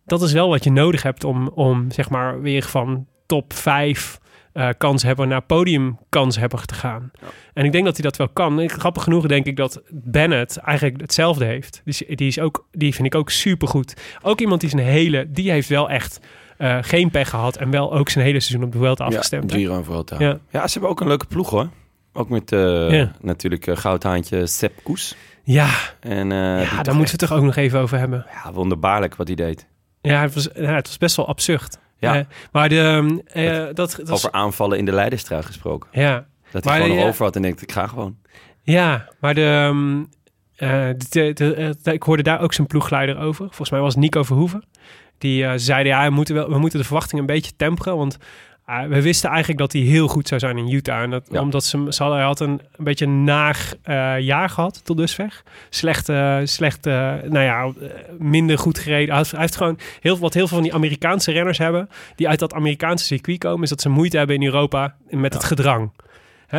[0.05, 4.19] dat is wel wat je nodig hebt om, om zeg maar weer van top 5
[4.57, 7.11] eh kans hebben naar podium kans hebben te gaan.
[7.53, 8.59] En ik denk dat hij dat wel kan.
[8.59, 11.81] Ik, grappig genoeg denk ik dat Bennett eigenlijk hetzelfde heeft.
[11.83, 13.93] Die, is- die, is ook, die vind ik ook supergoed.
[14.21, 16.19] Ook iemand die zijn hele, die heeft wel echt
[16.57, 19.51] eh, geen pech gehad en wel ook zijn hele seizoen op de Vuelta afgestemd.
[19.53, 20.15] Giro en Vuelta.
[20.19, 20.37] Ja.
[20.49, 20.67] Ja.
[20.67, 21.69] ze hebben ook een leuke ploeg hoor.
[22.13, 23.11] Ook met eh, Ja.
[23.21, 25.15] natuurlijk uh, goudhaantje Sepp Koes.
[25.43, 28.25] Ja, En, eh, ja daar moeten we het toch ook nog even over hebben.
[28.43, 29.67] Ja, wonderbaarlijk wat hij deed.
[30.01, 31.79] Ja, het was, ja, het was best wel absurd.
[31.99, 32.15] Ja.
[32.15, 35.89] Eh, maar de, ehm, eh, dat, dat Over aanvallen in de Leidenstraat gesproken.
[35.91, 38.17] ja, Dat Maar hij gewoon eh, over had en denkt, ik ga gewoon.
[38.61, 40.03] Ja, maar de, ehm,
[40.55, 43.45] eh, de, de, de- ik hoorde daar ook zijn ploegleider over.
[43.45, 44.63] Volgens mij was Nico Verhoeven.
[45.17, 47.97] Die eh, zeiden, ja, we moeten, wel, we moeten de verwachtingen een beetje temperen.
[47.97, 48.17] Want
[48.67, 51.01] we wisten eigenlijk dat hij heel goed zou zijn in Utah.
[51.01, 51.41] En dat, Ja.
[51.41, 54.97] Omdat ze, ze hadden, hij had een, een beetje een naag eh, jaar gehad tot
[54.97, 55.43] dusver.
[55.69, 57.71] Slecht, eh, slecht eh, nou ja,
[58.17, 59.07] minder goed gereden.
[59.07, 61.89] Hij heeft, hij heeft gewoon heel, wat heel veel van die Amerikaanse renners hebben...
[62.15, 63.63] die uit dat Amerikaanse circuit komen...
[63.63, 65.91] is dat ze moeite hebben in Europa met het gedrang.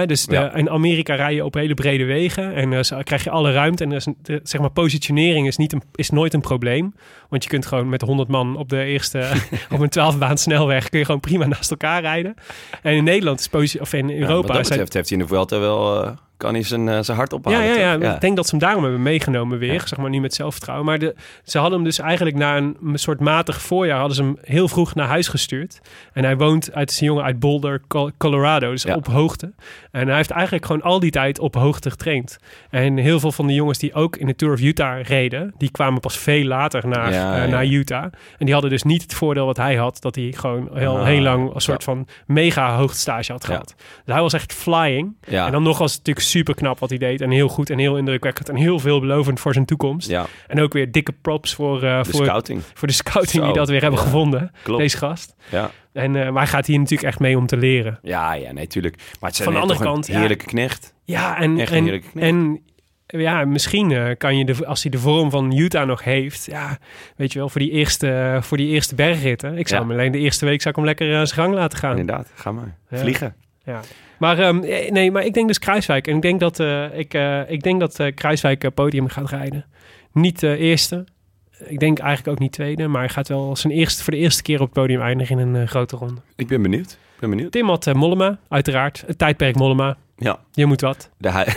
[0.07, 0.55] Dus de, Ja.
[0.55, 3.85] in Amerika rij je op hele brede wegen en zo krijg je alle ruimte.
[3.85, 6.95] En er de, zeg maar, positionering is, niet een, is nooit een probleem.
[7.29, 9.31] Want je kunt gewoon met 100 man op de eerste,
[9.75, 12.35] op een 12 baan snelweg, kun je gewoon prima naast elkaar rijden.
[12.83, 14.47] En in Nederland is of in Ja, Europa.
[14.47, 17.17] wat dat zijn- heeft hij in de Vuelta wel, eh, kan hij zijn, eh, zijn
[17.17, 17.59] hart ja, ophalen.
[17.65, 18.03] ja, toch?
[18.03, 19.73] ja, ik denk dat ze hem daarom hebben meegenomen weer.
[19.73, 19.87] Ja.
[19.87, 20.87] Zeg maar nu met zelfvertrouwen.
[20.87, 21.15] Maar de,
[21.45, 23.99] ze hadden hem dus eigenlijk na een soort matig voorjaar...
[23.99, 25.81] hadden ze hem heel vroeg naar huis gestuurd.
[26.13, 28.71] En hij woont uit een jongen uit Boulder, Col- Colorado.
[28.71, 28.95] Dus Ja.
[28.95, 29.53] op hoogte.
[29.91, 32.39] En hij heeft eigenlijk gewoon al die tijd op hoogte getraind.
[32.71, 35.55] En heel veel van de jongens die ook in de Tour of Utah reden...
[35.59, 37.51] die kwamen pas veel later naar, Ja, eh, ja.
[37.51, 38.03] naar Utah.
[38.39, 40.01] En die hadden dus niet het voordeel wat hij had...
[40.03, 41.93] dat hij gewoon heel, Ah, heel lang een soort ja.
[41.93, 43.49] van mega hoogtestage had Ja.
[43.49, 43.75] gehad.
[44.05, 45.17] Dus hij was echt flying.
[45.29, 45.47] Ja.
[45.47, 47.21] En dan nog was het natuurlijk super knap wat hij deed.
[47.21, 48.49] En heel goed en heel indrukwekkend.
[48.49, 50.09] En heel veelbelovend voor zijn toekomst.
[50.09, 52.63] ja, En ook weer dikke props voor, eh, de voor, scouting.
[52.75, 54.05] voor de scouting die dat weer hebben ja.
[54.07, 54.53] gevonden.
[54.63, 54.81] Klopt.
[54.81, 55.35] Deze gast.
[55.51, 55.71] Ja.
[55.93, 57.99] En, eh, maar hij gaat hier natuurlijk echt mee om te leren.
[58.03, 58.97] Ja, ja, nee, tuurlijk.
[59.21, 60.19] Maar het is Van de andere een kant, ja.
[60.19, 60.95] heerlijke knecht.
[61.05, 62.15] Ja, en, Echt een en, knecht.
[62.17, 62.61] en
[63.07, 66.79] ja, misschien eh, kan je, de, als hij de vorm van Utah nog heeft, ja,
[67.17, 69.59] weet je wel, voor die eerste, voor die eerste bergritten.
[69.59, 69.89] Ik zou Ja.
[69.89, 71.99] hem alleen de eerste week zou ik hem lekker eh, zijn gang laten gaan.
[71.99, 72.77] Inderdaad, ga maar.
[72.91, 72.99] Ja.
[72.99, 73.35] Vliegen.
[73.65, 73.81] Ja.
[74.19, 76.07] Maar ehm, eh, nee, maar ik denk dus Kruiswijk.
[76.07, 79.65] En ik denk dat, eh, ik, eh, ik denk dat eh, Kruiswijk podium gaat rijden.
[80.13, 81.05] Niet de eerste.
[81.65, 82.89] Ik denk eigenlijk ook niet tweede.
[82.89, 85.55] Maar hij gaat wel zijn eerste, voor de eerste keer op het podium eindigen in
[85.55, 86.21] een grote ronde.
[86.37, 86.91] Ik ben benieuwd.
[86.91, 87.53] Ik ben benieuwd.
[87.53, 89.05] Tim had Mollema, uiteraard.
[89.07, 89.97] Het tijdperk Mollema.
[90.17, 91.11] Ja, Je moet wat.
[91.19, 91.47] de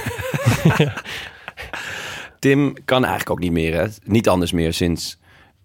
[2.40, 3.88] Tim kan eigenlijk ook niet meer, hè?
[4.04, 5.20] Niet anders meer sinds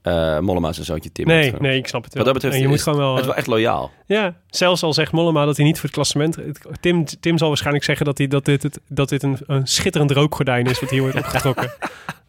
[0.07, 1.27] eh Mollema zijn zoontje Tim.
[1.27, 2.25] Nee, nee, ik snap het wel.
[2.25, 3.11] Wat dat betreft En je moet gewoon wel...
[3.11, 3.91] het is wel echt loyaal.
[4.07, 6.37] Ja, zelfs al zegt Mollema dat hij niet voor het klassement...
[6.37, 9.67] het- Tim, Tim zal waarschijnlijk zeggen dat, hij, dat dit, het, dat dit een, een
[9.67, 11.71] schitterend rookgordijn is wat hier wordt opgetrokken.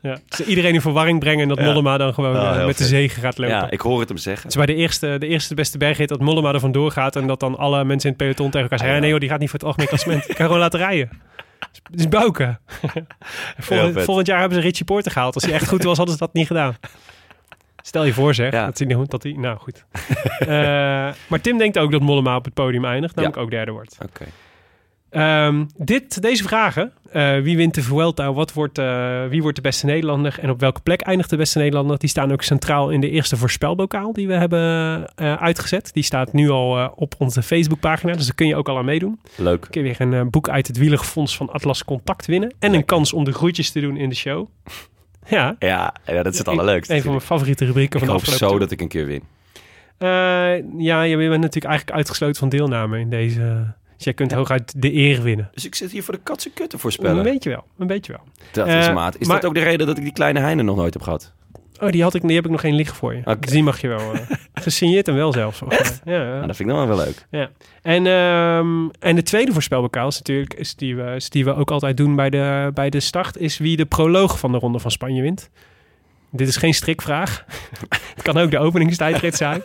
[0.02, 0.18] Ja.
[0.28, 1.64] Dus iedereen in verwarring brengen en dat Ja.
[1.66, 3.56] Mollema dan gewoon Oh, eh, met de zegen gaat lopen.
[3.56, 4.42] Ja, ik hoor het hem zeggen.
[4.44, 7.28] Het is bij de eerste, de eerste beste bergrit dat Mollema er vandoor gaat en
[7.28, 9.02] dat dan alle mensen in het peloton tegen elkaar zeggen: Ja.
[9.02, 10.30] nee joh, die gaat niet voor het algemeen klassement.
[10.30, 11.10] Ik kan gewoon laten rijden.
[11.92, 12.06] Het is
[13.58, 14.04] vet.
[14.04, 15.34] volgend jaar hebben ze Richie Porter gehaald.
[15.36, 16.76] Als hij echt goed was, hadden ze dat niet gedaan.
[17.88, 18.66] Stel je voor zeg, Ja.
[18.66, 19.32] dat hij, dat hij...
[19.32, 19.86] Nou goed.
[20.40, 20.48] Eh,
[21.28, 23.98] maar Tim denkt ook dat Mollema op het podium eindigt, namelijk ook derde wordt.
[24.04, 24.26] Oké.
[25.10, 26.92] Ehm, dit, deze vragen.
[27.12, 28.34] eh, wie wint de Vuelta?
[28.34, 30.38] Wat wordt, eh, wie wordt de beste Nederlander?
[30.42, 31.98] En op welke plek eindigt de beste Nederlander?
[31.98, 34.60] Die staan ook centraal in de eerste voorspelbokaal die we hebben
[35.40, 35.94] uitgezet.
[35.94, 38.14] Die staat nu al op onze Facebookpagina.
[38.14, 39.20] Dus daar kun je ook al aan meedoen.
[39.36, 39.68] Leuk.
[39.70, 42.54] kun je weer een boek uit het Wielerfonds van Atlas Contact winnen.
[42.60, 44.48] En een kans om de groetjes te doen in de show.
[45.38, 46.94] Ja, Ja, ja, dat is het Een- allerleukste.
[46.96, 49.24] Een van mijn favoriete rubrieken ik van de hoop zo dat ik een keer win.
[49.98, 50.08] Eh,
[50.78, 53.74] ja, je bent natuurlijk eigenlijk uitgesloten van deelname in deze...
[53.96, 55.50] Dus jij kunt hooguit de eer winnen.
[55.54, 57.24] Dus ik zit hier voor de katse kutten Een voorspellen.
[57.24, 58.22] beetje wel, een beetje wel.
[58.52, 59.18] Dat Eh, is maat.
[59.20, 61.34] Is maar- dat ook de reden dat ik die kleine Heine nog nooit heb gehad?
[61.80, 63.22] Oh, die, had ik, die heb ik nog geen liggen voor je.
[63.40, 64.14] Dus die mag je wel.
[64.14, 64.20] eh
[64.64, 65.60] gesigneerd hem wel zelfs.
[65.70, 66.24] Ja, ja.
[66.24, 67.26] Nou, dat vind ik dan wel leuk.
[67.32, 67.50] ja.
[67.82, 71.72] En, ehm, en de tweede voorspelbokaal is natuurlijk, is die, we, is die we ook
[71.72, 74.92] altijd doen bij de, bij de start, is wie de proloog van de Ronde van
[74.92, 75.50] Spanje wint.
[76.32, 77.46] Dit is geen strikvraag.
[78.16, 79.62] Het kan ook de openingstijdrit zijn.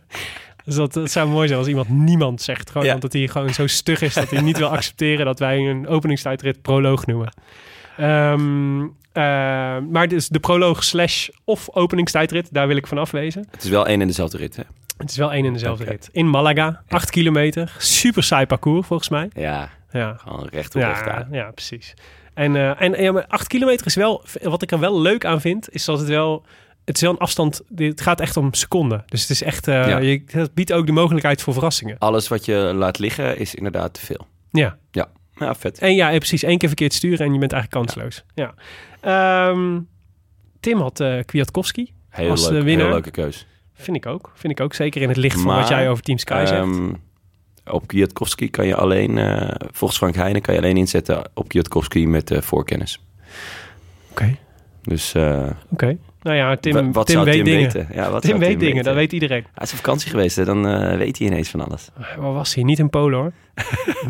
[0.64, 2.70] dus dat, dat zou mooi zijn als iemand niemand zegt.
[2.70, 2.94] Gewoon Ja.
[2.94, 6.62] omdat hij gewoon zo stug is dat hij niet wil accepteren dat wij een openingstijdrit
[6.62, 7.32] proloog noemen.
[7.98, 8.82] Ehm,
[9.12, 9.22] eh,
[9.90, 13.46] maar dus de proloog slash of openingstijdrit, daar wil ik van afwezen.
[13.50, 14.62] Het is wel één en dezelfde rit, hè?
[14.96, 16.08] Het is wel één en dezelfde rit.
[16.12, 17.74] In Malaga, 8 kilometer.
[17.78, 19.30] Super saai parcours volgens mij.
[19.34, 21.28] Ja, Ja, gewoon recht op recht ja, aan.
[21.30, 21.94] ja precies.
[22.34, 25.40] En, eh, en ja, maar 8 kilometer is wel, wat ik er wel leuk aan
[25.40, 26.44] vind, is dat het wel,
[26.84, 29.04] het is wel een afstand, het gaat echt om seconden.
[29.06, 29.98] Dus het is echt, eh, Ja.
[29.98, 31.98] je, het biedt ook de mogelijkheid voor verrassingen.
[31.98, 34.26] Alles wat je laat liggen is inderdaad te veel.
[34.50, 35.08] Ja, Ja,
[35.38, 35.78] ja vet.
[35.78, 36.42] en ja, eh, precies.
[36.42, 38.24] één keer verkeerd sturen en je bent eigenlijk kansloos.
[38.34, 38.54] Ja.
[39.00, 39.80] Ehm,
[40.60, 41.92] Tim had eh Kwiatkowski.
[42.08, 42.84] Heel Als de leuk, winnaar.
[42.84, 43.46] heel leuke keus.
[43.74, 44.32] Vind ik ook.
[44.34, 44.74] Vind ik ook.
[44.74, 46.60] Zeker in het licht van Maar, wat jij over Team Sky zegt.
[46.60, 46.92] Ehm,
[47.70, 52.06] op Kwiatkowski kan je alleen, eh, volgens Frank Heijnen, kan je alleen inzetten op Kwiatkowski
[52.06, 53.00] met eh, voorkennis.
[54.10, 54.36] Oké,
[54.82, 55.96] Dus eh, oké.
[56.28, 57.62] Nou ja, Tim, wa- wat Tim zou weet Tim dingen.
[57.62, 57.88] weten?
[57.92, 58.84] Ja, wat Tim weet dingen, weten?
[58.84, 59.42] dat weet iedereen.
[59.54, 60.44] Hij is op vakantie geweest, hè?
[60.44, 61.88] dan eh, weet hij ineens van alles.
[62.16, 62.64] Waar was hij?
[62.64, 63.32] Niet in Polen hoor.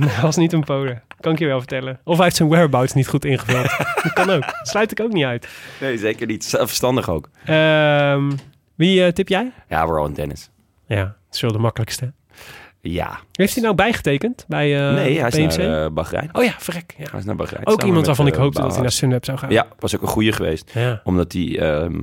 [0.09, 1.03] hij was niet in Polen.
[1.21, 2.01] Kan ik je wel vertellen.
[2.05, 3.64] Of hij heeft zijn whereabouts niet goed ingevuld.
[4.03, 4.41] dat kan ook.
[4.41, 5.49] Dat sluit ik ook niet uit.
[5.81, 6.47] Nee, zeker niet.
[6.59, 7.29] Verstandig ook.
[7.45, 8.31] Ehm,
[8.75, 9.53] wie eh, tip jij?
[9.69, 10.51] Ja, Rowan Dennis.
[10.87, 12.12] Ja, het is wel de makkelijkste.
[12.93, 13.18] Ja.
[13.32, 16.28] Heeft hij nou bijgetekend bij eh nee, hij is naar eh, Bahrein.
[16.32, 16.95] Oh ja, verrek.
[16.99, 17.07] Ja.
[17.11, 17.66] Hij is naar Bahrein.
[17.66, 18.91] Ook iemand waarvan ik eh, hoopte dat hij naar.
[18.93, 19.51] Sunweb zou gaan.
[19.51, 20.70] Ja, was ook een goede geweest.
[20.74, 21.01] Ja.
[21.05, 21.59] Omdat hij...
[21.59, 22.01] ehm,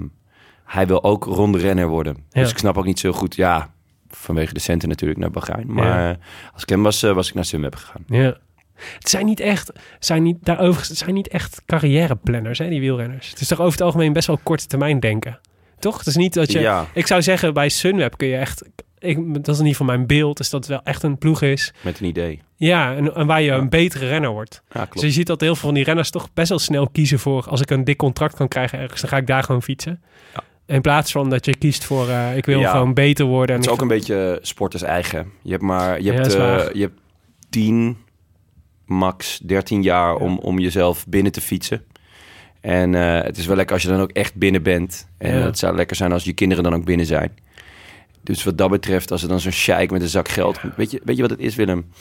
[0.65, 2.15] hij wil ook ronde renner worden.
[2.29, 2.41] Ja.
[2.41, 3.35] Dus ik snap ook niet zo goed...
[3.35, 3.73] Ja,
[4.09, 5.73] vanwege de centen natuurlijk naar Bahrein.
[5.73, 6.17] Maar Ja.
[6.53, 8.03] als ik hem was, was ik naar Sunweb gegaan.
[8.07, 8.37] Ja.
[8.75, 13.29] Het zijn niet echt, zijn niet, daarover, het zijn niet echt carrièreplanners, hè, die wielrenners.
[13.29, 15.39] Het is toch over het algemeen best wel korte termijn denken.
[15.79, 15.97] Toch?
[15.97, 16.83] Het is niet dat je...
[16.93, 18.63] Ik zou zeggen, bij Sunweb kun je echt...
[19.05, 21.73] Ik, dat is niet van mijn beeld, is dat het wel echt een ploeg is.
[21.81, 22.41] met een idee.
[22.55, 23.57] Ja, en, en waar je Ja.
[23.57, 24.61] een betere renner wordt.
[24.69, 25.07] Ja, Dus klopt.
[25.07, 27.45] je ziet dat heel veel van die renners toch best wel snel kiezen voor...
[27.49, 30.01] als ik een dik contract kan krijgen ergens, dan ga ik daar gewoon fietsen.
[30.33, 30.43] Ja.
[30.75, 32.09] In plaats van dat je kiest voor...
[32.09, 32.71] eh, ik wil Ja.
[32.71, 33.55] gewoon beter worden.
[33.55, 35.31] En Het is ook een beetje sporters eigen.
[35.41, 36.01] Je hebt maar...
[36.01, 36.99] Je hebt, eh, je hebt
[37.49, 37.97] 10,
[38.85, 41.83] max 13 jaar om, om jezelf binnen te fietsen.
[42.61, 45.07] En eh, het is wel lekker als je dan ook echt binnen bent.
[45.17, 47.31] En het zou lekker zijn als je kinderen dan ook binnen zijn.
[48.25, 50.59] Dus wat dat betreft, als er dan zo'n sheik met een zak geld...
[50.75, 51.91] Weet, je, weet je wat het is, Willem?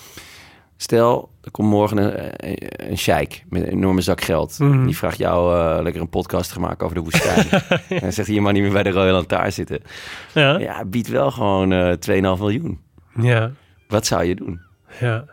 [0.77, 4.59] Stel, er komt morgen een, een, een sheik met een enorme zak geld.
[4.59, 4.85] Mhm.
[4.87, 7.47] Die vraagt jou eh, lekker een podcast te maken over de woestijn.
[7.89, 9.81] En dan zegt hij, je mag niet meer bij de Royal Lantaarn zitten.
[10.35, 10.59] Ja.
[10.59, 12.81] Ja, biedt wel gewoon eh 2,5 miljoen.
[13.21, 13.51] ja,
[13.89, 14.61] Wat zou je doen?
[15.01, 15.25] ja.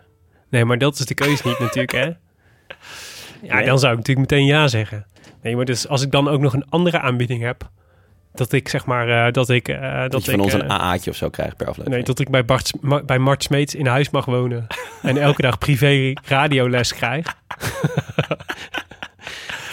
[0.49, 2.05] Nee, maar dat is de keuze niet natuurlijk, hè?
[3.43, 3.65] Ja, Nee?
[3.65, 5.05] dan zou ik natuurlijk meteen ja zeggen.
[5.41, 7.69] Nee, maar dus als ik dan ook nog een andere aanbieding heb...
[8.33, 9.25] dat ik zeg maar...
[9.27, 9.67] eh, dat ik...
[9.67, 11.95] eh, dat Dat je ik, van ons eh, een AA'tje of zo krijgt per aflevering.
[11.95, 14.67] Nee, dat ik bij, Bart, Ma- bij Mart Smeets in huis mag wonen.
[15.01, 17.25] en elke dag privé radioles krijg.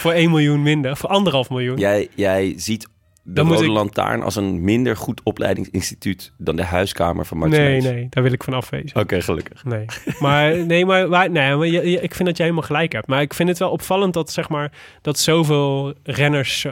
[0.01, 1.77] voor 1 miljoen minder, voor anderhalf miljoen.
[1.79, 2.83] Jij, jij ziet
[3.23, 7.51] de Dan Rode ik- Lantaarn als een minder goed opleidingsinstituut dan de huiskamer van Mart
[7.51, 7.85] nee, Smeets.
[7.97, 9.01] nee, daar wil ik van afwezen.
[9.01, 9.65] Oké, gelukkig.
[9.65, 9.85] Nee,
[10.19, 13.07] maar, nee, maar, nee, maar je- je- ik vind dat jij helemaal gelijk hebt.
[13.07, 16.67] Maar ik vind het wel opvallend dat, zeg maar, dat zoveel renners...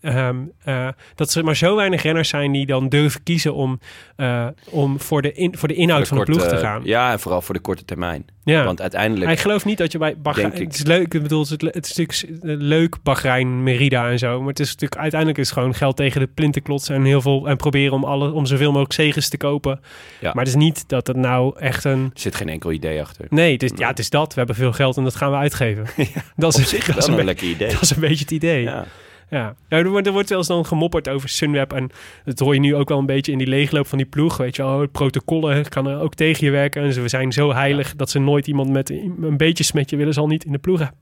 [0.00, 3.80] ehm, eh, dat er maar zo weinig renners zijn die dan durven kiezen om,
[4.16, 6.80] eh, om voor, de in, voor de inhoud van de korte- ploeg te gaan.
[6.84, 8.24] Ja, en vooral voor de korte termijn.
[8.44, 8.64] Ja.
[8.64, 9.30] Want uiteindelijk...
[9.30, 10.52] Ik geloof niet dat je bij Bahrein...
[10.52, 14.38] Het is leuk, ik bedoel, het het is natuurlijk leuk Bahrein, Merida en zo.
[14.38, 17.20] Maar het is natuurlijk uiteindelijk is het gewoon geld tegen de plinten klotsen en heel
[17.20, 19.80] veel en proberen om alle om zoveel mogelijk zegens te kopen.
[20.20, 20.30] Ja.
[20.34, 22.10] Maar het is niet dat het nou echt een.
[22.14, 23.26] Er zit geen enkel idee achter.
[23.28, 24.28] Nee, het is, ja, het is dat.
[24.32, 25.84] We hebben veel geld en dat gaan we uitgeven.
[26.36, 27.70] dat Op is zich dat is een, een lekker idee.
[27.72, 28.62] dat is een beetje het idee.
[28.62, 28.84] Ja.
[29.30, 31.72] Ja, er, wordt, er wordt wel eens dan gemopperd over Sunweb.
[31.72, 31.90] En
[32.24, 34.36] dat hoor je nu ook wel een beetje in die leegloop van die ploeg.
[34.36, 36.82] Weet je wel, protocollen kan er ook tegen je werken.
[36.82, 40.26] En ze zijn zo heilig dat ze nooit iemand met een beetje smetje willen, zal
[40.26, 40.98] niet in de ploeg hebben.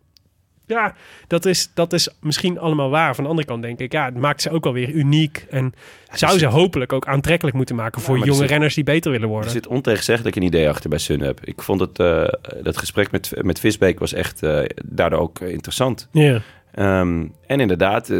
[0.66, 0.94] Ja,
[1.26, 3.14] dat is, dat is misschien allemaal waar.
[3.14, 5.46] Van de andere kant denk ik, ja, het maakt ze ook wel weer uniek.
[5.50, 5.72] En
[6.12, 9.26] zou ze hopelijk ook aantrekkelijk moeten maken voor er jonge zit- renners die beter willen
[9.26, 9.50] Er worden.
[9.50, 11.40] zit ontegenzeggelijk een idee achter bij Sunweb.
[11.44, 12.24] Ik vond het, eh,
[12.62, 16.08] dat gesprek met, met Visbeek was echt eh, daardoor ook eh, interessant.
[16.12, 16.40] Ja,
[16.78, 18.18] Ehm, en inderdaad, eh,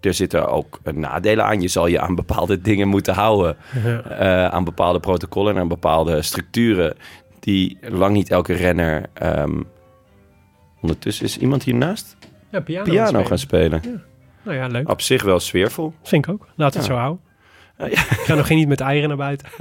[0.00, 1.60] er zitten ook eh, nadelen aan.
[1.60, 3.56] Je zal je aan bepaalde dingen moeten houden.
[3.84, 4.00] ja.
[4.02, 6.94] eh, aan bepaalde protocollen en aan bepaalde structuren.
[7.40, 9.04] Die lang niet elke renner...
[9.12, 9.60] ehm,
[10.80, 12.16] ondertussen is iemand hiernaast
[12.50, 13.26] ja piano, piano spelen.
[13.26, 13.82] gaan spelen.
[14.42, 14.90] Nou ja, leuk.
[14.90, 15.92] Op zich wel sfeervol.
[16.02, 16.46] Vind ik ook.
[16.56, 16.88] Laat het Ja.
[16.88, 17.20] zo houden.
[17.78, 19.48] Ja, Ik ga nog geen niet met eieren naar buiten.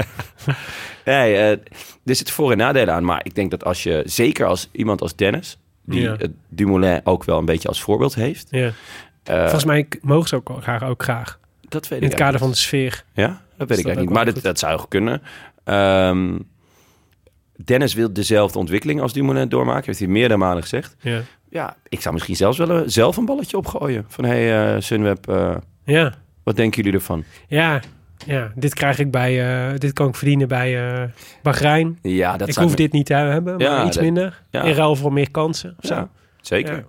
[1.05, 3.03] Nee, eh, er zitten voor- en nadelen aan.
[3.05, 5.59] Maar ik denk dat als je, zeker als iemand als Dennis...
[5.87, 6.15] die Ja.
[6.17, 8.47] het Dumoulin ook wel een beetje als voorbeeld heeft...
[8.49, 8.71] Ja.
[9.23, 11.39] eh, Volgens mij mogen ze ook graag, ook graag.
[11.69, 13.03] dat weet In ik het kader van de sfeer.
[13.13, 14.09] Ja, dat weet ik dat eigenlijk niet.
[14.09, 15.21] Maar dat, dat zou kunnen.
[15.63, 16.37] Ehm,
[17.65, 19.85] Dennis wil dezelfde ontwikkeling als Dumoulin doormaken.
[19.85, 20.95] Heeft hij meerdere malen gezegd.
[20.99, 21.21] Ja.
[21.49, 24.05] Ja, ik zou misschien zelfs wel een- zelf een balletje opgooien.
[24.07, 26.13] Van, hé hey, eh, Sunweb, eh, Ja.
[26.43, 27.23] wat denken jullie ervan?
[27.47, 27.81] Ja.
[28.27, 28.51] Ja.
[28.55, 29.67] Dit krijg ik bij...
[29.71, 31.03] eh, dit kan ik verdienen bij eh
[31.43, 31.99] Bahrein.
[32.01, 34.41] Ja, dat ik hoef dit niet te hebben, maar Ja, iets dat- minder.
[34.49, 34.61] ja.
[34.63, 35.75] In ruil voor meer kansen.
[35.81, 35.93] Of zo.
[35.93, 36.09] Ja,
[36.41, 36.75] zeker.
[36.75, 36.83] Ja.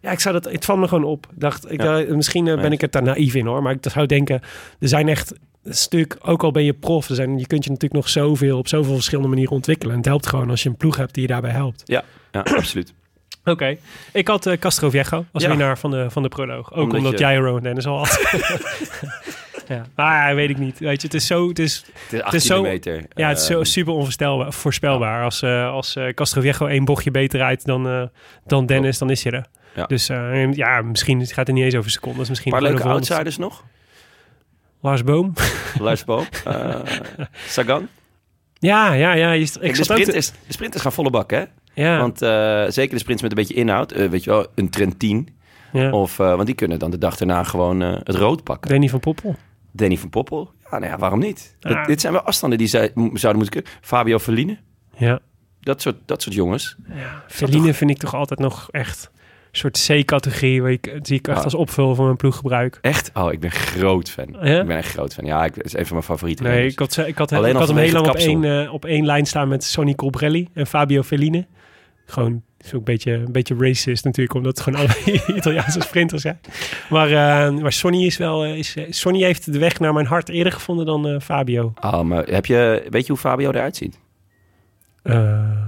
[0.00, 0.52] Ja, ik zou dat.
[0.52, 1.26] Het valt me gewoon op.
[1.34, 2.04] Dacht, ik, Ja.
[2.08, 4.40] misschien eh, ben ik het daar naïef in hoor, maar ik zou denken,
[4.80, 5.34] er zijn echt
[5.64, 6.16] een stuk.
[6.22, 8.94] Ook al ben je prof, er zijn, je kunt je natuurlijk nog zoveel op zoveel
[8.94, 9.92] verschillende manieren ontwikkelen.
[9.92, 11.82] En het helpt gewoon als je een ploeg hebt die je daarbij helpt.
[11.84, 12.04] Ja,
[12.42, 12.92] absoluut.
[13.44, 13.76] Oké,
[14.12, 15.48] ik had Castro Viejo als Ja.
[15.48, 16.72] winnaar van de, van de proloog.
[16.72, 18.20] Ook Omdat omdat, je- jij Rowan Dennis al had.
[19.74, 19.82] ja.
[19.96, 20.78] Maar ja, weet ik niet.
[20.78, 21.48] Weet je, het is zo.
[21.48, 22.64] Het is, Het is 18 is zo-
[23.14, 25.24] ja, het is zo Ehm, super onvoorspelbaar, voorspelbaar.
[25.24, 28.02] Als, eh als eh Castro Viejo één bochtje beter rijdt dan, eh,
[28.46, 29.46] dan Dennis, dan is je er.
[29.74, 29.86] Ja.
[29.86, 32.28] Dus eh, ja, misschien gaat het niet eens over secondes.
[32.28, 33.64] Misschien Een paar leuke outsiders nog.
[34.80, 35.32] Lars Boom.
[35.80, 36.24] Lars Boom.
[37.48, 37.88] Sagan.
[38.58, 39.30] Ja, ja, ja.
[39.32, 41.42] Je, ik de, te- sprinters, de sprinters gaan volle bak, hè?
[41.74, 42.18] ja, Want
[42.74, 43.92] zeker de sprints met een beetje inhoud.
[43.92, 45.28] weet je wel, een Trentin.
[45.72, 45.90] ja.
[45.90, 48.70] Of, want die kunnen dan de dag daarna gewoon het rood pakken.
[48.70, 49.36] Danny van Poppel.
[49.72, 50.50] Danny van Poppel.
[50.70, 51.56] Ja, nou ja, waarom niet?
[51.60, 53.70] Dat- dit zijn wel afstanden die zij, zouden moeten kunnen.
[53.80, 54.58] Fabio Verline.
[54.96, 55.18] Ja.
[55.60, 56.76] Dat soort, dat soort jongens.
[56.94, 57.22] ja.
[57.72, 59.10] Vind ik toch altijd nog echt
[59.52, 60.62] een soort C-categorie.
[60.62, 61.44] Waar ik, die ik echt Ah.
[61.44, 62.78] als opvul van mijn ploeg gebruik.
[62.80, 63.10] Echt?
[63.14, 64.36] Oh, ik ben groot fan.
[64.42, 64.60] Ja?
[64.60, 65.24] Ik ben echt groot fan.
[65.24, 67.56] Ja, ik, het is een van mijn favoriete Nee, ik had, ik had, Alleen ik
[67.56, 70.66] had hem heel lang op één, eh, op één lijn staan met Sonny Colbrelli en
[70.66, 71.46] Fabio Feline.
[72.06, 76.22] Gewoon is ook een beetje, een beetje racist natuurlijk, omdat het gewoon alle Italiaanse sprinters
[76.22, 76.40] zijn.
[76.90, 80.06] Maar, eh, maar Sonny is wel, eh, is, eh, Sonny heeft de weg naar mijn
[80.06, 81.72] hart eerder gevonden dan Fabio.
[81.80, 83.98] Oh, maar heb je, weet je hoe Fabio eruit ziet?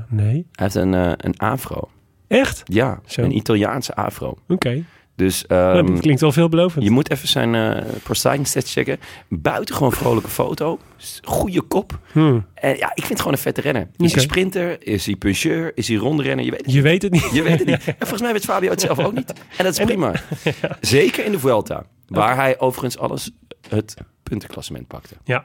[0.08, 0.46] Nee.
[0.52, 1.88] Hij heeft een, een afro.
[2.26, 2.62] Echt?
[2.64, 3.22] Ja, Zo.
[3.22, 4.38] een Italiaanse afro.
[4.48, 4.84] Oké.
[5.16, 6.84] Dus Nou, ehm, dat klinkt wel veelbelovend.
[6.84, 8.98] je moet even zijn prostyling stats checken.
[9.28, 10.78] Buitengewoon vrolijke foto.
[11.22, 11.98] Goede kop.
[12.12, 12.46] Hmm.
[12.54, 13.88] En ja, ik vind het gewoon een vette renner.
[13.96, 14.86] Is hij sprinter?
[14.86, 15.72] Is hij puncheur?
[15.74, 16.44] Is hij rondrenner?
[16.44, 17.30] Je weet het Je weet het niet.
[17.32, 17.84] Je weet het niet.
[17.86, 19.32] En volgens mij weet Fabio het zelf ook niet.
[19.56, 20.12] En dat is prima.
[20.80, 21.84] Zeker in de Vuelta.
[22.06, 23.30] Waar hij overigens alles
[23.68, 25.14] het puntenklassement pakte.
[25.24, 25.44] Ja.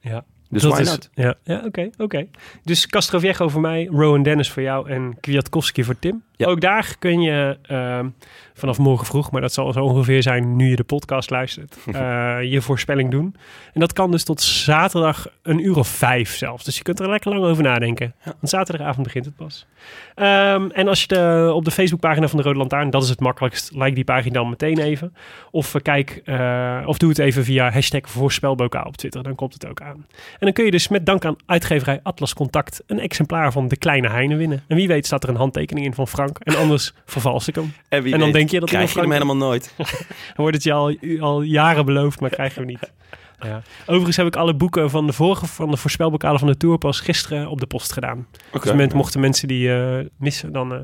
[0.00, 0.24] Ja.
[0.50, 1.10] Dus Dat is- not?
[1.14, 1.90] Ja, ja oké.
[1.98, 2.26] oké.
[2.64, 6.22] Dus Castroviejo voor mij, Rowan Dennis voor jou en Kwiatkowski voor Tim.
[6.36, 6.46] Ja.
[6.46, 8.08] Ook daar kun je ehm,
[8.58, 12.42] vanaf morgen vroeg, maar dat zal zo ongeveer zijn nu je de podcast luistert, eh,
[12.42, 13.34] je voorspelling doen.
[13.72, 16.64] En dat kan dus tot zaterdag een uur of vijf zelfs.
[16.64, 18.14] Dus je kunt er lekker lang over nadenken.
[18.24, 19.66] Want zaterdagavond begint het pas.
[20.14, 23.20] Ehm, en als je de, op de Facebookpagina van de Rode Lantaarn, dat is het
[23.20, 25.14] makkelijkst, like die pagina dan meteen even.
[25.50, 29.52] Of eh, kijk, eh, of doe het even via hashtag voorspelbokaal op Twitter, dan komt
[29.52, 30.06] het ook aan.
[30.14, 33.76] En dan kun je dus met dank aan uitgeverij Atlas Contact een exemplaar van De
[33.76, 34.62] Kleine Heine winnen.
[34.66, 36.38] En wie weet staat er een handtekening in van Frank.
[36.38, 37.72] En anders vervals ik hem.
[37.88, 39.74] En, En dan weet, denk je dat krijg je hem helemaal nooit.
[39.76, 39.86] Dan
[40.36, 42.92] wordt het je al, al jaren beloofd, maar krijg je hem niet.
[43.40, 43.62] Ja.
[43.86, 47.00] Overigens heb ik alle boeken van de vorige, van de voorspelbokalen van de Tour pas
[47.00, 48.26] gisteren op de post gedaan.
[48.52, 48.66] Oké.
[48.66, 50.72] Dus men, mochten mensen die eh, missen, dan...
[50.74, 50.78] eh,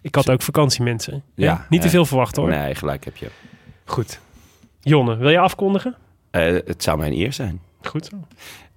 [0.00, 1.22] ik had ook vakantiemensen.
[1.34, 2.48] Ja, Ja, niet te veel verwacht hoor.
[2.48, 3.30] Nee, gelijk heb je.
[3.84, 4.20] Goed.
[4.80, 5.96] Jonne, wil je afkondigen?
[6.30, 7.60] Eh, het zou mijn eer zijn.
[7.82, 8.16] Goed zo.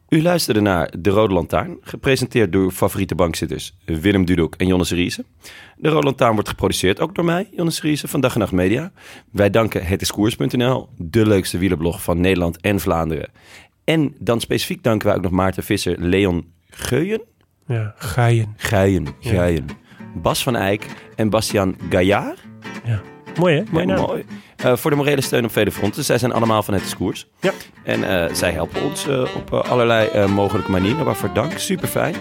[0.09, 4.85] U luisterde naar De Rode Lantaarn, gepresenteerd door uw favoriete bankzitters Willem Dudok en Jonne
[4.85, 5.25] Seriese.
[5.77, 8.91] De Rode Lantaarn wordt geproduceerd ook door mij, Jonne Seriese, van Dag en Nacht Media.
[9.31, 13.29] Wij danken hetiskoers.nl, de leukste wielerblog van Nederland en Vlaanderen.
[13.83, 17.21] En dan specifiek danken wij ook nog Maarten Visser, Leon Geuyen,
[17.67, 17.93] Ja.
[17.97, 18.55] Guyen,
[19.19, 19.29] Ja.
[19.29, 19.65] Guyen,
[20.15, 22.39] Bas van Eyck en Bastiaan Gaillard.
[22.85, 23.01] Ja.
[23.39, 23.63] Mooi hè?
[23.71, 23.99] Mooi naam.
[23.99, 24.25] mooi.
[24.65, 26.03] Eh, voor de morele steun op vele fronten.
[26.03, 27.27] Zij zijn allemaal van het koers.
[27.41, 27.51] Ja.
[27.83, 31.05] En eh, zij helpen ons eh, op allerlei mogelijke manieren.
[31.05, 31.59] Waarvoor dank.
[31.59, 32.15] Super fijn.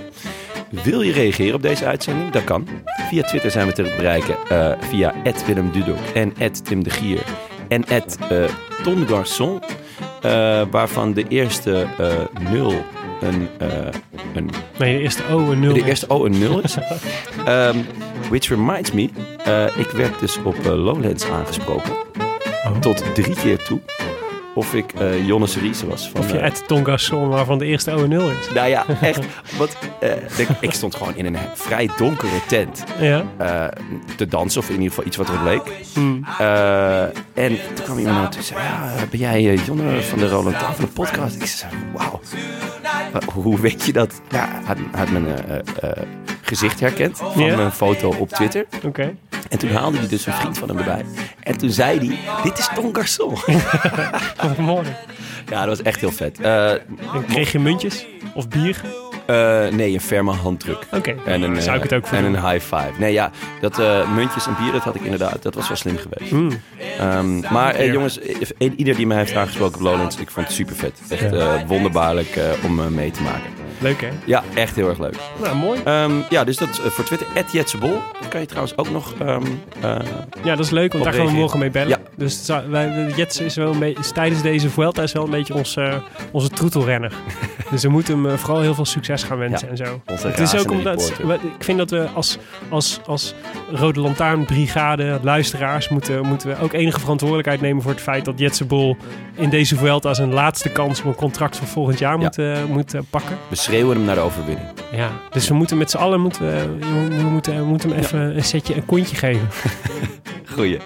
[0.70, 2.30] Wil je reageren op deze uitzending?
[2.30, 2.68] Dat kan.
[3.08, 4.36] Via Twitter zijn we te bereiken.
[4.80, 5.14] via
[5.46, 7.22] Willem Dudok en Tim de Gier.
[7.68, 7.84] en
[8.82, 9.62] Ton Garçon,
[10.70, 11.86] waarvan de eerste
[12.50, 12.84] nul
[13.20, 13.48] een,
[14.34, 15.74] een Nee, de eerste O en 0.
[15.74, 16.76] de eerste O een nul is.
[17.44, 17.78] Ehm,
[18.28, 19.02] which reminds me,
[19.76, 21.92] ik werd dus op Lowlands aangesproken.
[22.64, 22.76] Oh.
[22.80, 23.80] Tot drie keer toe.
[24.54, 26.08] Of ik eh Jonne Cerise was.
[26.08, 28.50] Van, Of je eh, at Tongarson, waarvan de eerste O en 0 is.
[28.54, 29.20] nou ja, echt.
[29.58, 33.24] Want, eh, ik, ik stond gewoon in een vrij donkere tent Ja.
[34.16, 34.60] te dansen.
[34.60, 35.62] Of in ieder geval iets wat erop leek.
[35.94, 36.24] Hmm.
[37.34, 38.60] En toen kwam iemand naar toe en zei...
[38.62, 41.34] Ja, ben jij Jonne van de Roland Taal van de podcast?
[41.36, 42.20] Ik zei, wauw.
[43.32, 44.20] Hoe weet je dat?
[44.30, 45.26] Ja, had, had mijn
[46.46, 47.56] gezicht herkend van Ja.
[47.56, 48.66] mijn foto op Twitter.
[48.84, 49.14] Oké.
[49.48, 51.04] En toen haalde hij dus een vriend van hem erbij.
[51.40, 53.54] En toen zei hij, dit is Ton Garçon.
[54.58, 54.86] Mooi.
[55.50, 56.40] ja, dat was echt heel vet.
[56.40, 56.72] Eh,
[57.28, 58.06] kreeg je muntjes?
[58.34, 58.80] Of bier?
[59.26, 60.86] eh, nee, een ferme handdruk.
[60.92, 61.14] Oké.
[61.26, 62.34] En een, Zou ik eh, het ook voor En doen.
[62.34, 62.90] een high five.
[62.98, 63.30] Nee, ja,
[63.60, 65.42] dat eh, muntjes en bier, dat had ik inderdaad.
[65.42, 66.32] Dat was wel slim geweest.
[66.32, 66.50] Mm.
[66.98, 68.18] Ehm, maar eh, jongens,
[68.58, 71.00] ieder die mij heeft aangesproken op Lowlands, ik vond het super vet.
[71.08, 71.30] Echt Ja.
[71.30, 73.50] eh, wonderbaarlijk eh, om eh, mee te maken.
[73.84, 74.08] Leuk hè?
[74.24, 75.16] Ja, echt heel erg leuk.
[75.42, 75.80] Nou, mooi.
[75.84, 77.26] Ehm, ja, dus dat is eh, voor Twitter.
[77.52, 78.02] Jetsebol.
[78.20, 79.14] Daar kan je trouwens ook nog...
[79.18, 79.42] ehm,
[79.80, 79.96] eh,
[80.44, 81.88] Ja, dat is leuk, want daar gaan we morgen mee bellen.
[81.88, 81.98] Ja.
[82.16, 85.54] Dus wij, Jets is wel een beetje, is tijdens deze Vuelta is wel een beetje
[85.54, 85.96] onze, eh,
[86.30, 87.12] onze troetelrenner.
[87.70, 90.28] dus we moeten hem vooral heel veel succes gaan wensen Ja, en zo.
[90.28, 91.12] Het is ook omdat
[91.58, 92.38] ik vind dat we als,
[92.68, 93.34] als, als
[93.72, 98.64] Rode Lantaarnbrigade, luisteraars, moeten, moeten we ook enige verantwoordelijkheid nemen voor het feit dat Jetse
[98.64, 98.96] Bol
[99.34, 102.36] in deze Vuelta zijn laatste kans om een contract voor volgend jaar moet,
[102.68, 103.36] moet pakken.
[103.74, 104.68] Schreeuwen hem naar de overwinning.
[104.92, 108.36] Ja, dus we moeten met z'n allen moeten, we, we moeten, we moeten hem even
[108.36, 109.48] een setje, een kontje geven.
[110.54, 110.78] Goeie.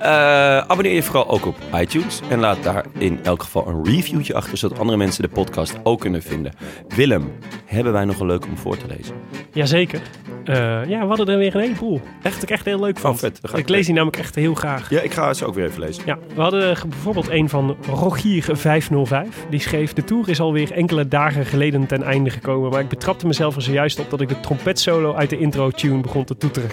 [0.00, 2.20] Eh, abonneer je vooral ook op iTunes.
[2.28, 6.00] En laat daar in elk geval een reviewtje achter, zodat andere mensen de podcast ook
[6.00, 6.52] kunnen vinden.
[6.96, 7.32] Willem,
[7.64, 9.14] hebben wij nog een leuk om voor te lezen?
[9.52, 10.00] Jazeker.
[10.44, 12.00] Eh ja, we hadden er weer een heleboel.
[12.22, 13.14] Echt, ik echt heel leuk vond.
[13.14, 13.40] Oh, vet.
[13.54, 14.90] Ik lees die namelijk echt heel graag.
[14.90, 16.02] Ja, ik ga ze ook weer even lezen.
[16.06, 19.48] Ja, we hadden bijvoorbeeld een van Rogier505.
[19.50, 22.70] Die schreef: De tour is alweer enkele dagen geleden ten einde gekomen.
[22.70, 26.24] Maar ik betrapte mezelf er zojuist op dat ik de trompetsolo uit de intro-tune begon
[26.24, 26.70] te toeteren.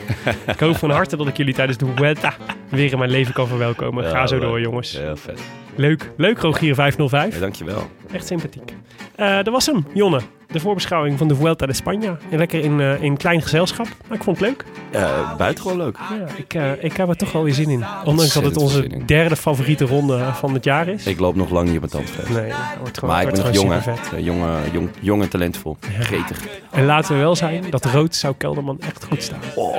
[0.48, 2.34] ik hoop van harte dat ik jullie tijdens de Vuelta
[2.69, 4.03] weer in mijn leven kan verwelkomen.
[4.03, 4.44] Ga zo leuk.
[4.44, 4.98] door, jongens.
[4.98, 5.41] Heel vet.
[5.76, 7.10] Leuk, leuk Rogier505.
[7.11, 7.90] Ja, dankjewel.
[8.11, 8.76] Echt sympathiek.
[9.15, 10.19] Eh dat was hem, Jonne.
[10.52, 12.18] De voorbeschouwing van de Vuelta de España.
[12.30, 13.88] En Lekker in, eh, in klein gezelschap.
[14.07, 14.65] Maar ik vond het leuk.
[14.91, 15.98] Eh buitengewoon leuk.
[15.98, 17.84] Ja, ik, eh, ik heb er toch wel weer zin in.
[18.06, 21.06] Ondanks dat het onze derde favoriete ronde van het jaar is.
[21.06, 22.30] Ik loop nog lang niet op mijn tandvlees.
[22.38, 23.98] Nee, wordt gewoon, Maar ik ben nog gewoon jong.
[24.14, 25.78] Eh, Jonge, jong, jong en talentvol.
[25.99, 26.38] Gretig.
[26.72, 29.40] En laten we wel zijn dat rood zou Kelderman echt goed staan.
[29.56, 29.78] Oh.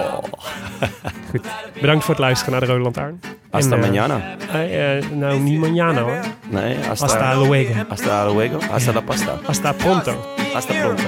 [1.30, 1.46] Goed.
[1.80, 3.20] Bedankt voor het luisteren naar de Rode Lantaarn.
[3.50, 4.20] Hasta En, eh, mañana.
[4.52, 6.20] eh, eh, nou, niet mañana hoor.
[6.50, 7.72] Nee, hasta, Hasta luego.
[7.88, 8.58] Hasta luego.
[8.70, 9.38] Hasta la pasta.
[9.46, 10.12] Hasta pronto.
[10.54, 11.02] Hasta pronto.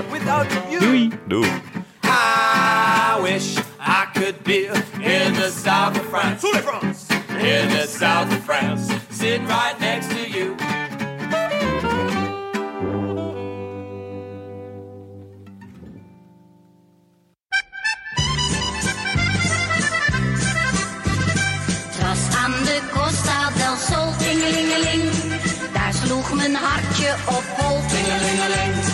[0.80, 1.10] Doei.
[1.26, 1.62] Doei.
[2.04, 6.44] I wish I could be in the south of France.
[7.30, 8.90] In the south of France.
[9.10, 10.56] Sitting right next to you.
[22.14, 25.10] was aan de Costa del Sol, tingelingeling.
[25.72, 28.93] Daar sloeg mijn hartje op hol, tingelingeling.